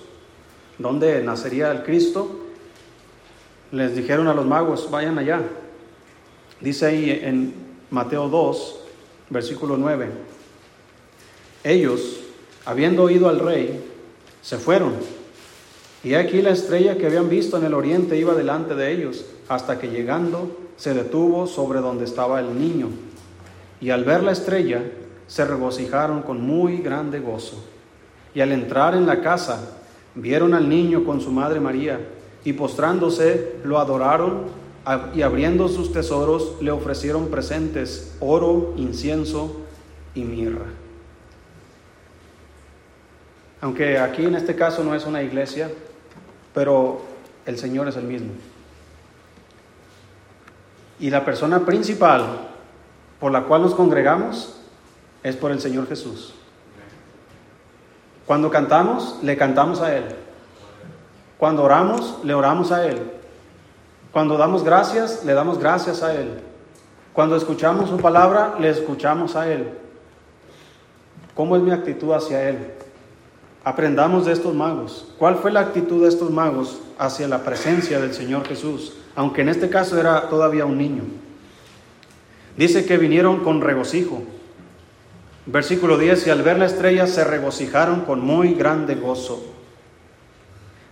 dónde 0.78 1.22
nacería 1.22 1.72
el 1.72 1.84
Cristo, 1.84 2.40
les 3.72 3.96
dijeron 3.96 4.28
a 4.28 4.34
los 4.34 4.46
magos, 4.46 4.90
vayan 4.90 5.18
allá. 5.20 5.42
Dice 6.62 6.86
ahí 6.86 7.20
en 7.22 7.54
Mateo 7.90 8.30
2, 8.30 8.80
versículo 9.30 9.76
9, 9.76 10.10
ellos, 11.66 12.22
habiendo 12.66 13.04
oído 13.04 13.28
al 13.28 13.40
rey, 13.40 13.84
se 14.42 14.58
fueron 14.58 15.19
y 16.04 16.14
aquí 16.14 16.42
la 16.42 16.52
estrella 16.52 16.98
que 16.98 17.08
habían 17.08 17.30
visto 17.30 17.58
en 17.58 17.66
el 17.66 17.74
oriente 17.74 18.18
iba 18.18 18.34
delante 18.34 18.76
de 18.76 18.92
ellos, 18.92 19.26
hasta 19.50 19.80
que 19.80 19.90
llegando 19.90 20.56
se 20.78 20.94
detuvo 20.94 21.46
sobre 21.46 21.82
donde 21.82 22.06
estaba 22.06 22.40
el 22.40 22.58
niño. 22.58 22.88
Y 23.82 23.90
al 23.90 24.06
ver 24.06 24.24
la 24.24 24.32
estrella, 24.32 24.82
se 25.28 25.46
regocijaron 25.46 26.22
con 26.22 26.42
muy 26.42 26.78
grande 26.78 27.20
gozo. 27.20 27.64
Y 28.34 28.42
al 28.42 28.52
entrar 28.52 28.96
en 28.96 29.06
la 29.06 29.22
casa, 29.22 29.78
vieron 30.16 30.54
al 30.54 30.70
niño 30.70 31.04
con 31.04 31.20
su 31.20 31.32
madre 31.32 31.60
María, 31.60 32.00
y 32.46 32.54
postrándose 32.54 33.56
lo 33.64 33.78
adoraron, 33.80 34.44
y 35.14 35.22
abriendo 35.22 35.68
sus 35.68 35.92
tesoros 35.92 36.56
le 36.62 36.72
ofrecieron 36.72 37.28
presentes, 37.28 38.16
oro, 38.22 38.74
incienso 38.78 39.58
y 40.16 40.24
mirra. 40.24 40.66
Aunque 43.62 43.98
aquí 44.00 44.26
en 44.26 44.36
este 44.36 44.56
caso 44.56 44.84
no 44.84 44.96
es 44.96 45.06
una 45.06 45.22
iglesia, 45.22 45.70
pero 46.54 47.02
el 47.46 47.58
Señor 47.58 47.88
es 47.88 47.96
el 47.96 48.04
mismo. 48.04 48.32
Y 51.00 51.10
la 51.10 51.24
persona 51.24 51.66
principal 51.66 52.50
por 53.20 53.32
la 53.32 53.44
cual 53.44 53.62
nos 53.62 53.76
congregamos 53.76 54.60
es 55.24 55.36
por 55.36 55.52
el 55.52 55.60
Señor 55.60 55.88
Jesús. 55.88 56.34
Cuando 58.26 58.50
cantamos, 58.52 59.18
le 59.24 59.36
cantamos 59.38 59.82
a 59.82 59.96
Él. 59.96 60.06
Cuando 61.38 61.64
oramos, 61.64 62.20
le 62.24 62.34
oramos 62.34 62.72
a 62.72 62.86
Él. 62.86 63.00
Cuando 64.12 64.38
damos 64.38 64.64
gracias, 64.64 65.24
le 65.26 65.34
damos 65.34 65.60
gracias 65.60 66.04
a 66.04 66.14
Él. 66.14 66.40
Cuando 67.14 67.36
escuchamos 67.36 67.90
su 67.90 67.98
palabra, 67.98 68.56
le 68.60 68.70
escuchamos 68.70 69.36
a 69.36 69.52
Él. 69.52 69.70
¿Cómo 71.34 71.56
es 71.56 71.62
mi 71.62 71.72
actitud 71.72 72.14
hacia 72.14 72.50
Él? 72.50 72.74
Aprendamos 73.64 74.26
de 74.26 74.32
estos 74.32 74.56
magos. 74.56 75.06
¿Cuál 75.18 75.36
fue 75.36 75.52
la 75.52 75.60
actitud 75.60 76.04
de 76.04 76.10
estos 76.10 76.32
magos 76.32 76.80
hacia 76.98 77.28
la 77.28 77.44
presencia 77.44 78.00
del 78.00 78.14
Señor 78.14 78.48
Jesús? 78.48 78.94
Aunque 79.16 79.42
en 79.42 79.50
este 79.50 79.70
caso 79.70 80.00
era 80.00 80.30
todavía 80.30 80.66
un 80.66 80.78
niño. 80.78 81.04
Dice 82.56 82.86
que 82.86 82.98
vinieron 82.98 83.44
con 83.44 83.62
regocijo. 83.62 84.24
Versículo 85.46 85.98
10, 85.98 86.28
y 86.28 86.30
al 86.30 86.42
ver 86.42 86.58
la 86.58 86.68
estrella 86.68 87.06
se 87.06 87.24
regocijaron 87.24 88.02
con 88.02 88.22
muy 88.22 88.54
grande 88.54 88.96
gozo. 88.96 89.44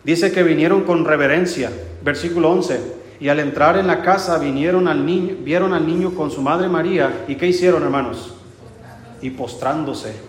Dice 0.04 0.32
que 0.32 0.44
vinieron 0.44 0.84
con 0.84 1.06
reverencia. 1.06 1.72
Versículo 2.04 2.52
11, 2.52 2.82
y 3.22 3.30
al 3.30 3.40
entrar 3.40 3.78
en 3.78 3.88
la 3.88 4.02
casa 4.02 4.38
vinieron 4.40 4.90
al 4.90 5.06
niño, 5.06 5.36
vieron 5.40 5.74
al 5.74 5.88
niño 5.88 6.14
con 6.16 6.32
su 6.32 6.42
madre 6.42 6.68
María. 6.68 7.24
¿Y 7.30 7.36
qué 7.36 7.48
hicieron, 7.48 7.84
hermanos? 7.84 8.34
Y 9.22 9.30
postrándose 9.30 10.27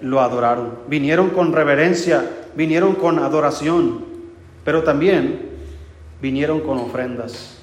lo 0.00 0.20
adoraron. 0.20 0.78
Vinieron 0.88 1.30
con 1.30 1.52
reverencia, 1.52 2.24
vinieron 2.54 2.94
con 2.94 3.18
adoración, 3.18 4.04
pero 4.64 4.82
también 4.82 5.50
vinieron 6.20 6.60
con 6.60 6.78
ofrendas. 6.78 7.56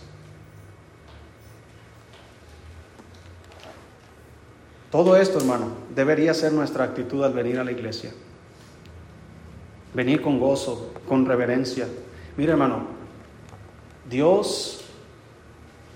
Todo 4.91 5.15
esto, 5.15 5.38
hermano, 5.39 5.67
debería 5.93 6.33
ser 6.33 6.53
nuestra 6.53 6.85
actitud 6.85 7.23
al 7.23 7.33
venir 7.33 7.59
a 7.59 7.63
la 7.63 7.71
iglesia. 7.71 8.11
Venir 9.93 10.21
con 10.21 10.39
gozo, 10.39 10.93
con 11.07 11.25
reverencia, 11.25 11.88
Mire 12.38 12.51
hermano, 12.51 12.85
Dios 14.07 14.81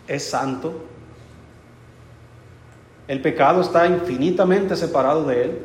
es 0.07 0.27
santo. 0.27 0.73
El 3.07 3.21
pecado 3.21 3.61
está 3.61 3.85
infinitamente 3.85 4.75
separado 4.75 5.25
de 5.25 5.43
Él. 5.43 5.59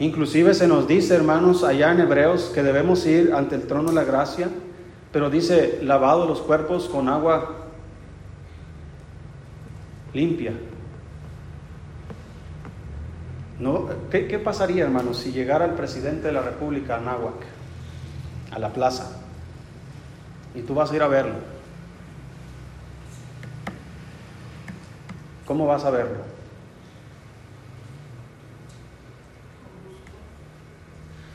Inclusive 0.00 0.54
se 0.54 0.68
nos 0.68 0.86
dice, 0.86 1.14
hermanos, 1.14 1.64
allá 1.64 1.90
en 1.90 2.00
Hebreos, 2.00 2.52
que 2.54 2.62
debemos 2.62 3.04
ir 3.04 3.32
ante 3.34 3.56
el 3.56 3.66
trono 3.66 3.88
de 3.88 3.96
la 3.96 4.04
gracia, 4.04 4.48
pero 5.12 5.28
dice, 5.28 5.80
lavado 5.82 6.26
los 6.26 6.40
cuerpos 6.40 6.88
con 6.88 7.08
agua 7.08 7.56
limpia. 10.14 10.52
No, 13.58 13.88
¿qué, 14.10 14.38
pasaría, 14.38 14.84
hermanos, 14.84 15.18
si 15.18 15.32
llegara 15.32 15.64
el 15.64 15.72
presidente 15.72 16.28
de 16.28 16.32
la 16.32 16.42
República 16.42 16.96
a 16.96 17.00
Náhuac, 17.00 17.44
a 18.52 18.58
la 18.60 18.72
plaza, 18.72 19.20
y 20.54 20.62
tú 20.62 20.74
vas 20.74 20.92
a 20.92 20.96
ir 20.96 21.02
a 21.02 21.08
verlo? 21.08 21.34
¿Cómo 25.44 25.66
vas 25.66 25.84
a 25.84 25.90
verlo? 25.90 26.37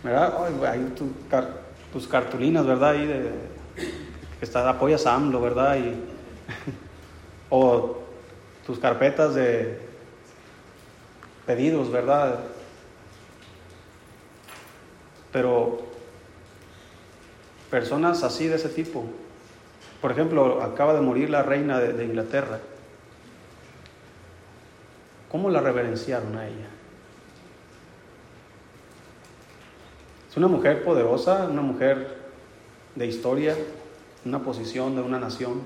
¿Verdad? 0.04 0.66
hay 0.68 0.94
tus 1.92 2.08
cartulinas, 2.08 2.66
¿verdad? 2.66 2.90
Ahí 2.90 3.08
de, 3.08 3.32
que 4.40 4.46
está, 4.46 4.70
apoyas 4.70 5.06
a 5.06 5.16
AMLO, 5.16 5.40
¿verdad? 5.40 5.78
Y, 5.78 5.96
o 7.50 8.00
tus 8.66 8.80
carpetas 8.80 9.36
de 9.36 9.80
pedidos, 11.46 11.92
¿verdad? 11.92 12.40
Pero 15.32 15.82
personas 17.70 18.24
así 18.24 18.48
de 18.48 18.56
ese 18.56 18.70
tipo, 18.70 19.06
por 20.02 20.12
ejemplo, 20.12 20.62
acaba 20.62 20.94
de 20.94 21.02
morir 21.02 21.30
la 21.30 21.44
reina 21.44 21.80
de, 21.80 22.04
Inglaterra, 22.04 22.60
¿cómo 25.32 25.50
la 25.50 25.62
reverenciaron 25.62 26.38
a 26.38 26.48
ella? 26.48 26.68
Es 30.34 30.38
una 30.38 30.48
mujer 30.48 30.84
poderosa, 30.84 31.48
una 31.48 31.62
mujer 31.62 32.18
de 32.96 33.06
historia, 33.06 33.56
una 34.26 34.40
posición 34.40 34.96
de 34.96 35.04
una 35.04 35.20
nación 35.20 35.62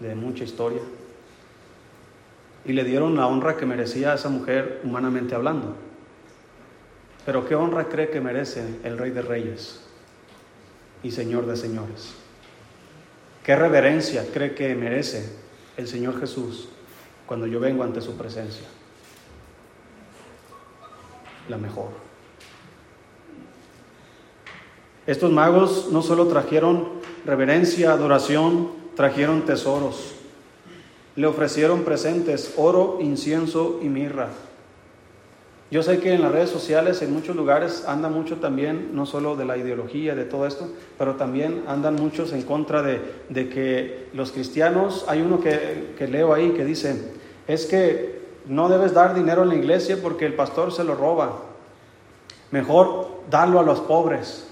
de 0.00 0.14
mucha 0.14 0.44
historia 0.44 0.80
y 2.64 2.72
le 2.72 2.82
dieron 2.84 3.14
la 3.14 3.26
honra 3.26 3.58
que 3.58 3.66
merecía 3.66 4.12
a 4.12 4.14
esa 4.14 4.30
mujer 4.30 4.80
humanamente 4.84 5.34
hablando. 5.34 5.76
Pero 7.26 7.46
¿qué 7.46 7.54
honra 7.54 7.90
cree 7.90 8.08
que 8.08 8.22
merece 8.22 8.78
el 8.84 8.96
Rey 8.96 9.10
de 9.10 9.20
Reyes 9.20 9.82
y 11.02 11.10
Señor 11.10 11.44
de 11.44 11.58
Señores? 11.58 12.14
¿Qué 13.44 13.54
reverencia 13.54 14.24
cree 14.32 14.54
que 14.54 14.74
merece 14.74 15.30
el 15.76 15.88
Señor 15.88 16.18
Jesús 16.18 16.70
cuando 17.26 17.46
yo 17.46 17.60
vengo 17.60 17.84
ante 17.84 18.00
su 18.00 18.16
presencia? 18.16 18.66
La 21.50 21.58
mejor. 21.58 22.01
Estos 25.06 25.32
magos 25.32 25.88
no 25.90 26.02
solo 26.02 26.26
trajeron 26.26 26.88
reverencia, 27.24 27.92
adoración, 27.92 28.70
trajeron 28.94 29.42
tesoros 29.42 30.14
le 31.14 31.26
ofrecieron 31.26 31.82
presentes, 31.82 32.54
oro, 32.56 32.98
incienso 33.00 33.80
y 33.82 33.88
mirra. 33.88 34.28
Yo 35.70 35.82
sé 35.82 36.00
que 36.00 36.12
en 36.12 36.20
las 36.20 36.32
redes 36.32 36.50
sociales, 36.50 37.00
en 37.00 37.12
muchos 37.12 37.34
lugares, 37.34 37.84
anda 37.86 38.08
mucho 38.10 38.36
también, 38.36 38.90
no 38.92 39.06
solo 39.06 39.36
de 39.36 39.46
la 39.46 39.56
ideología, 39.56 40.14
de 40.14 40.24
todo 40.24 40.46
esto, 40.46 40.68
pero 40.98 41.14
también 41.14 41.64
andan 41.66 41.94
muchos 41.94 42.32
en 42.32 42.42
contra 42.42 42.82
de, 42.82 43.00
que 43.48 44.08
los 44.12 44.32
cristianos, 44.32 45.06
hay 45.08 45.22
uno 45.22 45.40
que, 45.40 45.94
que 45.96 46.08
leo 46.08 46.34
ahí 46.34 46.50
que 46.50 46.64
dice, 46.64 47.12
es 47.46 47.64
que 47.64 48.20
no 48.46 48.68
debes 48.68 48.92
dar 48.92 49.14
dinero 49.14 49.44
en 49.44 49.48
la 49.48 49.54
iglesia 49.54 49.98
porque 50.02 50.26
el 50.26 50.34
pastor 50.34 50.72
se 50.72 50.84
lo 50.84 50.94
roba. 50.94 51.40
Mejor 52.50 53.22
darlo 53.30 53.58
a 53.58 53.62
los 53.62 53.80
pobres. 53.80 54.48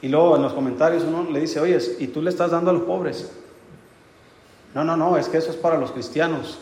Y 0.00 0.08
luego 0.08 0.36
en 0.36 0.42
los 0.42 0.52
comentarios 0.52 1.02
uno 1.04 1.28
le 1.30 1.40
dice, 1.40 1.60
oye, 1.60 1.78
¿y 1.98 2.08
tú 2.08 2.22
le 2.22 2.30
estás 2.30 2.50
dando 2.50 2.70
a 2.70 2.74
los 2.74 2.82
pobres? 2.82 3.32
No, 4.74 4.84
no, 4.84 4.96
no, 4.96 5.16
es 5.16 5.28
que 5.28 5.38
eso 5.38 5.50
es 5.50 5.56
para 5.56 5.78
los 5.78 5.90
cristianos. 5.90 6.58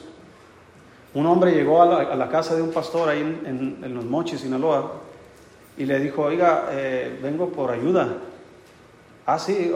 Un 1.13 1.27
hombre 1.27 1.53
llegó 1.53 1.83
a 1.83 2.15
la, 2.15 2.29
casa 2.29 2.55
de 2.55 2.63
un 2.63 2.73
pastor 2.73 3.09
ahí 3.09 3.21
en, 3.21 3.95
los 3.95 4.05
Mochis, 4.05 4.41
Sinaloa, 4.41 4.93
y 5.77 5.85
le 5.85 5.99
dijo, 5.99 6.23
oiga, 6.23 6.69
eh, 6.71 7.19
vengo 7.23 7.51
por 7.51 7.71
ayuda. 7.71 8.19
Ah, 9.27 9.39
sí, 9.39 9.73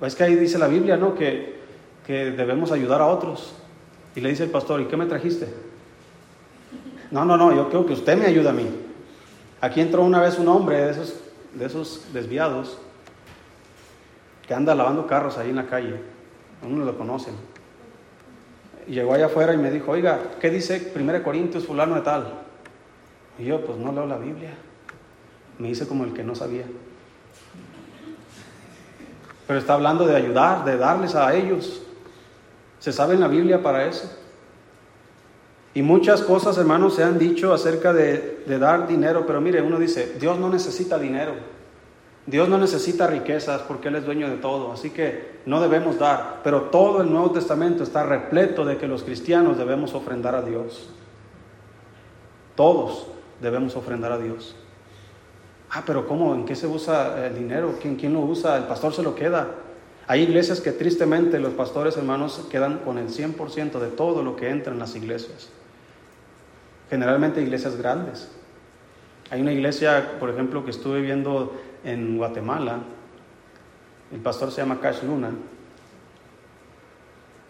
es 0.00 0.14
que 0.14 0.24
ahí 0.24 0.36
dice 0.36 0.58
la 0.58 0.68
Biblia, 0.68 0.96
¿no? 0.96 1.14
Que, 1.14 1.60
que 2.06 2.30
debemos 2.30 2.72
ayudar 2.72 3.00
a 3.00 3.06
otros. 3.06 3.54
Y 4.14 4.20
le 4.20 4.30
dice 4.30 4.44
el 4.44 4.50
pastor, 4.50 4.80
¿y 4.80 4.86
qué 4.86 4.96
me 4.96 5.06
trajiste? 5.06 5.48
No, 7.10 7.24
no, 7.24 7.36
no, 7.36 7.54
yo 7.54 7.68
creo 7.68 7.86
que 7.86 7.92
usted 7.92 8.16
me 8.16 8.26
ayuda 8.26 8.50
a 8.50 8.54
mí. 8.54 8.66
Aquí 9.60 9.80
entró 9.80 10.02
una 10.02 10.20
vez 10.20 10.38
un 10.38 10.48
hombre 10.48 10.80
de 10.80 10.90
esos, 10.90 11.14
de 11.54 11.66
esos 11.66 12.12
desviados 12.12 12.78
que 14.46 14.54
anda 14.54 14.74
lavando 14.74 15.06
carros 15.06 15.38
ahí 15.38 15.50
en 15.50 15.56
la 15.56 15.66
calle 15.66 16.00
uno 16.62 16.84
lo 16.84 16.96
conocen. 16.96 17.34
Llegó 18.86 19.14
allá 19.14 19.26
afuera 19.26 19.54
y 19.54 19.56
me 19.56 19.70
dijo, 19.70 19.92
oiga, 19.92 20.20
¿qué 20.40 20.50
dice 20.50 20.92
1 20.94 21.22
Corintios 21.22 21.66
fulano 21.66 21.94
de 21.94 22.00
tal? 22.02 22.34
Y 23.38 23.44
yo, 23.44 23.64
pues 23.64 23.78
no 23.78 23.92
leo 23.92 24.06
la 24.06 24.18
Biblia. 24.18 24.50
Me 25.58 25.70
hice 25.70 25.86
como 25.86 26.04
el 26.04 26.12
que 26.12 26.24
no 26.24 26.34
sabía. 26.34 26.64
Pero 29.46 29.58
está 29.58 29.74
hablando 29.74 30.06
de 30.06 30.16
ayudar, 30.16 30.64
de 30.64 30.76
darles 30.76 31.14
a 31.14 31.34
ellos. 31.34 31.82
¿Se 32.78 32.92
sabe 32.92 33.14
en 33.14 33.20
la 33.20 33.28
Biblia 33.28 33.62
para 33.62 33.86
eso? 33.86 34.10
Y 35.72 35.82
muchas 35.82 36.22
cosas, 36.22 36.58
hermanos, 36.58 36.94
se 36.96 37.04
han 37.04 37.18
dicho 37.18 37.52
acerca 37.52 37.92
de, 37.92 38.42
dar 38.58 38.88
dinero, 38.88 39.24
pero 39.26 39.40
mire, 39.40 39.62
uno 39.62 39.78
dice, 39.78 40.16
Dios 40.18 40.38
no 40.38 40.50
necesita 40.50 40.98
dinero. 40.98 41.34
Dios 42.26 42.48
no 42.48 42.58
necesita 42.58 43.06
riquezas 43.06 43.62
porque 43.62 43.88
Él 43.88 43.96
es 43.96 44.04
dueño 44.04 44.28
de 44.28 44.36
todo, 44.36 44.72
así 44.72 44.90
que 44.90 45.40
no 45.46 45.60
debemos 45.60 45.98
dar. 45.98 46.40
Pero 46.42 46.62
todo 46.62 47.02
el 47.02 47.10
Nuevo 47.10 47.30
Testamento 47.30 47.84
está 47.84 48.02
repleto 48.02 48.64
de 48.64 48.76
que 48.78 48.88
los 48.88 49.04
cristianos 49.04 49.58
debemos 49.58 49.94
ofrendar 49.94 50.34
a 50.34 50.42
Dios. 50.42 50.90
Todos 52.56 53.06
debemos 53.40 53.76
ofrendar 53.76 54.12
a 54.12 54.18
Dios. 54.18 54.56
Ah, 55.70 55.84
pero 55.86 56.06
¿cómo? 56.06 56.34
¿En 56.34 56.44
qué 56.44 56.56
se 56.56 56.66
usa 56.66 57.26
el 57.26 57.36
dinero? 57.36 57.76
¿Quién, 57.80 57.94
quién 57.94 58.12
lo 58.12 58.20
usa? 58.20 58.56
El 58.56 58.64
pastor 58.64 58.92
se 58.92 59.04
lo 59.04 59.14
queda. 59.14 59.48
Hay 60.08 60.22
iglesias 60.22 60.60
que 60.60 60.72
tristemente 60.72 61.38
los 61.38 61.52
pastores 61.52 61.96
hermanos 61.96 62.44
quedan 62.50 62.78
con 62.78 62.98
el 62.98 63.08
100% 63.08 63.78
de 63.78 63.88
todo 63.88 64.24
lo 64.24 64.34
que 64.34 64.50
entra 64.50 64.72
en 64.72 64.80
las 64.80 64.96
iglesias. 64.96 65.48
Generalmente 66.90 67.40
iglesias 67.40 67.76
grandes. 67.76 68.30
Hay 69.30 69.40
una 69.40 69.52
iglesia, 69.52 70.18
por 70.18 70.28
ejemplo, 70.28 70.64
que 70.64 70.72
estuve 70.72 71.00
viendo 71.00 71.56
en 71.84 72.18
Guatemala, 72.18 72.80
el 74.12 74.20
pastor 74.20 74.50
se 74.50 74.60
llama 74.60 74.80
Cash 74.80 75.04
Luna, 75.04 75.30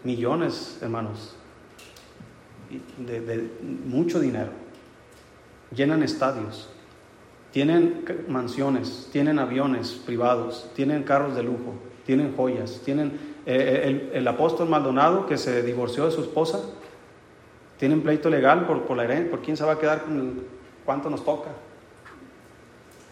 millones, 0.03 0.77
hermanos, 0.81 1.35
de, 2.97 3.49
mucho 3.85 4.19
dinero, 4.19 4.51
llenan 5.75 6.03
estadios, 6.03 6.69
tienen 7.51 8.05
mansiones, 8.27 9.09
tienen 9.11 9.39
aviones 9.39 9.91
privados, 10.05 10.69
tienen 10.75 11.01
carros 11.03 11.35
de 11.35 11.43
lujo, 11.43 11.73
tienen 12.05 12.35
joyas, 12.35 12.81
tienen 12.85 13.19
eh, 13.45 14.11
el, 14.13 14.27
apóstol 14.27 14.69
Maldonado 14.69 15.25
que 15.25 15.37
se 15.37 15.63
divorció 15.63 16.05
de 16.05 16.11
su 16.11 16.21
esposa, 16.21 16.59
tienen 17.81 18.03
pleito 18.03 18.29
legal 18.29 18.67
por, 18.67 18.83
por 18.83 18.95
la 18.95 19.05
herencia, 19.05 19.31
por 19.31 19.41
quién 19.41 19.57
se 19.57 19.63
va 19.65 19.71
a 19.71 19.79
quedar 19.79 20.03
con 20.03 20.35
cuánto 20.85 21.09
nos 21.09 21.25
toca. 21.25 21.49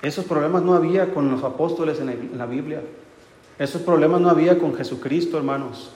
Esos 0.04 0.26
problemas 0.26 0.62
no 0.62 0.76
había 0.76 1.12
con 1.12 1.32
los 1.32 1.44
apóstoles 1.44 2.00
en 2.00 2.38
la 2.38 2.46
Biblia. 2.46 2.84
Esos 3.58 3.82
problemas 3.82 4.22
no 4.22 4.30
había 4.30 4.60
con 4.60 4.76
Jesucristo, 4.76 5.40
hermanos. 5.40 5.92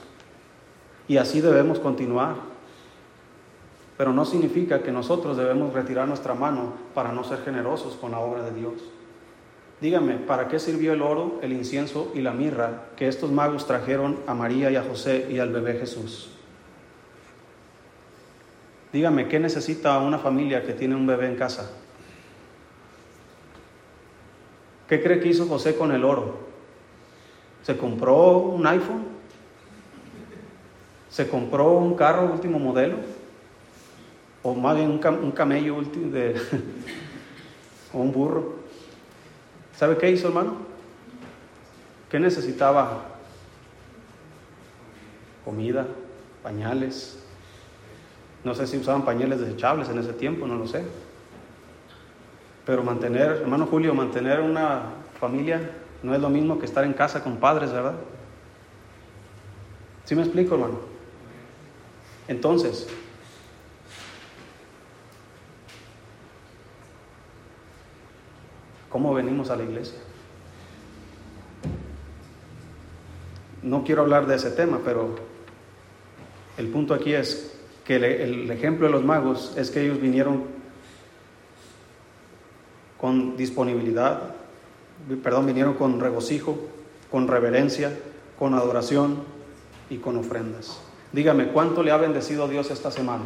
Y 1.06 1.18
así 1.18 1.40
debemos 1.40 1.78
continuar. 1.78 2.34
Pero 3.96 4.12
no 4.12 4.24
significa 4.24 4.82
que 4.82 4.90
nosotros 4.90 5.36
debemos 5.36 5.72
retirar 5.72 6.08
nuestra 6.08 6.34
mano 6.34 6.72
para 6.94 7.12
no 7.12 7.22
ser 7.22 7.42
generosos 7.44 7.94
con 7.94 8.10
la 8.10 8.18
obra 8.18 8.42
de 8.42 8.58
Dios. 8.58 8.72
Dígame, 9.80 10.14
¿para 10.14 10.48
qué 10.48 10.58
sirvió 10.58 10.94
el 10.94 11.02
oro, 11.02 11.38
el 11.42 11.52
incienso 11.52 12.10
y 12.12 12.22
la 12.22 12.32
mirra 12.32 12.86
que 12.96 13.06
estos 13.06 13.30
magos 13.30 13.68
trajeron 13.68 14.18
a 14.26 14.34
María 14.34 14.72
y 14.72 14.74
a 14.74 14.82
José 14.82 15.28
y 15.30 15.38
al 15.38 15.52
bebé 15.52 15.74
Jesús? 15.74 16.33
Dígame, 18.94 19.26
¿qué 19.26 19.40
necesita 19.40 19.98
una 19.98 20.18
familia 20.18 20.62
que 20.62 20.72
tiene 20.72 20.94
un 20.94 21.04
bebé 21.04 21.26
en 21.26 21.34
casa? 21.34 21.68
¿Qué 24.88 25.02
cree 25.02 25.18
que 25.18 25.30
hizo 25.30 25.48
José 25.48 25.74
con 25.74 25.90
el 25.90 26.04
oro? 26.04 26.38
¿Se 27.64 27.76
compró 27.76 28.38
un 28.38 28.64
iPhone? 28.64 29.02
¿Se 31.10 31.26
compró 31.26 31.72
un 31.72 31.96
carro 31.96 32.30
último 32.32 32.60
modelo? 32.60 32.98
¿O 34.44 34.54
más 34.54 34.76
bien 34.76 34.92
un, 34.92 35.32
camello 35.32 35.74
último 35.74 36.12
de, 36.12 36.40
o 37.92 37.98
un 37.98 38.12
burro? 38.12 38.60
¿Sabe 39.76 39.98
qué 39.98 40.08
hizo, 40.08 40.28
hermano? 40.28 40.54
¿Qué 42.08 42.20
necesitaba? 42.20 43.06
Comida, 45.44 45.84
pañales. 46.44 47.23
No 48.44 48.54
sé 48.54 48.66
si 48.66 48.76
usaban 48.76 49.04
pañales 49.04 49.40
desechables 49.40 49.88
en 49.88 49.98
ese 49.98 50.12
tiempo, 50.12 50.46
no 50.46 50.56
lo 50.56 50.66
sé. 50.66 50.84
Pero 52.66 52.82
mantener, 52.82 53.40
hermano 53.42 53.66
Julio, 53.66 53.94
mantener 53.94 54.40
una 54.40 54.82
familia 55.18 55.70
no 56.02 56.14
es 56.14 56.20
lo 56.20 56.28
mismo 56.28 56.58
que 56.58 56.66
estar 56.66 56.84
en 56.84 56.92
casa 56.92 57.24
con 57.24 57.38
padres, 57.38 57.72
¿verdad? 57.72 57.94
¿Sí 60.04 60.14
me 60.14 60.22
explico, 60.22 60.54
hermano? 60.54 60.78
Entonces, 62.28 62.86
¿cómo 68.90 69.14
venimos 69.14 69.48
a 69.48 69.56
la 69.56 69.64
iglesia? 69.64 69.98
No 73.62 73.82
quiero 73.82 74.02
hablar 74.02 74.26
de 74.26 74.34
ese 74.34 74.50
tema, 74.50 74.80
pero 74.84 75.16
el 76.58 76.68
punto 76.68 76.92
aquí 76.92 77.14
es 77.14 77.53
que 77.84 77.96
el, 77.96 78.50
ejemplo 78.50 78.86
de 78.86 78.92
los 78.92 79.04
magos 79.04 79.54
es 79.56 79.70
que 79.70 79.82
ellos 79.82 80.00
vinieron 80.00 80.44
con 82.98 83.36
disponibilidad, 83.36 84.34
perdón, 85.22 85.46
vinieron 85.46 85.74
con 85.74 86.00
regocijo, 86.00 86.58
con 87.10 87.28
reverencia, 87.28 87.92
con 88.38 88.54
adoración, 88.54 89.34
y 89.90 89.98
con 89.98 90.16
ofrendas. 90.16 90.80
Dígame, 91.12 91.48
¿cuánto 91.48 91.82
le 91.82 91.90
ha 91.90 91.96
bendecido 91.96 92.48
Dios 92.48 92.70
esta 92.70 92.90
semana? 92.90 93.24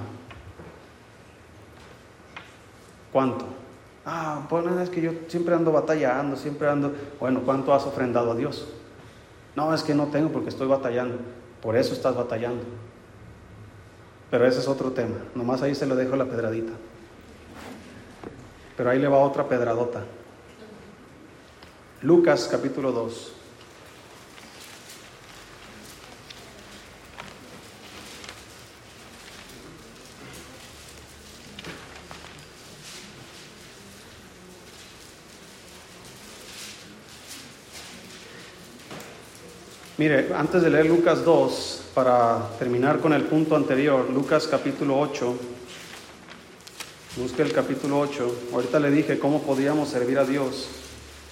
¿Cuánto? 3.12 3.46
Ah, 4.04 4.46
pues 4.48 4.66
es 4.66 4.90
que 4.90 5.00
yo 5.00 5.12
siempre 5.28 5.54
ando 5.54 5.72
batallando, 5.72 6.36
siempre 6.36 6.68
ando... 6.68 6.92
Bueno, 7.18 7.40
¿cuánto 7.44 7.72
has 7.74 7.84
ofrendado 7.84 8.32
a 8.32 8.34
Dios? 8.34 8.68
No, 9.54 9.72
es 9.74 9.82
que 9.82 9.94
no 9.94 10.06
tengo 10.06 10.30
porque 10.30 10.50
estoy 10.50 10.68
batallando. 10.68 11.18
Por 11.62 11.76
eso 11.76 11.92
estás 11.94 12.14
batallando. 12.14 12.62
Pero 14.30 14.46
ese 14.46 14.60
es 14.60 14.68
otro 14.68 14.92
tema. 14.92 15.16
Nomás 15.34 15.62
ahí 15.62 15.74
se 15.74 15.86
lo 15.86 15.96
dejo 15.96 16.16
la 16.16 16.26
pedradita. 16.26 16.72
Pero 18.76 18.90
ahí 18.90 18.98
le 18.98 19.08
va 19.08 19.18
otra 19.18 19.48
pedradota. 19.48 20.02
Lucas 22.02 22.48
capítulo 22.50 22.92
2. 22.92 23.32
Mire, 39.96 40.32
antes 40.32 40.62
de 40.62 40.70
leer 40.70 40.86
Lucas 40.86 41.24
2, 41.24 41.77
para 41.98 42.50
terminar 42.60 43.00
con 43.00 43.12
el 43.12 43.24
punto 43.24 43.56
anterior, 43.56 44.08
Lucas 44.08 44.46
capítulo 44.46 45.00
8, 45.00 45.36
busque 47.16 47.42
el 47.42 47.52
capítulo 47.52 47.98
8, 47.98 48.36
ahorita 48.52 48.78
le 48.78 48.92
dije 48.92 49.18
cómo 49.18 49.42
podíamos 49.42 49.88
servir 49.88 50.16
a 50.20 50.24
Dios. 50.24 50.68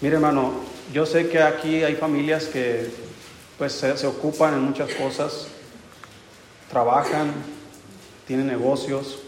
Mire 0.01 0.17
hermano, 0.17 0.55
yo 0.93 1.07
sé 1.07 1.29
que 1.29 1.41
aquí 1.41 1.85
hay 1.85 1.95
familias 1.95 2.47
que 2.47 2.91
pues 3.57 3.75
se, 3.75 4.07
ocupan 4.09 4.55
en 4.55 4.63
muchas 4.63 4.93
cosas, 4.95 5.47
trabajan, 6.69 7.33
tienen 8.27 8.49
negocios, 8.49 9.21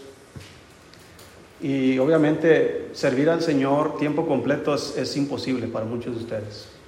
y 1.61 1.97
obviamente 1.99 2.89
servir 2.91 3.29
al 3.29 3.41
Señor 3.41 3.97
tiempo 3.97 4.27
completo 4.27 4.75
es, 4.75 4.93
es, 4.97 5.15
imposible 5.15 5.67
para 5.67 5.85
muchos 5.85 6.15
de 6.17 6.21
ustedes 6.21 6.78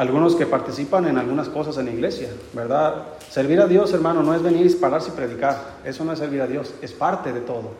algunos 0.00 0.34
que 0.34 0.46
participan 0.46 1.06
en 1.08 1.18
algunas 1.18 1.50
cosas 1.50 1.76
en 1.76 1.84
la 1.84 1.92
iglesia, 1.92 2.30
¿verdad? 2.54 3.02
Servir 3.28 3.60
a 3.60 3.66
Dios, 3.66 3.92
hermano, 3.92 4.22
no 4.22 4.34
es 4.34 4.42
venir 4.42 4.64
y 4.64 4.70
pararse 4.70 5.10
y 5.10 5.12
predicar. 5.12 5.74
Eso 5.84 6.06
no 6.06 6.12
es 6.14 6.18
servir 6.18 6.40
a 6.40 6.46
Dios, 6.46 6.72
es 6.80 6.92
parte 6.92 7.34
de 7.34 7.42
todo. 7.42 7.72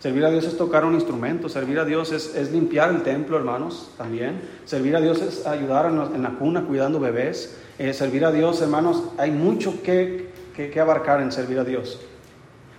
Servir 0.00 0.24
a 0.24 0.30
Dios 0.32 0.44
es 0.44 0.56
tocar 0.56 0.84
un 0.84 0.94
instrumento, 0.94 1.48
servir 1.48 1.78
a 1.78 1.84
Dios 1.84 2.10
es, 2.10 2.50
limpiar 2.50 2.90
el 2.90 3.04
templo, 3.04 3.36
hermanos, 3.36 3.92
también. 3.96 4.40
Servir 4.64 4.96
a 4.96 5.00
Dios 5.00 5.22
es 5.22 5.46
ayudar 5.46 5.86
en, 5.86 6.20
la 6.20 6.30
cuna 6.30 6.64
cuidando 6.64 6.98
bebés. 6.98 7.56
Eh, 7.78 7.94
servir 7.94 8.24
a 8.24 8.32
Dios, 8.32 8.60
hermanos, 8.60 9.04
hay 9.16 9.30
mucho 9.30 9.84
que, 9.84 10.32
que 10.56 10.80
abarcar 10.80 11.20
en 11.20 11.30
servir 11.30 11.60
a 11.60 11.64
Dios. 11.64 12.00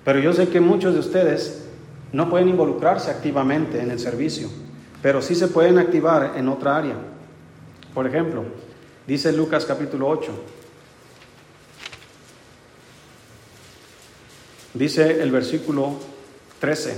Pero 0.04 0.20
yo 0.20 0.34
sé 0.34 0.49
que 0.49 0.60
muchos 0.60 0.93
de 0.93 0.99
ustedes 0.99 1.70
no 2.12 2.30
pueden 2.30 2.49
involucrarse 2.49 3.12
activamente 3.12 3.82
en 3.82 3.91
el 3.91 3.99
servicio, 3.99 4.49
pero 5.02 5.22
sí 5.22 5.36
se 5.36 5.47
pueden 5.47 5.80
activar 5.80 6.34
en 6.36 6.49
otra 6.49 6.76
área. 6.76 6.95
Por 7.93 8.07
ejemplo, 8.07 8.45
dice 9.05 9.33
Lucas 9.33 9.65
capítulo 9.65 10.07
8, 10.07 10.31
dice 14.73 15.21
el 15.21 15.29
versículo 15.29 15.95
13, 16.59 16.95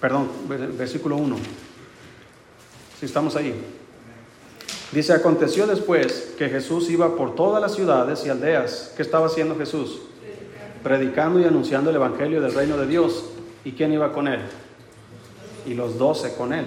perdón, 0.00 0.28
versículo 0.76 1.16
1, 1.16 1.36
si 3.00 3.06
estamos 3.06 3.36
ahí. 3.36 3.54
Dice, 4.92 5.14
aconteció 5.14 5.66
después 5.66 6.34
que 6.36 6.50
Jesús 6.50 6.90
iba 6.90 7.16
por 7.16 7.34
todas 7.34 7.62
las 7.62 7.74
ciudades 7.74 8.26
y 8.26 8.28
aldeas. 8.28 8.92
¿Qué 8.94 9.00
estaba 9.00 9.26
haciendo 9.26 9.56
Jesús? 9.56 10.00
Predicando 10.82 11.40
y 11.40 11.44
anunciando 11.44 11.88
el 11.88 11.96
Evangelio 11.96 12.42
del 12.42 12.52
reino 12.52 12.76
de 12.76 12.86
Dios. 12.86 13.24
¿Y 13.64 13.72
quién 13.72 13.94
iba 13.94 14.12
con 14.12 14.28
él? 14.28 14.40
Y 15.64 15.72
los 15.72 15.96
doce 15.96 16.34
con 16.34 16.52
él 16.52 16.66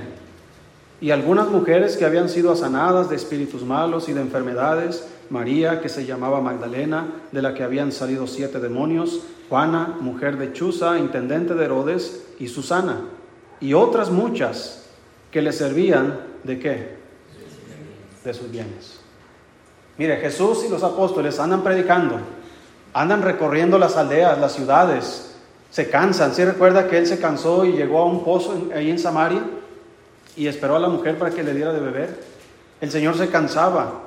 y 1.02 1.12
algunas 1.12 1.50
mujeres 1.50 1.98
que 1.98 2.06
habían 2.06 2.30
sido 2.30 2.56
sanadas 2.56 3.10
de 3.10 3.16
espíritus 3.16 3.64
malos 3.64 4.08
y 4.08 4.14
de 4.14 4.22
enfermedades, 4.22 5.08
María, 5.30 5.82
que 5.82 5.90
se 5.90 6.06
llamaba 6.06 6.42
Magdalena, 6.42 7.08
de 7.32 7.42
la 7.42 7.54
que 7.54 7.64
habían 7.64 7.92
salido 7.92 8.28
siete 8.28 8.60
demonios, 8.60 9.22
Juana, 9.50 9.98
mujer 10.00 10.38
de 10.38 10.54
Chuza, 10.54 10.98
intendente 10.98 11.54
de 11.54 11.66
Herodes, 11.66 12.26
y 12.40 12.48
Susana, 12.48 13.02
y 13.60 13.74
otras 13.74 14.10
muchas 14.10 14.86
que 15.32 15.42
le 15.42 15.52
servían 15.52 16.20
de 16.44 16.60
qué? 16.60 16.96
De 18.24 18.34
sus 18.34 18.50
bienes. 18.50 19.00
Mire, 19.98 20.18
Jesús 20.18 20.64
y 20.66 20.70
los 20.70 20.84
apóstoles 20.84 21.40
andan 21.40 21.64
predicando, 21.64 22.16
andan 22.94 23.22
recorriendo 23.22 23.78
las 23.78 23.96
aldeas, 23.98 24.40
las 24.40 24.54
ciudades, 24.54 25.36
se 25.70 25.90
cansan. 25.90 26.34
¿Sí 26.34 26.44
recuerda 26.44 26.88
que 26.88 26.98
él 26.98 27.08
se 27.08 27.20
cansó 27.20 27.66
y 27.66 27.74
llegó 27.74 28.00
a 28.00 28.06
un 28.06 28.24
pozo 28.24 28.70
ahí 28.74 28.90
en 28.90 29.00
Samaria? 29.00 29.42
Y 30.36 30.48
esperó 30.48 30.76
a 30.76 30.80
la 30.80 30.90
mujer 30.90 31.18
para 31.18 31.32
que 31.32 31.44
le 31.44 31.54
diera 31.54 31.74
de 31.74 31.80
beber. 31.80 32.20
El 32.82 32.92
Señor 32.92 33.18
se 33.18 33.30
cansaba. 33.30 34.02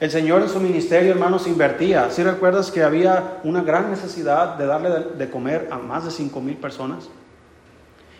El 0.00 0.10
Señor 0.10 0.42
en 0.42 0.48
su 0.48 0.60
ministerio, 0.60 1.10
hermanos, 1.10 1.46
invertía. 1.46 2.10
Si 2.10 2.22
recuerdas 2.22 2.70
que 2.70 2.82
había 2.82 3.40
una 3.44 3.62
gran 3.62 3.90
necesidad 3.90 4.56
de 4.56 4.66
darle 4.66 4.90
de, 5.16 5.30
comer 5.30 5.68
a 5.70 5.78
más 5.78 6.04
de 6.04 6.10
cinco 6.10 6.40
mil 6.40 6.56
personas? 6.56 7.08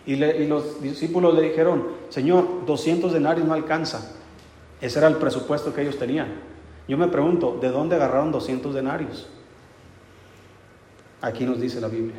Y, 0.05 0.13
y, 0.13 0.47
los 0.47 0.81
discípulos 0.81 1.33
le 1.35 1.41
dijeron, 1.41 1.87
Señor, 2.09 2.65
200 2.65 3.13
denarios 3.13 3.47
no 3.47 3.53
alcanza. 3.53 4.11
Ese 4.81 4.99
era 4.99 5.07
el 5.07 5.15
presupuesto 5.15 5.73
que 5.73 5.81
ellos 5.81 5.97
tenían. 5.97 6.27
Yo 6.87 6.97
me 6.97 7.07
pregunto, 7.07 7.57
¿de 7.61 7.69
dónde 7.69 7.95
agarraron 7.95 8.31
200 8.31 8.73
denarios? 8.73 9.27
Aquí 11.21 11.45
nos 11.45 11.59
dice 11.59 11.79
la 11.79 11.87
Biblia. 11.87 12.15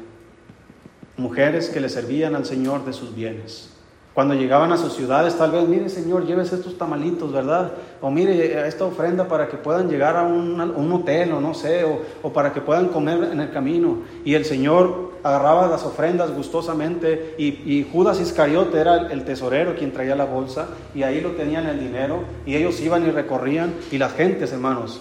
Mujeres 1.17 1.69
que 1.69 1.81
le 1.81 1.89
servían 1.89 2.35
al 2.35 2.47
Señor 2.47 2.85
de 2.85 2.93
sus 2.93 3.15
bienes. 3.15 3.80
Cuando 4.21 4.35
llegaban 4.35 4.71
a 4.71 4.77
sus 4.77 4.93
ciudades, 4.93 5.35
tal 5.39 5.51
vez, 5.51 5.67
mire 5.67 5.89
Señor, 5.89 6.27
lleves 6.27 6.53
estos 6.53 6.77
tamalitos, 6.77 7.33
¿verdad? 7.33 7.73
O 8.03 8.11
mire 8.11 8.69
esta 8.69 8.85
ofrenda 8.85 9.27
para 9.27 9.49
que 9.49 9.57
puedan 9.57 9.89
llegar 9.89 10.15
a 10.15 10.25
un, 10.25 10.93
hotel 10.93 11.33
o 11.33 11.41
no 11.41 11.55
sé, 11.55 11.87
o, 12.23 12.31
para 12.31 12.53
que 12.53 12.61
puedan 12.61 12.89
comer 12.89 13.31
en 13.33 13.41
el 13.41 13.51
camino. 13.51 14.01
Y 14.23 14.35
el 14.35 14.45
Señor 14.45 15.13
agarraba 15.23 15.69
las 15.69 15.85
ofrendas 15.85 16.35
gustosamente 16.35 17.35
y, 17.39 17.87
Judas 17.91 18.21
Iscariote 18.21 18.79
era 18.79 18.97
el, 18.97 19.11
el, 19.11 19.25
tesorero 19.25 19.75
quien 19.75 19.91
traía 19.91 20.15
la 20.15 20.27
bolsa 20.27 20.69
y 20.95 21.03
ahí 21.03 21.23
lo 21.23 21.31
tenían 21.31 21.65
el 21.65 21.81
dinero 21.81 22.25
y 22.45 22.57
ellos 22.57 22.79
iban 22.83 23.07
y 23.07 23.11
recorrían 23.11 23.73
y 23.91 23.97
las 23.97 24.13
gentes, 24.13 24.53
hermanos, 24.53 25.01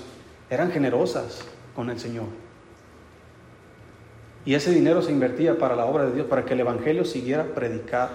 eran 0.49 0.71
generosas 0.71 1.41
con 1.75 1.89
el 1.89 1.99
Señor. 1.99 2.48
Y 4.45 4.53
ese 4.53 4.71
dinero 4.71 5.01
se 5.01 5.11
invertía 5.11 5.57
para 5.57 5.75
la 5.75 5.85
obra 5.85 6.05
de 6.05 6.13
Dios, 6.13 6.27
para 6.27 6.45
que 6.45 6.53
el 6.53 6.61
Evangelio 6.61 7.05
siguiera 7.05 7.43
predicado, 7.53 8.11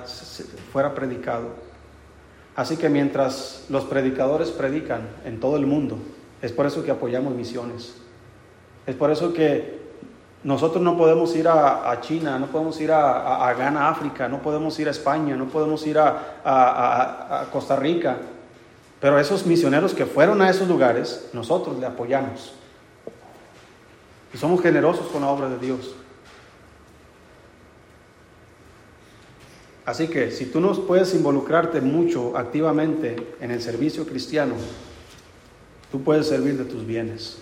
fuera 0.72 0.94
predicado. 0.94 1.48
Así 2.56 2.76
que 2.76 2.88
mientras 2.88 3.66
los 3.68 3.84
predicadores 3.84 4.50
predican 4.50 5.08
en 5.24 5.40
todo 5.40 5.56
el 5.56 5.66
mundo, 5.66 5.98
es 6.40 6.52
por 6.52 6.66
eso 6.66 6.84
que 6.84 6.90
apoyamos 6.90 7.34
misiones. 7.34 7.94
Es 8.86 8.94
por 8.94 9.10
eso 9.10 9.32
que 9.32 9.82
nosotros 10.44 10.82
no 10.82 10.96
podemos 10.96 11.34
ir 11.36 11.48
a, 11.48 11.98
China, 12.00 12.38
no 12.38 12.46
podemos 12.46 12.80
ir 12.80 12.92
a, 12.92 13.48
a, 13.48 13.54
Ghana, 13.54 13.88
África, 13.88 14.28
no 14.28 14.40
podemos 14.42 14.78
ir 14.78 14.88
a 14.88 14.90
España, 14.90 15.36
no 15.36 15.46
podemos 15.46 15.86
ir 15.86 15.98
a 15.98 17.46
Costa 17.52 17.76
Rica. 17.76 18.18
Pero 19.00 19.18
esos 19.18 19.44
misioneros 19.44 19.92
que 19.92 20.06
fueron 20.06 20.40
a 20.40 20.48
esos 20.48 20.66
lugares, 20.68 21.28
nosotros 21.32 21.78
le 21.78 21.86
apoyamos. 21.86 22.54
Y 24.32 24.38
somos 24.38 24.62
generosos 24.62 25.06
con 25.08 25.22
la 25.22 25.28
obra 25.28 25.48
de 25.48 25.58
Dios. 25.58 25.94
Así 29.87 30.09
que 30.09 30.30
si 30.30 30.47
tú 30.47 30.61
no 30.61 30.72
puedes 30.72 31.14
involucrarte 31.14 31.80
mucho 31.80 32.37
activamente 32.37 33.35
en 33.41 33.51
el 33.51 33.61
servicio 33.61 34.07
cristiano, 34.07 34.55
tú 35.93 36.03
puedes 36.03 36.26
servir 36.26 36.57
de 36.57 36.64
tus 36.64 36.87
bienes, 36.87 37.39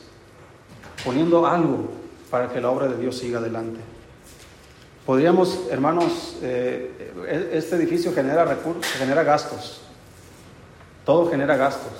poniendo 1.05 1.47
algo 1.47 1.89
para 2.31 2.49
que 2.49 2.61
la 2.61 2.71
obra 2.71 2.89
de 2.89 2.97
Dios 2.97 3.17
siga 3.17 3.39
adelante. 3.39 3.79
Podríamos, 5.07 5.67
hermanos, 5.71 6.37
eh, 6.43 7.13
e-, 7.29 7.59
este 7.59 7.77
edificio 7.77 8.13
genera 8.13 8.59
genera 8.99 9.23
gastos. 9.23 9.81
Todo 11.05 11.31
genera 11.31 11.57
gastos. 11.57 11.93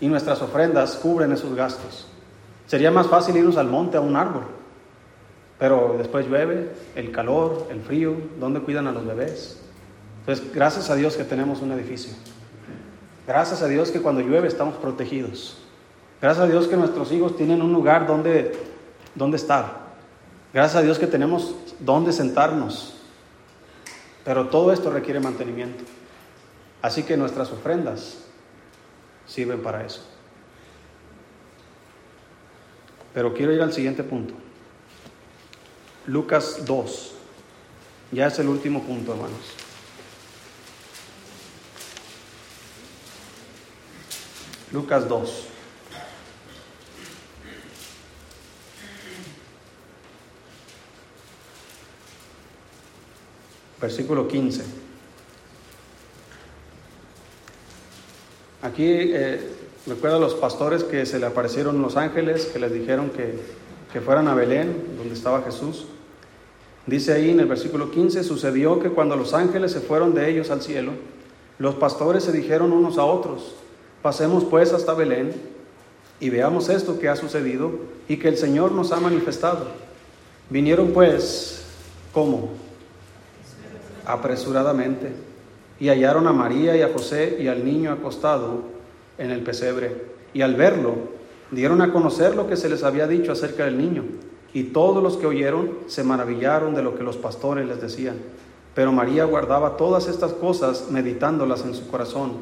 Y 0.00 0.08
nuestras 0.08 0.40
ofrendas 0.40 0.96
cubren 0.96 1.32
esos 1.32 1.54
gastos. 1.54 2.06
Sería 2.66 2.90
más 2.90 3.08
fácil 3.08 3.36
irnos 3.36 3.56
al 3.56 3.66
monte 3.66 3.96
a 3.96 4.00
un 4.00 4.16
árbol. 4.16 4.59
Pero 5.60 5.96
después 5.98 6.26
llueve, 6.26 6.72
el 6.96 7.12
calor, 7.12 7.68
el 7.70 7.82
frío, 7.82 8.16
¿dónde 8.40 8.60
cuidan 8.60 8.86
a 8.86 8.92
los 8.92 9.06
bebés? 9.06 9.60
Entonces, 10.20 10.52
gracias 10.54 10.88
a 10.88 10.94
Dios 10.94 11.16
que 11.16 11.24
tenemos 11.24 11.60
un 11.60 11.70
edificio. 11.72 12.14
Gracias 13.26 13.60
a 13.60 13.68
Dios 13.68 13.90
que 13.90 14.00
cuando 14.00 14.22
llueve 14.22 14.48
estamos 14.48 14.76
protegidos. 14.76 15.58
Gracias 16.20 16.46
a 16.46 16.48
Dios 16.50 16.66
que 16.66 16.78
nuestros 16.78 17.12
hijos 17.12 17.36
tienen 17.36 17.60
un 17.60 17.74
lugar 17.74 18.06
donde, 18.06 18.58
donde 19.14 19.36
estar. 19.36 19.80
Gracias 20.54 20.76
a 20.76 20.82
Dios 20.82 20.98
que 20.98 21.06
tenemos 21.06 21.54
donde 21.78 22.14
sentarnos. 22.14 22.94
Pero 24.24 24.48
todo 24.48 24.72
esto 24.72 24.90
requiere 24.90 25.20
mantenimiento. 25.20 25.84
Así 26.80 27.02
que 27.02 27.18
nuestras 27.18 27.52
ofrendas 27.52 28.24
sirven 29.26 29.60
para 29.60 29.84
eso. 29.84 30.02
Pero 33.12 33.34
quiero 33.34 33.52
ir 33.52 33.60
al 33.60 33.74
siguiente 33.74 34.02
punto. 34.02 34.32
Lucas 36.06 36.64
2. 36.64 37.12
Ya 38.12 38.26
es 38.26 38.38
el 38.38 38.48
último 38.48 38.82
punto, 38.82 39.12
hermanos. 39.12 39.38
Lucas 44.72 45.08
2. 45.08 45.46
Versículo 53.80 54.28
15. 54.28 54.62
Aquí 58.62 58.84
eh, 58.84 59.40
recuerda 59.86 60.16
a 60.18 60.20
los 60.20 60.34
pastores 60.34 60.84
que 60.84 61.06
se 61.06 61.18
le 61.18 61.26
aparecieron 61.26 61.80
los 61.80 61.96
ángeles, 61.96 62.46
que 62.46 62.58
les 62.58 62.72
dijeron 62.72 63.10
que, 63.10 63.38
que 63.92 64.00
fueran 64.00 64.28
a 64.28 64.34
Belén, 64.34 64.94
donde 64.96 65.14
estaba 65.14 65.42
Jesús. 65.42 65.86
Dice 66.86 67.12
ahí 67.12 67.30
en 67.30 67.40
el 67.40 67.46
versículo 67.46 67.90
15, 67.90 68.24
sucedió 68.24 68.80
que 68.80 68.90
cuando 68.90 69.16
los 69.16 69.34
ángeles 69.34 69.72
se 69.72 69.80
fueron 69.80 70.14
de 70.14 70.30
ellos 70.30 70.50
al 70.50 70.62
cielo, 70.62 70.92
los 71.58 71.74
pastores 71.74 72.24
se 72.24 72.32
dijeron 72.32 72.72
unos 72.72 72.98
a 72.98 73.04
otros, 73.04 73.54
pasemos 74.02 74.44
pues 74.44 74.72
hasta 74.72 74.94
Belén 74.94 75.34
y 76.18 76.30
veamos 76.30 76.68
esto 76.68 76.98
que 76.98 77.08
ha 77.08 77.16
sucedido 77.16 77.72
y 78.08 78.16
que 78.16 78.28
el 78.28 78.36
Señor 78.36 78.72
nos 78.72 78.92
ha 78.92 79.00
manifestado. 79.00 79.66
Vinieron 80.48 80.92
pues, 80.92 81.64
¿cómo? 82.12 82.50
Apresuradamente, 84.06 85.12
y 85.78 85.88
hallaron 85.88 86.26
a 86.26 86.32
María 86.32 86.76
y 86.76 86.82
a 86.82 86.92
José 86.92 87.38
y 87.40 87.48
al 87.48 87.64
niño 87.64 87.92
acostado 87.92 88.62
en 89.18 89.30
el 89.30 89.42
pesebre, 89.42 89.94
y 90.32 90.42
al 90.42 90.54
verlo, 90.54 91.19
dieron 91.50 91.82
a 91.82 91.92
conocer 91.92 92.36
lo 92.36 92.48
que 92.48 92.56
se 92.56 92.68
les 92.68 92.82
había 92.82 93.06
dicho 93.06 93.32
acerca 93.32 93.64
del 93.64 93.78
niño. 93.78 94.04
Y 94.52 94.64
todos 94.64 95.02
los 95.02 95.16
que 95.16 95.26
oyeron 95.26 95.70
se 95.86 96.02
maravillaron 96.02 96.74
de 96.74 96.82
lo 96.82 96.96
que 96.96 97.04
los 97.04 97.16
pastores 97.16 97.66
les 97.66 97.80
decían. 97.80 98.16
Pero 98.74 98.92
María 98.92 99.24
guardaba 99.24 99.76
todas 99.76 100.08
estas 100.08 100.32
cosas 100.32 100.86
meditándolas 100.90 101.64
en 101.64 101.74
su 101.74 101.88
corazón. 101.88 102.32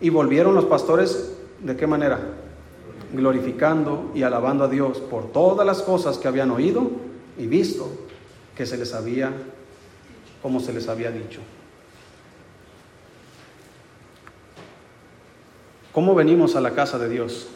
Y 0.00 0.10
volvieron 0.10 0.54
los 0.54 0.64
pastores, 0.64 1.32
¿de 1.60 1.76
qué 1.76 1.86
manera? 1.86 2.20
Glorificando 3.12 4.10
y 4.14 4.22
alabando 4.22 4.64
a 4.64 4.68
Dios 4.68 4.98
por 4.98 5.30
todas 5.32 5.66
las 5.66 5.82
cosas 5.82 6.18
que 6.18 6.28
habían 6.28 6.50
oído 6.50 6.90
y 7.38 7.46
visto 7.46 7.88
que 8.56 8.66
se 8.66 8.76
les 8.76 8.94
había, 8.94 9.32
como 10.40 10.60
se 10.60 10.72
les 10.72 10.88
había 10.88 11.10
dicho. 11.10 11.40
¿Cómo 15.92 16.14
venimos 16.14 16.56
a 16.56 16.60
la 16.60 16.70
casa 16.70 16.98
de 16.98 17.08
Dios? 17.08 17.48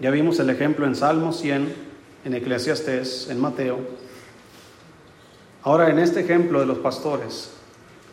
Ya 0.00 0.10
vimos 0.10 0.38
el 0.40 0.48
ejemplo 0.48 0.86
en 0.86 0.96
Salmo 0.96 1.30
100 1.30 1.90
en 2.24 2.34
Eclesiastés, 2.34 3.28
en 3.28 3.38
Mateo. 3.38 3.78
Ahora, 5.62 5.90
en 5.90 5.98
este 5.98 6.20
ejemplo 6.20 6.60
de 6.60 6.66
los 6.66 6.78
pastores, 6.78 7.52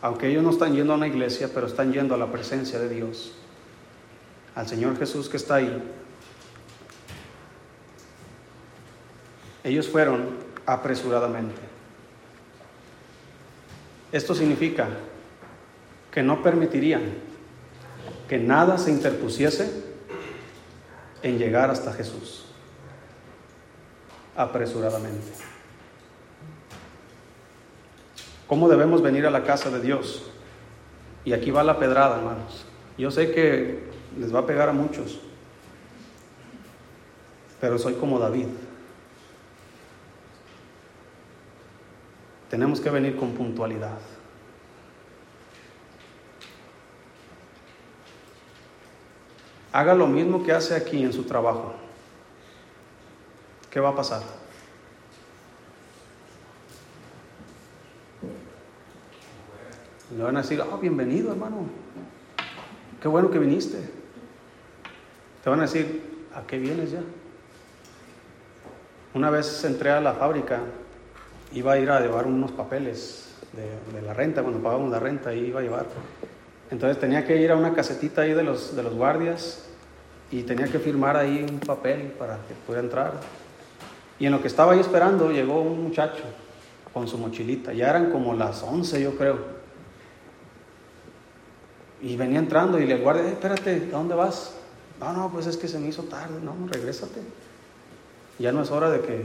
aunque 0.02 0.28
ellos 0.28 0.42
no 0.42 0.50
están 0.50 0.74
yendo 0.74 0.92
a 0.92 0.96
una 0.96 1.06
iglesia, 1.06 1.50
pero 1.52 1.66
están 1.66 1.92
yendo 1.92 2.14
a 2.14 2.18
la 2.18 2.30
presencia 2.30 2.78
de 2.78 2.90
Dios, 2.90 3.32
al 4.54 4.68
Señor 4.68 4.98
Jesús 4.98 5.30
que 5.30 5.38
está 5.38 5.56
ahí, 5.56 5.82
ellos 9.64 9.88
fueron 9.88 10.36
apresuradamente. 10.66 11.60
Esto 14.12 14.34
significa 14.34 14.88
que 16.10 16.22
no 16.22 16.42
permitirían 16.42 17.02
que 18.28 18.38
nada 18.38 18.76
se 18.76 18.90
interpusiese 18.90 19.87
en 21.22 21.38
llegar 21.38 21.70
hasta 21.70 21.92
Jesús 21.92 22.44
apresuradamente. 24.36 25.32
¿Cómo 28.46 28.68
debemos 28.68 29.02
venir 29.02 29.26
a 29.26 29.30
la 29.30 29.42
casa 29.42 29.68
de 29.68 29.80
Dios? 29.80 30.30
Y 31.24 31.32
aquí 31.32 31.50
va 31.50 31.64
la 31.64 31.78
pedrada, 31.78 32.18
hermanos. 32.18 32.64
Yo 32.96 33.10
sé 33.10 33.32
que 33.32 33.82
les 34.18 34.34
va 34.34 34.40
a 34.40 34.46
pegar 34.46 34.68
a 34.68 34.72
muchos, 34.72 35.20
pero 37.60 37.78
soy 37.78 37.94
como 37.94 38.18
David. 38.18 38.46
Tenemos 42.48 42.80
que 42.80 42.90
venir 42.90 43.16
con 43.16 43.32
puntualidad. 43.32 43.98
Haga 49.72 49.94
lo 49.94 50.06
mismo 50.06 50.42
que 50.42 50.52
hace 50.52 50.74
aquí 50.74 51.02
en 51.02 51.12
su 51.12 51.24
trabajo. 51.24 51.74
¿qué 53.70 53.80
va 53.80 53.90
a 53.90 53.94
pasar? 53.94 54.22
Le 60.16 60.24
van 60.24 60.36
a 60.36 60.42
decir, 60.42 60.60
oh, 60.60 60.78
bienvenido 60.78 61.30
hermano, 61.30 61.66
qué 63.00 63.08
bueno 63.08 63.30
que 63.30 63.38
viniste. 63.38 63.78
Te 65.44 65.50
van 65.50 65.60
a 65.60 65.62
decir, 65.62 66.26
¿a 66.34 66.42
qué 66.42 66.58
vienes 66.58 66.90
ya? 66.90 67.02
Una 69.14 69.30
vez 69.30 69.64
entré 69.64 69.90
a 69.90 70.00
la 70.00 70.14
fábrica, 70.14 70.60
iba 71.52 71.74
a 71.74 71.78
ir 71.78 71.90
a 71.90 72.00
llevar 72.00 72.26
unos 72.26 72.52
papeles 72.52 73.34
de, 73.52 74.02
la 74.02 74.14
renta, 74.14 74.42
cuando 74.42 74.62
pagamos 74.62 74.90
la 74.90 74.98
renta, 74.98 75.34
iba 75.34 75.60
a 75.60 75.62
llevar. 75.62 75.86
Entonces 76.70 76.98
tenía 76.98 77.26
que 77.26 77.36
ir 77.36 77.50
a 77.50 77.56
una 77.56 77.72
casetita 77.74 78.22
ahí 78.22 78.34
de 78.34 78.42
los, 78.42 78.76
de 78.76 78.82
los 78.82 78.94
guardias 78.94 79.64
y 80.30 80.42
tenía 80.42 80.66
que 80.66 80.78
firmar 80.78 81.16
ahí 81.16 81.44
un 81.48 81.60
papel 81.60 82.12
para 82.18 82.36
que 82.46 82.54
pudiera 82.66 82.82
entrar. 82.82 83.14
Y 84.18 84.26
en 84.26 84.32
lo 84.32 84.42
que 84.42 84.48
estaba 84.48 84.72
ahí 84.72 84.80
esperando 84.80 85.30
llegó 85.30 85.62
un 85.62 85.82
muchacho 85.82 86.24
con 86.92 87.08
su 87.08 87.16
mochilita. 87.16 87.72
Ya 87.72 87.90
eran 87.90 88.10
como 88.10 88.34
las 88.34 88.62
11, 88.62 89.00
yo 89.00 89.16
creo. 89.16 89.38
Y 92.02 92.16
venía 92.16 92.38
entrando 92.38 92.78
y 92.78 92.86
le 92.86 92.98
guardé, 92.98 93.28
eh, 93.28 93.32
espérate, 93.32 93.88
¿a 93.92 93.96
dónde 93.96 94.14
vas? 94.14 94.54
No, 95.00 95.12
no, 95.12 95.30
pues 95.30 95.46
es 95.46 95.56
que 95.56 95.68
se 95.68 95.78
me 95.78 95.88
hizo 95.88 96.04
tarde. 96.04 96.40
No, 96.42 96.54
regrésate. 96.66 97.20
Ya 98.38 98.52
no 98.52 98.62
es 98.62 98.70
hora 98.70 98.90
de 98.90 99.00
que 99.00 99.24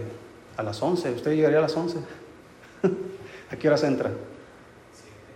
a 0.55 0.63
las 0.63 0.81
11, 0.81 1.11
usted 1.11 1.31
llegaría 1.33 1.59
a 1.59 1.61
las 1.61 1.75
11. 1.75 1.97
¿A 3.51 3.55
qué 3.55 3.67
horas 3.67 3.83
entra? 3.83 4.11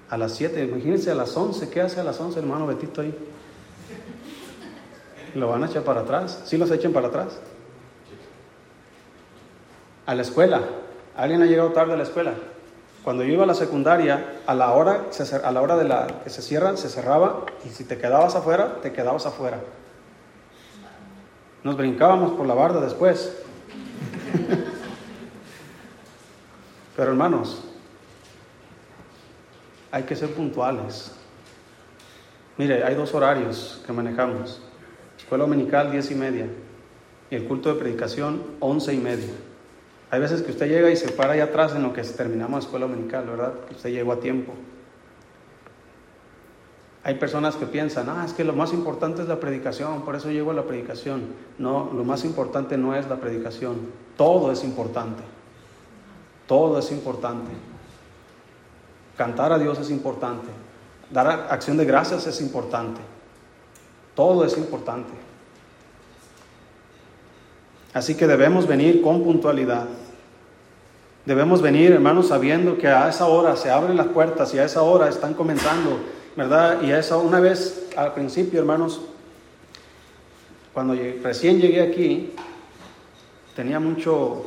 A 0.10 0.18
las 0.18 0.34
7, 0.34 0.64
imagínense 0.64 1.12
a 1.12 1.16
las 1.16 1.36
11, 1.36 1.70
¿qué 1.70 1.82
hace 1.82 2.00
a 2.00 2.04
las 2.04 2.20
11 2.20 2.40
hermano 2.40 2.68
Betito 2.68 3.02
ahí? 3.02 3.14
Lo 5.36 5.50
van 5.50 5.64
a 5.64 5.68
echar 5.68 5.84
para 5.84 6.02
atrás, 6.02 6.44
¿sí 6.46 6.58
los 6.58 6.72
echen 6.72 6.94
para 6.94 7.08
atrás? 7.08 7.40
a 10.08 10.16
la 10.16 10.24
escuela. 10.24 10.62
¿Alguien 11.16 11.44
ha 11.44 11.46
llegado 11.46 11.72
tarde 11.74 11.94
a 11.94 11.98
la 11.98 12.04
escuela? 12.04 12.34
Cuando 13.04 13.24
yo 13.24 13.34
iba 13.34 13.44
a 13.44 13.48
la 13.48 13.54
secundaria, 13.54 14.40
a 14.48 14.56
la 14.56 14.74
hora, 14.74 15.06
a 15.44 15.52
la 15.52 15.62
hora 15.62 15.78
de 15.78 15.84
la 15.84 16.08
que 16.24 16.30
se 16.30 16.42
cierra, 16.42 16.76
se 16.78 16.90
cerraba 16.90 17.46
y 17.66 17.70
si 17.70 17.84
te 17.84 17.98
quedabas 17.98 18.36
afuera, 18.36 18.80
te 18.82 18.92
quedabas 18.92 19.26
afuera. 19.26 19.60
Nos 21.64 21.78
brincábamos 21.78 22.32
por 22.32 22.48
la 22.48 22.54
barda 22.54 22.82
después. 22.82 23.38
Pero 26.96 27.12
hermanos, 27.12 27.64
hay 29.92 30.04
que 30.04 30.16
ser 30.16 30.30
puntuales. 30.32 31.12
Mire, 32.58 32.84
hay 32.84 32.96
dos 32.96 33.14
horarios 33.14 33.82
que 33.86 33.94
manejamos. 33.94 34.62
Escuela 35.18 35.44
dominical, 35.44 35.92
diez 35.92 36.10
y 36.12 36.16
media. 36.16 36.48
Y 37.30 37.36
el 37.36 37.46
culto 37.46 37.74
de 37.74 37.80
predicación, 37.80 38.42
once 38.60 38.94
y 38.94 38.98
media. 38.98 39.34
Hay 40.10 40.20
veces 40.22 40.42
que 40.42 40.52
usted 40.52 40.68
llega 40.68 40.90
y 40.90 40.96
se 40.96 41.10
para 41.12 41.34
allá 41.34 41.46
atrás 41.46 41.76
en 41.76 41.84
lo 41.84 41.94
que 41.94 42.02
terminamos 42.02 42.52
la 42.52 42.60
escuela 42.60 42.88
dominical, 42.88 43.26
¿verdad? 43.26 43.54
Que 43.68 43.76
usted 43.76 43.90
llegó 43.92 44.14
a 44.14 44.20
tiempo. 44.20 44.54
Hay 47.04 47.16
personas 47.16 47.56
que 47.56 47.66
piensan, 47.66 48.10
ah, 48.10 48.24
es 48.26 48.34
que 48.34 48.44
lo 48.44 48.54
más 48.54 48.74
importante 48.74 49.22
es 49.22 49.28
la 49.28 49.40
predicación, 49.40 50.04
por 50.04 50.16
eso 50.16 50.30
llego 50.30 50.52
a 50.52 50.54
la 50.54 50.64
predicación. 50.64 51.24
No, 51.58 51.90
lo 51.94 52.04
más 52.04 52.26
importante 52.26 52.78
no 52.78 52.96
es 52.96 53.08
la 53.08 53.18
predicación, 53.18 53.78
todo 54.18 54.52
es 54.52 54.64
importante. 54.64 55.24
Todo 56.48 56.80
es 56.80 56.92
importante. 56.92 57.52
Cantar 59.18 59.52
a 59.52 59.60
Dios 59.60 59.80
es 59.80 59.90
importante. 59.90 60.48
Dar 61.10 61.48
acción 61.50 61.78
de 61.78 61.86
gracias 61.86 62.28
es 62.28 62.40
importante. 62.42 63.02
Todo 64.16 64.46
es 64.46 64.58
importante. 64.58 65.14
Así 67.94 68.16
que 68.16 68.28
debemos 68.28 68.68
venir 68.68 69.02
con 69.02 69.24
puntualidad. 69.24 69.88
Debemos 71.26 71.62
venir, 71.62 71.92
hermanos, 71.92 72.28
sabiendo 72.28 72.78
que 72.78 72.88
a 72.88 73.10
esa 73.10 73.26
hora 73.26 73.56
se 73.56 73.70
abren 73.70 73.98
las 73.98 74.08
puertas 74.08 74.54
y 74.54 74.60
a 74.60 74.66
esa 74.66 74.84
hora 74.84 75.10
están 75.10 75.34
comenzando 75.34 76.00
¿verdad? 76.38 76.84
Y 76.84 76.92
eso 76.92 77.20
una 77.20 77.40
vez 77.40 77.90
al 77.98 78.14
principio, 78.14 78.60
hermanos, 78.60 79.02
cuando 80.72 80.96
recién 81.24 81.60
llegué 81.60 81.82
aquí, 81.82 82.32
tenía 83.56 83.80
mucho, 83.80 84.46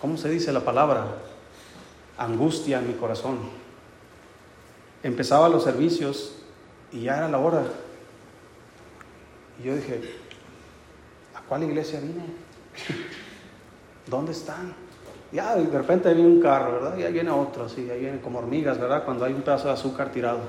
¿cómo 0.00 0.16
se 0.16 0.30
dice 0.30 0.52
la 0.52 0.60
palabra? 0.60 1.04
Angustia 2.16 2.78
en 2.78 2.86
mi 2.86 2.94
corazón. 2.94 3.63
Empezaba 5.04 5.50
los 5.50 5.62
servicios 5.62 6.32
y 6.90 7.02
ya 7.02 7.18
era 7.18 7.28
la 7.28 7.38
hora. 7.38 7.62
Y 9.60 9.66
yo 9.66 9.76
dije, 9.76 10.00
¿a 11.34 11.42
cuál 11.42 11.62
iglesia 11.62 12.00
vine? 12.00 12.24
¿Dónde 14.06 14.32
están? 14.32 14.74
Ya 15.30 15.56
de 15.56 15.78
repente 15.78 16.12
viene 16.14 16.30
un 16.30 16.40
carro, 16.40 16.72
¿verdad? 16.72 16.96
Y 16.96 17.02
ahí 17.02 17.12
viene 17.12 17.30
otro, 17.30 17.64
así, 17.64 17.88
ahí 17.90 18.00
viene 18.00 18.20
como 18.20 18.38
hormigas, 18.38 18.80
¿verdad? 18.80 19.04
Cuando 19.04 19.26
hay 19.26 19.34
un 19.34 19.42
pedazo 19.42 19.68
de 19.68 19.74
azúcar 19.74 20.10
tirado. 20.10 20.40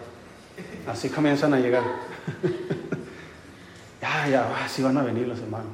Así 0.88 1.10
comienzan 1.10 1.54
a 1.54 1.60
llegar. 1.60 1.84
ya, 4.02 4.28
ya, 4.30 4.64
así 4.64 4.82
van 4.82 4.98
a 4.98 5.04
venir 5.04 5.28
los 5.28 5.40
hermanos. 5.40 5.74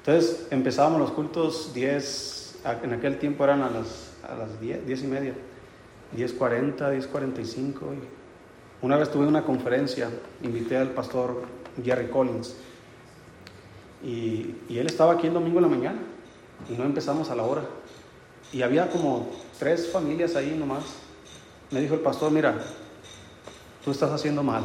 Entonces 0.00 0.46
empezábamos 0.50 1.00
los 1.00 1.12
cultos 1.12 1.72
10, 1.72 2.58
en 2.82 2.92
aquel 2.92 3.18
tiempo 3.18 3.44
eran 3.44 3.62
a 3.62 3.70
las, 3.70 4.12
a 4.28 4.34
las 4.34 4.60
10, 4.60 4.86
10 4.86 5.04
y 5.04 5.06
media, 5.06 5.34
10.40, 6.16 6.78
10.45. 6.78 7.80
Una 8.82 8.96
vez 8.96 9.10
tuve 9.10 9.26
una 9.26 9.44
conferencia, 9.44 10.08
invité 10.42 10.76
al 10.76 10.90
pastor 10.90 11.42
Jerry 11.82 12.08
Collins 12.08 12.56
y, 14.02 14.56
él 14.70 14.86
estaba 14.86 15.12
aquí 15.12 15.26
el 15.26 15.34
domingo 15.34 15.58
en 15.58 15.62
la 15.62 15.68
mañana 15.68 15.98
y 16.68 16.72
no 16.72 16.84
empezamos 16.84 17.30
a 17.30 17.34
la 17.34 17.42
hora. 17.42 17.62
Y 18.52 18.62
había 18.62 18.88
como 18.88 19.30
tres 19.58 19.90
familias 19.92 20.34
ahí 20.36 20.56
nomás. 20.58 20.84
Me 21.70 21.80
dijo 21.80 21.94
el 21.94 22.00
pastor, 22.00 22.32
mira, 22.32 22.58
tú 23.84 23.90
estás 23.90 24.10
haciendo 24.10 24.42
mal. 24.42 24.62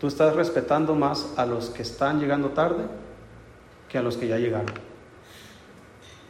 Tú 0.00 0.06
estás 0.06 0.34
respetando 0.34 0.94
más 0.94 1.34
a 1.36 1.46
los 1.46 1.70
que 1.70 1.82
están 1.82 2.20
llegando 2.20 2.50
tarde 2.50 2.84
que 3.88 3.98
a 3.98 4.02
los 4.02 4.16
que 4.16 4.28
ya 4.28 4.38
llegaron. 4.38 4.72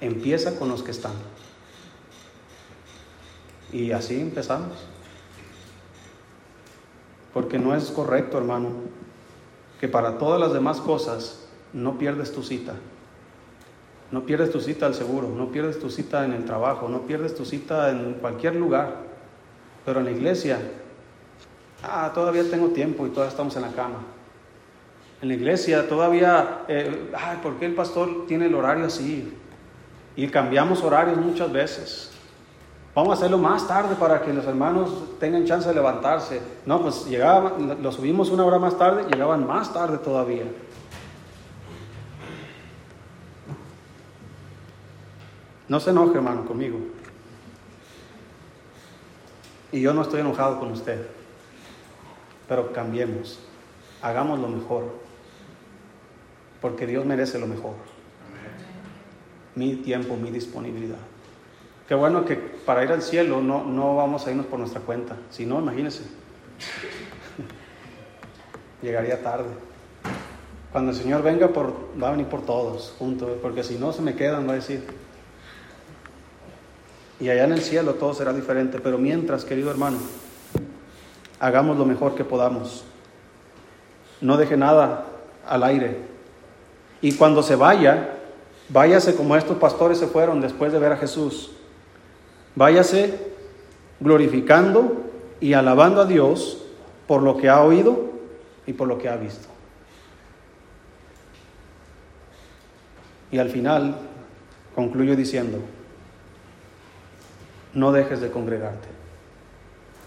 Empieza 0.00 0.58
con 0.58 0.68
los 0.68 0.82
que 0.82 0.90
están. 0.90 1.12
Y 3.72 3.92
así 3.92 4.20
empezamos. 4.20 4.86
Porque 7.32 7.58
no 7.58 7.74
es 7.74 7.90
correcto, 7.90 8.36
hermano, 8.36 8.68
que 9.80 9.88
para 9.88 10.18
todas 10.18 10.38
las 10.38 10.52
demás 10.52 10.80
cosas 10.80 11.48
no 11.72 11.98
pierdes 11.98 12.32
tu 12.32 12.42
cita. 12.42 12.74
No 14.10 14.26
pierdes 14.26 14.50
tu 14.50 14.60
cita 14.60 14.84
al 14.84 14.94
seguro, 14.94 15.30
no 15.30 15.50
pierdes 15.50 15.78
tu 15.78 15.88
cita 15.88 16.26
en 16.26 16.34
el 16.34 16.44
trabajo, 16.44 16.86
no 16.88 17.02
pierdes 17.02 17.34
tu 17.34 17.46
cita 17.46 17.90
en 17.90 18.14
cualquier 18.20 18.56
lugar. 18.56 18.96
Pero 19.86 20.00
en 20.00 20.04
la 20.04 20.12
iglesia 20.12 20.58
ah, 21.82 22.10
todavía 22.14 22.48
tengo 22.48 22.68
tiempo 22.68 23.06
y 23.06 23.10
todavía 23.10 23.30
estamos 23.30 23.56
en 23.56 23.62
la 23.62 23.72
cama. 23.72 24.04
En 25.22 25.28
la 25.28 25.34
iglesia 25.34 25.88
todavía, 25.88 26.62
eh, 26.68 27.10
ay, 27.16 27.38
¿por 27.42 27.54
qué 27.54 27.66
el 27.66 27.74
pastor 27.74 28.26
tiene 28.26 28.46
el 28.46 28.54
horario 28.54 28.84
así? 28.84 29.32
Y 30.14 30.28
cambiamos 30.28 30.82
horarios 30.82 31.16
muchas 31.16 31.50
veces. 31.50 32.11
Vamos 32.94 33.10
a 33.10 33.14
hacerlo 33.14 33.38
más 33.38 33.66
tarde 33.66 33.94
para 33.94 34.20
que 34.20 34.32
los 34.32 34.44
hermanos 34.44 34.90
tengan 35.18 35.46
chance 35.46 35.68
de 35.68 35.74
levantarse. 35.74 36.42
No, 36.66 36.82
pues 36.82 37.06
llegaban, 37.06 37.82
lo 37.82 37.92
subimos 37.92 38.28
una 38.30 38.44
hora 38.44 38.58
más 38.58 38.76
tarde, 38.76 39.04
llegaban 39.10 39.46
más 39.46 39.72
tarde 39.72 39.98
todavía. 39.98 40.44
No 45.68 45.80
se 45.80 45.90
enoje, 45.90 46.16
hermano, 46.16 46.44
conmigo. 46.44 46.78
Y 49.70 49.80
yo 49.80 49.94
no 49.94 50.02
estoy 50.02 50.20
enojado 50.20 50.60
con 50.60 50.72
usted 50.72 51.22
pero 52.52 52.70
cambiemos, 52.70 53.38
hagamos 54.02 54.38
lo 54.38 54.46
mejor, 54.48 54.84
porque 56.60 56.86
Dios 56.86 57.06
merece 57.06 57.38
lo 57.38 57.46
mejor. 57.46 57.72
Mi 59.54 59.76
tiempo, 59.76 60.16
mi 60.16 60.30
disponibilidad. 60.30 60.98
Qué 61.88 61.94
bueno 61.94 62.26
que 62.26 62.51
para 62.64 62.84
ir 62.84 62.90
al 62.90 63.02
cielo 63.02 63.40
no, 63.40 63.64
no 63.64 63.96
vamos 63.96 64.26
a 64.26 64.30
irnos 64.30 64.46
por 64.46 64.58
nuestra 64.58 64.80
cuenta, 64.80 65.16
si 65.30 65.46
no, 65.46 65.60
imagínense, 65.60 66.02
llegaría 68.82 69.22
tarde. 69.22 69.48
Cuando 70.72 70.90
el 70.90 70.96
Señor 70.96 71.22
venga, 71.22 71.48
va 71.48 72.08
a 72.08 72.10
venir 72.12 72.26
por 72.26 72.46
todos 72.46 72.94
juntos, 72.98 73.30
porque 73.42 73.62
si 73.62 73.76
no 73.76 73.92
se 73.92 74.00
me 74.00 74.14
quedan, 74.14 74.48
va 74.48 74.52
a 74.52 74.56
decir. 74.56 74.82
Y 77.20 77.28
allá 77.28 77.44
en 77.44 77.52
el 77.52 77.60
cielo 77.60 77.94
todo 77.94 78.14
será 78.14 78.32
diferente, 78.32 78.80
pero 78.80 78.96
mientras, 78.96 79.44
querido 79.44 79.70
hermano, 79.70 79.98
hagamos 81.38 81.76
lo 81.76 81.84
mejor 81.84 82.14
que 82.14 82.24
podamos. 82.24 82.84
No 84.20 84.36
deje 84.38 84.56
nada 84.56 85.06
al 85.46 85.62
aire. 85.62 85.98
Y 87.02 87.12
cuando 87.12 87.42
se 87.42 87.54
vaya, 87.54 88.14
váyase 88.70 89.14
como 89.14 89.36
estos 89.36 89.58
pastores 89.58 89.98
se 89.98 90.06
fueron 90.06 90.40
después 90.40 90.72
de 90.72 90.78
ver 90.78 90.92
a 90.92 90.96
Jesús. 90.96 91.52
Váyase 92.54 93.32
glorificando 94.00 95.10
y 95.40 95.54
alabando 95.54 96.00
a 96.00 96.04
Dios 96.04 96.64
por 97.06 97.22
lo 97.22 97.36
que 97.36 97.48
ha 97.48 97.62
oído 97.62 98.10
y 98.66 98.72
por 98.72 98.88
lo 98.88 98.98
que 98.98 99.08
ha 99.08 99.16
visto. 99.16 99.48
Y 103.30 103.38
al 103.38 103.48
final 103.48 103.96
concluyo 104.74 105.16
diciendo, 105.16 105.58
no 107.74 107.92
dejes 107.92 108.20
de 108.20 108.30
congregarte 108.30 108.88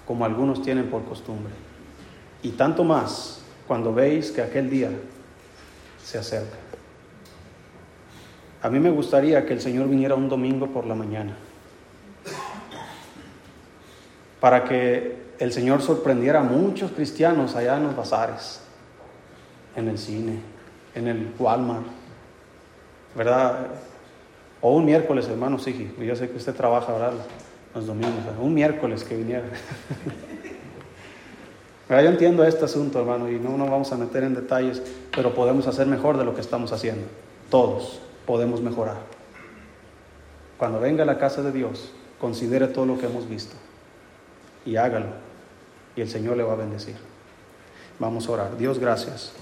como 0.06 0.26
algunos 0.26 0.62
tienen 0.62 0.90
por 0.90 1.04
costumbre. 1.06 1.52
Y 2.44 2.52
tanto 2.52 2.84
más 2.84 3.42
cuando 3.68 3.94
veis 3.94 4.32
que 4.32 4.42
aquel 4.42 4.70
día 4.70 4.90
se 6.04 6.20
acerca. 6.20 6.58
A 8.62 8.70
mí 8.70 8.80
me 8.80 8.90
gustaría 8.90 9.46
que 9.46 9.54
el 9.54 9.62
Señor 9.62 9.88
viniera 9.88 10.16
un 10.16 10.30
domingo 10.30 10.68
por 10.68 10.86
la 10.86 10.96
mañana, 10.96 11.36
para 14.40 14.64
que 14.64 15.26
el 15.40 15.52
Señor 15.52 15.82
sorprendiera 15.82 16.40
a 16.40 16.44
muchos 16.44 16.92
cristianos 16.92 17.56
allá 17.56 17.78
en 17.78 17.84
los 17.84 17.96
bazares, 17.96 18.62
en 19.76 19.88
el 19.90 19.98
cine, 19.98 20.40
en 20.94 21.08
el 21.08 21.34
Walmart, 21.38 21.86
¿verdad? 23.16 23.68
O 24.62 24.76
un 24.76 24.86
miércoles, 24.86 25.28
hermano 25.28 25.60
sí, 25.60 25.94
yo 26.00 26.16
sé 26.16 26.30
que 26.30 26.38
usted 26.38 26.54
trabaja, 26.56 26.94
¿verdad? 26.94 27.14
los 27.74 27.88
domingos, 27.88 28.14
un 28.40 28.54
miércoles 28.54 29.04
que 29.04 29.18
viniera. 29.18 29.44
yo 31.90 31.96
entiendo 31.98 32.46
este 32.46 32.64
asunto, 32.64 33.00
hermano, 33.00 33.30
y 33.30 33.38
no 33.38 33.58
nos 33.58 33.70
vamos 33.70 33.92
a 33.92 33.98
meter 33.98 34.24
en 34.24 34.34
detalles, 34.34 34.82
pero 35.14 35.36
podemos 35.36 35.68
hacer 35.68 35.86
mejor 35.86 36.18
de 36.18 36.24
lo 36.24 36.34
que 36.34 36.42
estamos 36.42 36.72
haciendo. 36.72 37.06
Todos 37.50 38.00
podemos 38.26 38.62
mejorar. 38.62 38.96
Cuando 40.58 40.80
venga 40.80 41.04
a 41.04 41.06
la 41.06 41.18
casa 41.18 41.42
de 41.42 41.52
Dios, 41.52 41.92
considere 42.18 42.68
todo 42.68 42.86
lo 42.86 42.98
que 42.98 43.08
hemos 43.08 43.28
visto 43.28 43.58
y 44.66 44.76
hágalo, 44.76 45.08
y 45.96 46.02
el 46.02 46.10
Señor 46.10 46.38
le 46.38 46.44
va 46.44 46.54
a 46.54 46.58
bendecir. 46.58 46.96
Vamos 48.00 48.28
a 48.28 48.32
orar. 48.32 48.58
Dios, 48.58 48.80
gracias. 48.80 49.34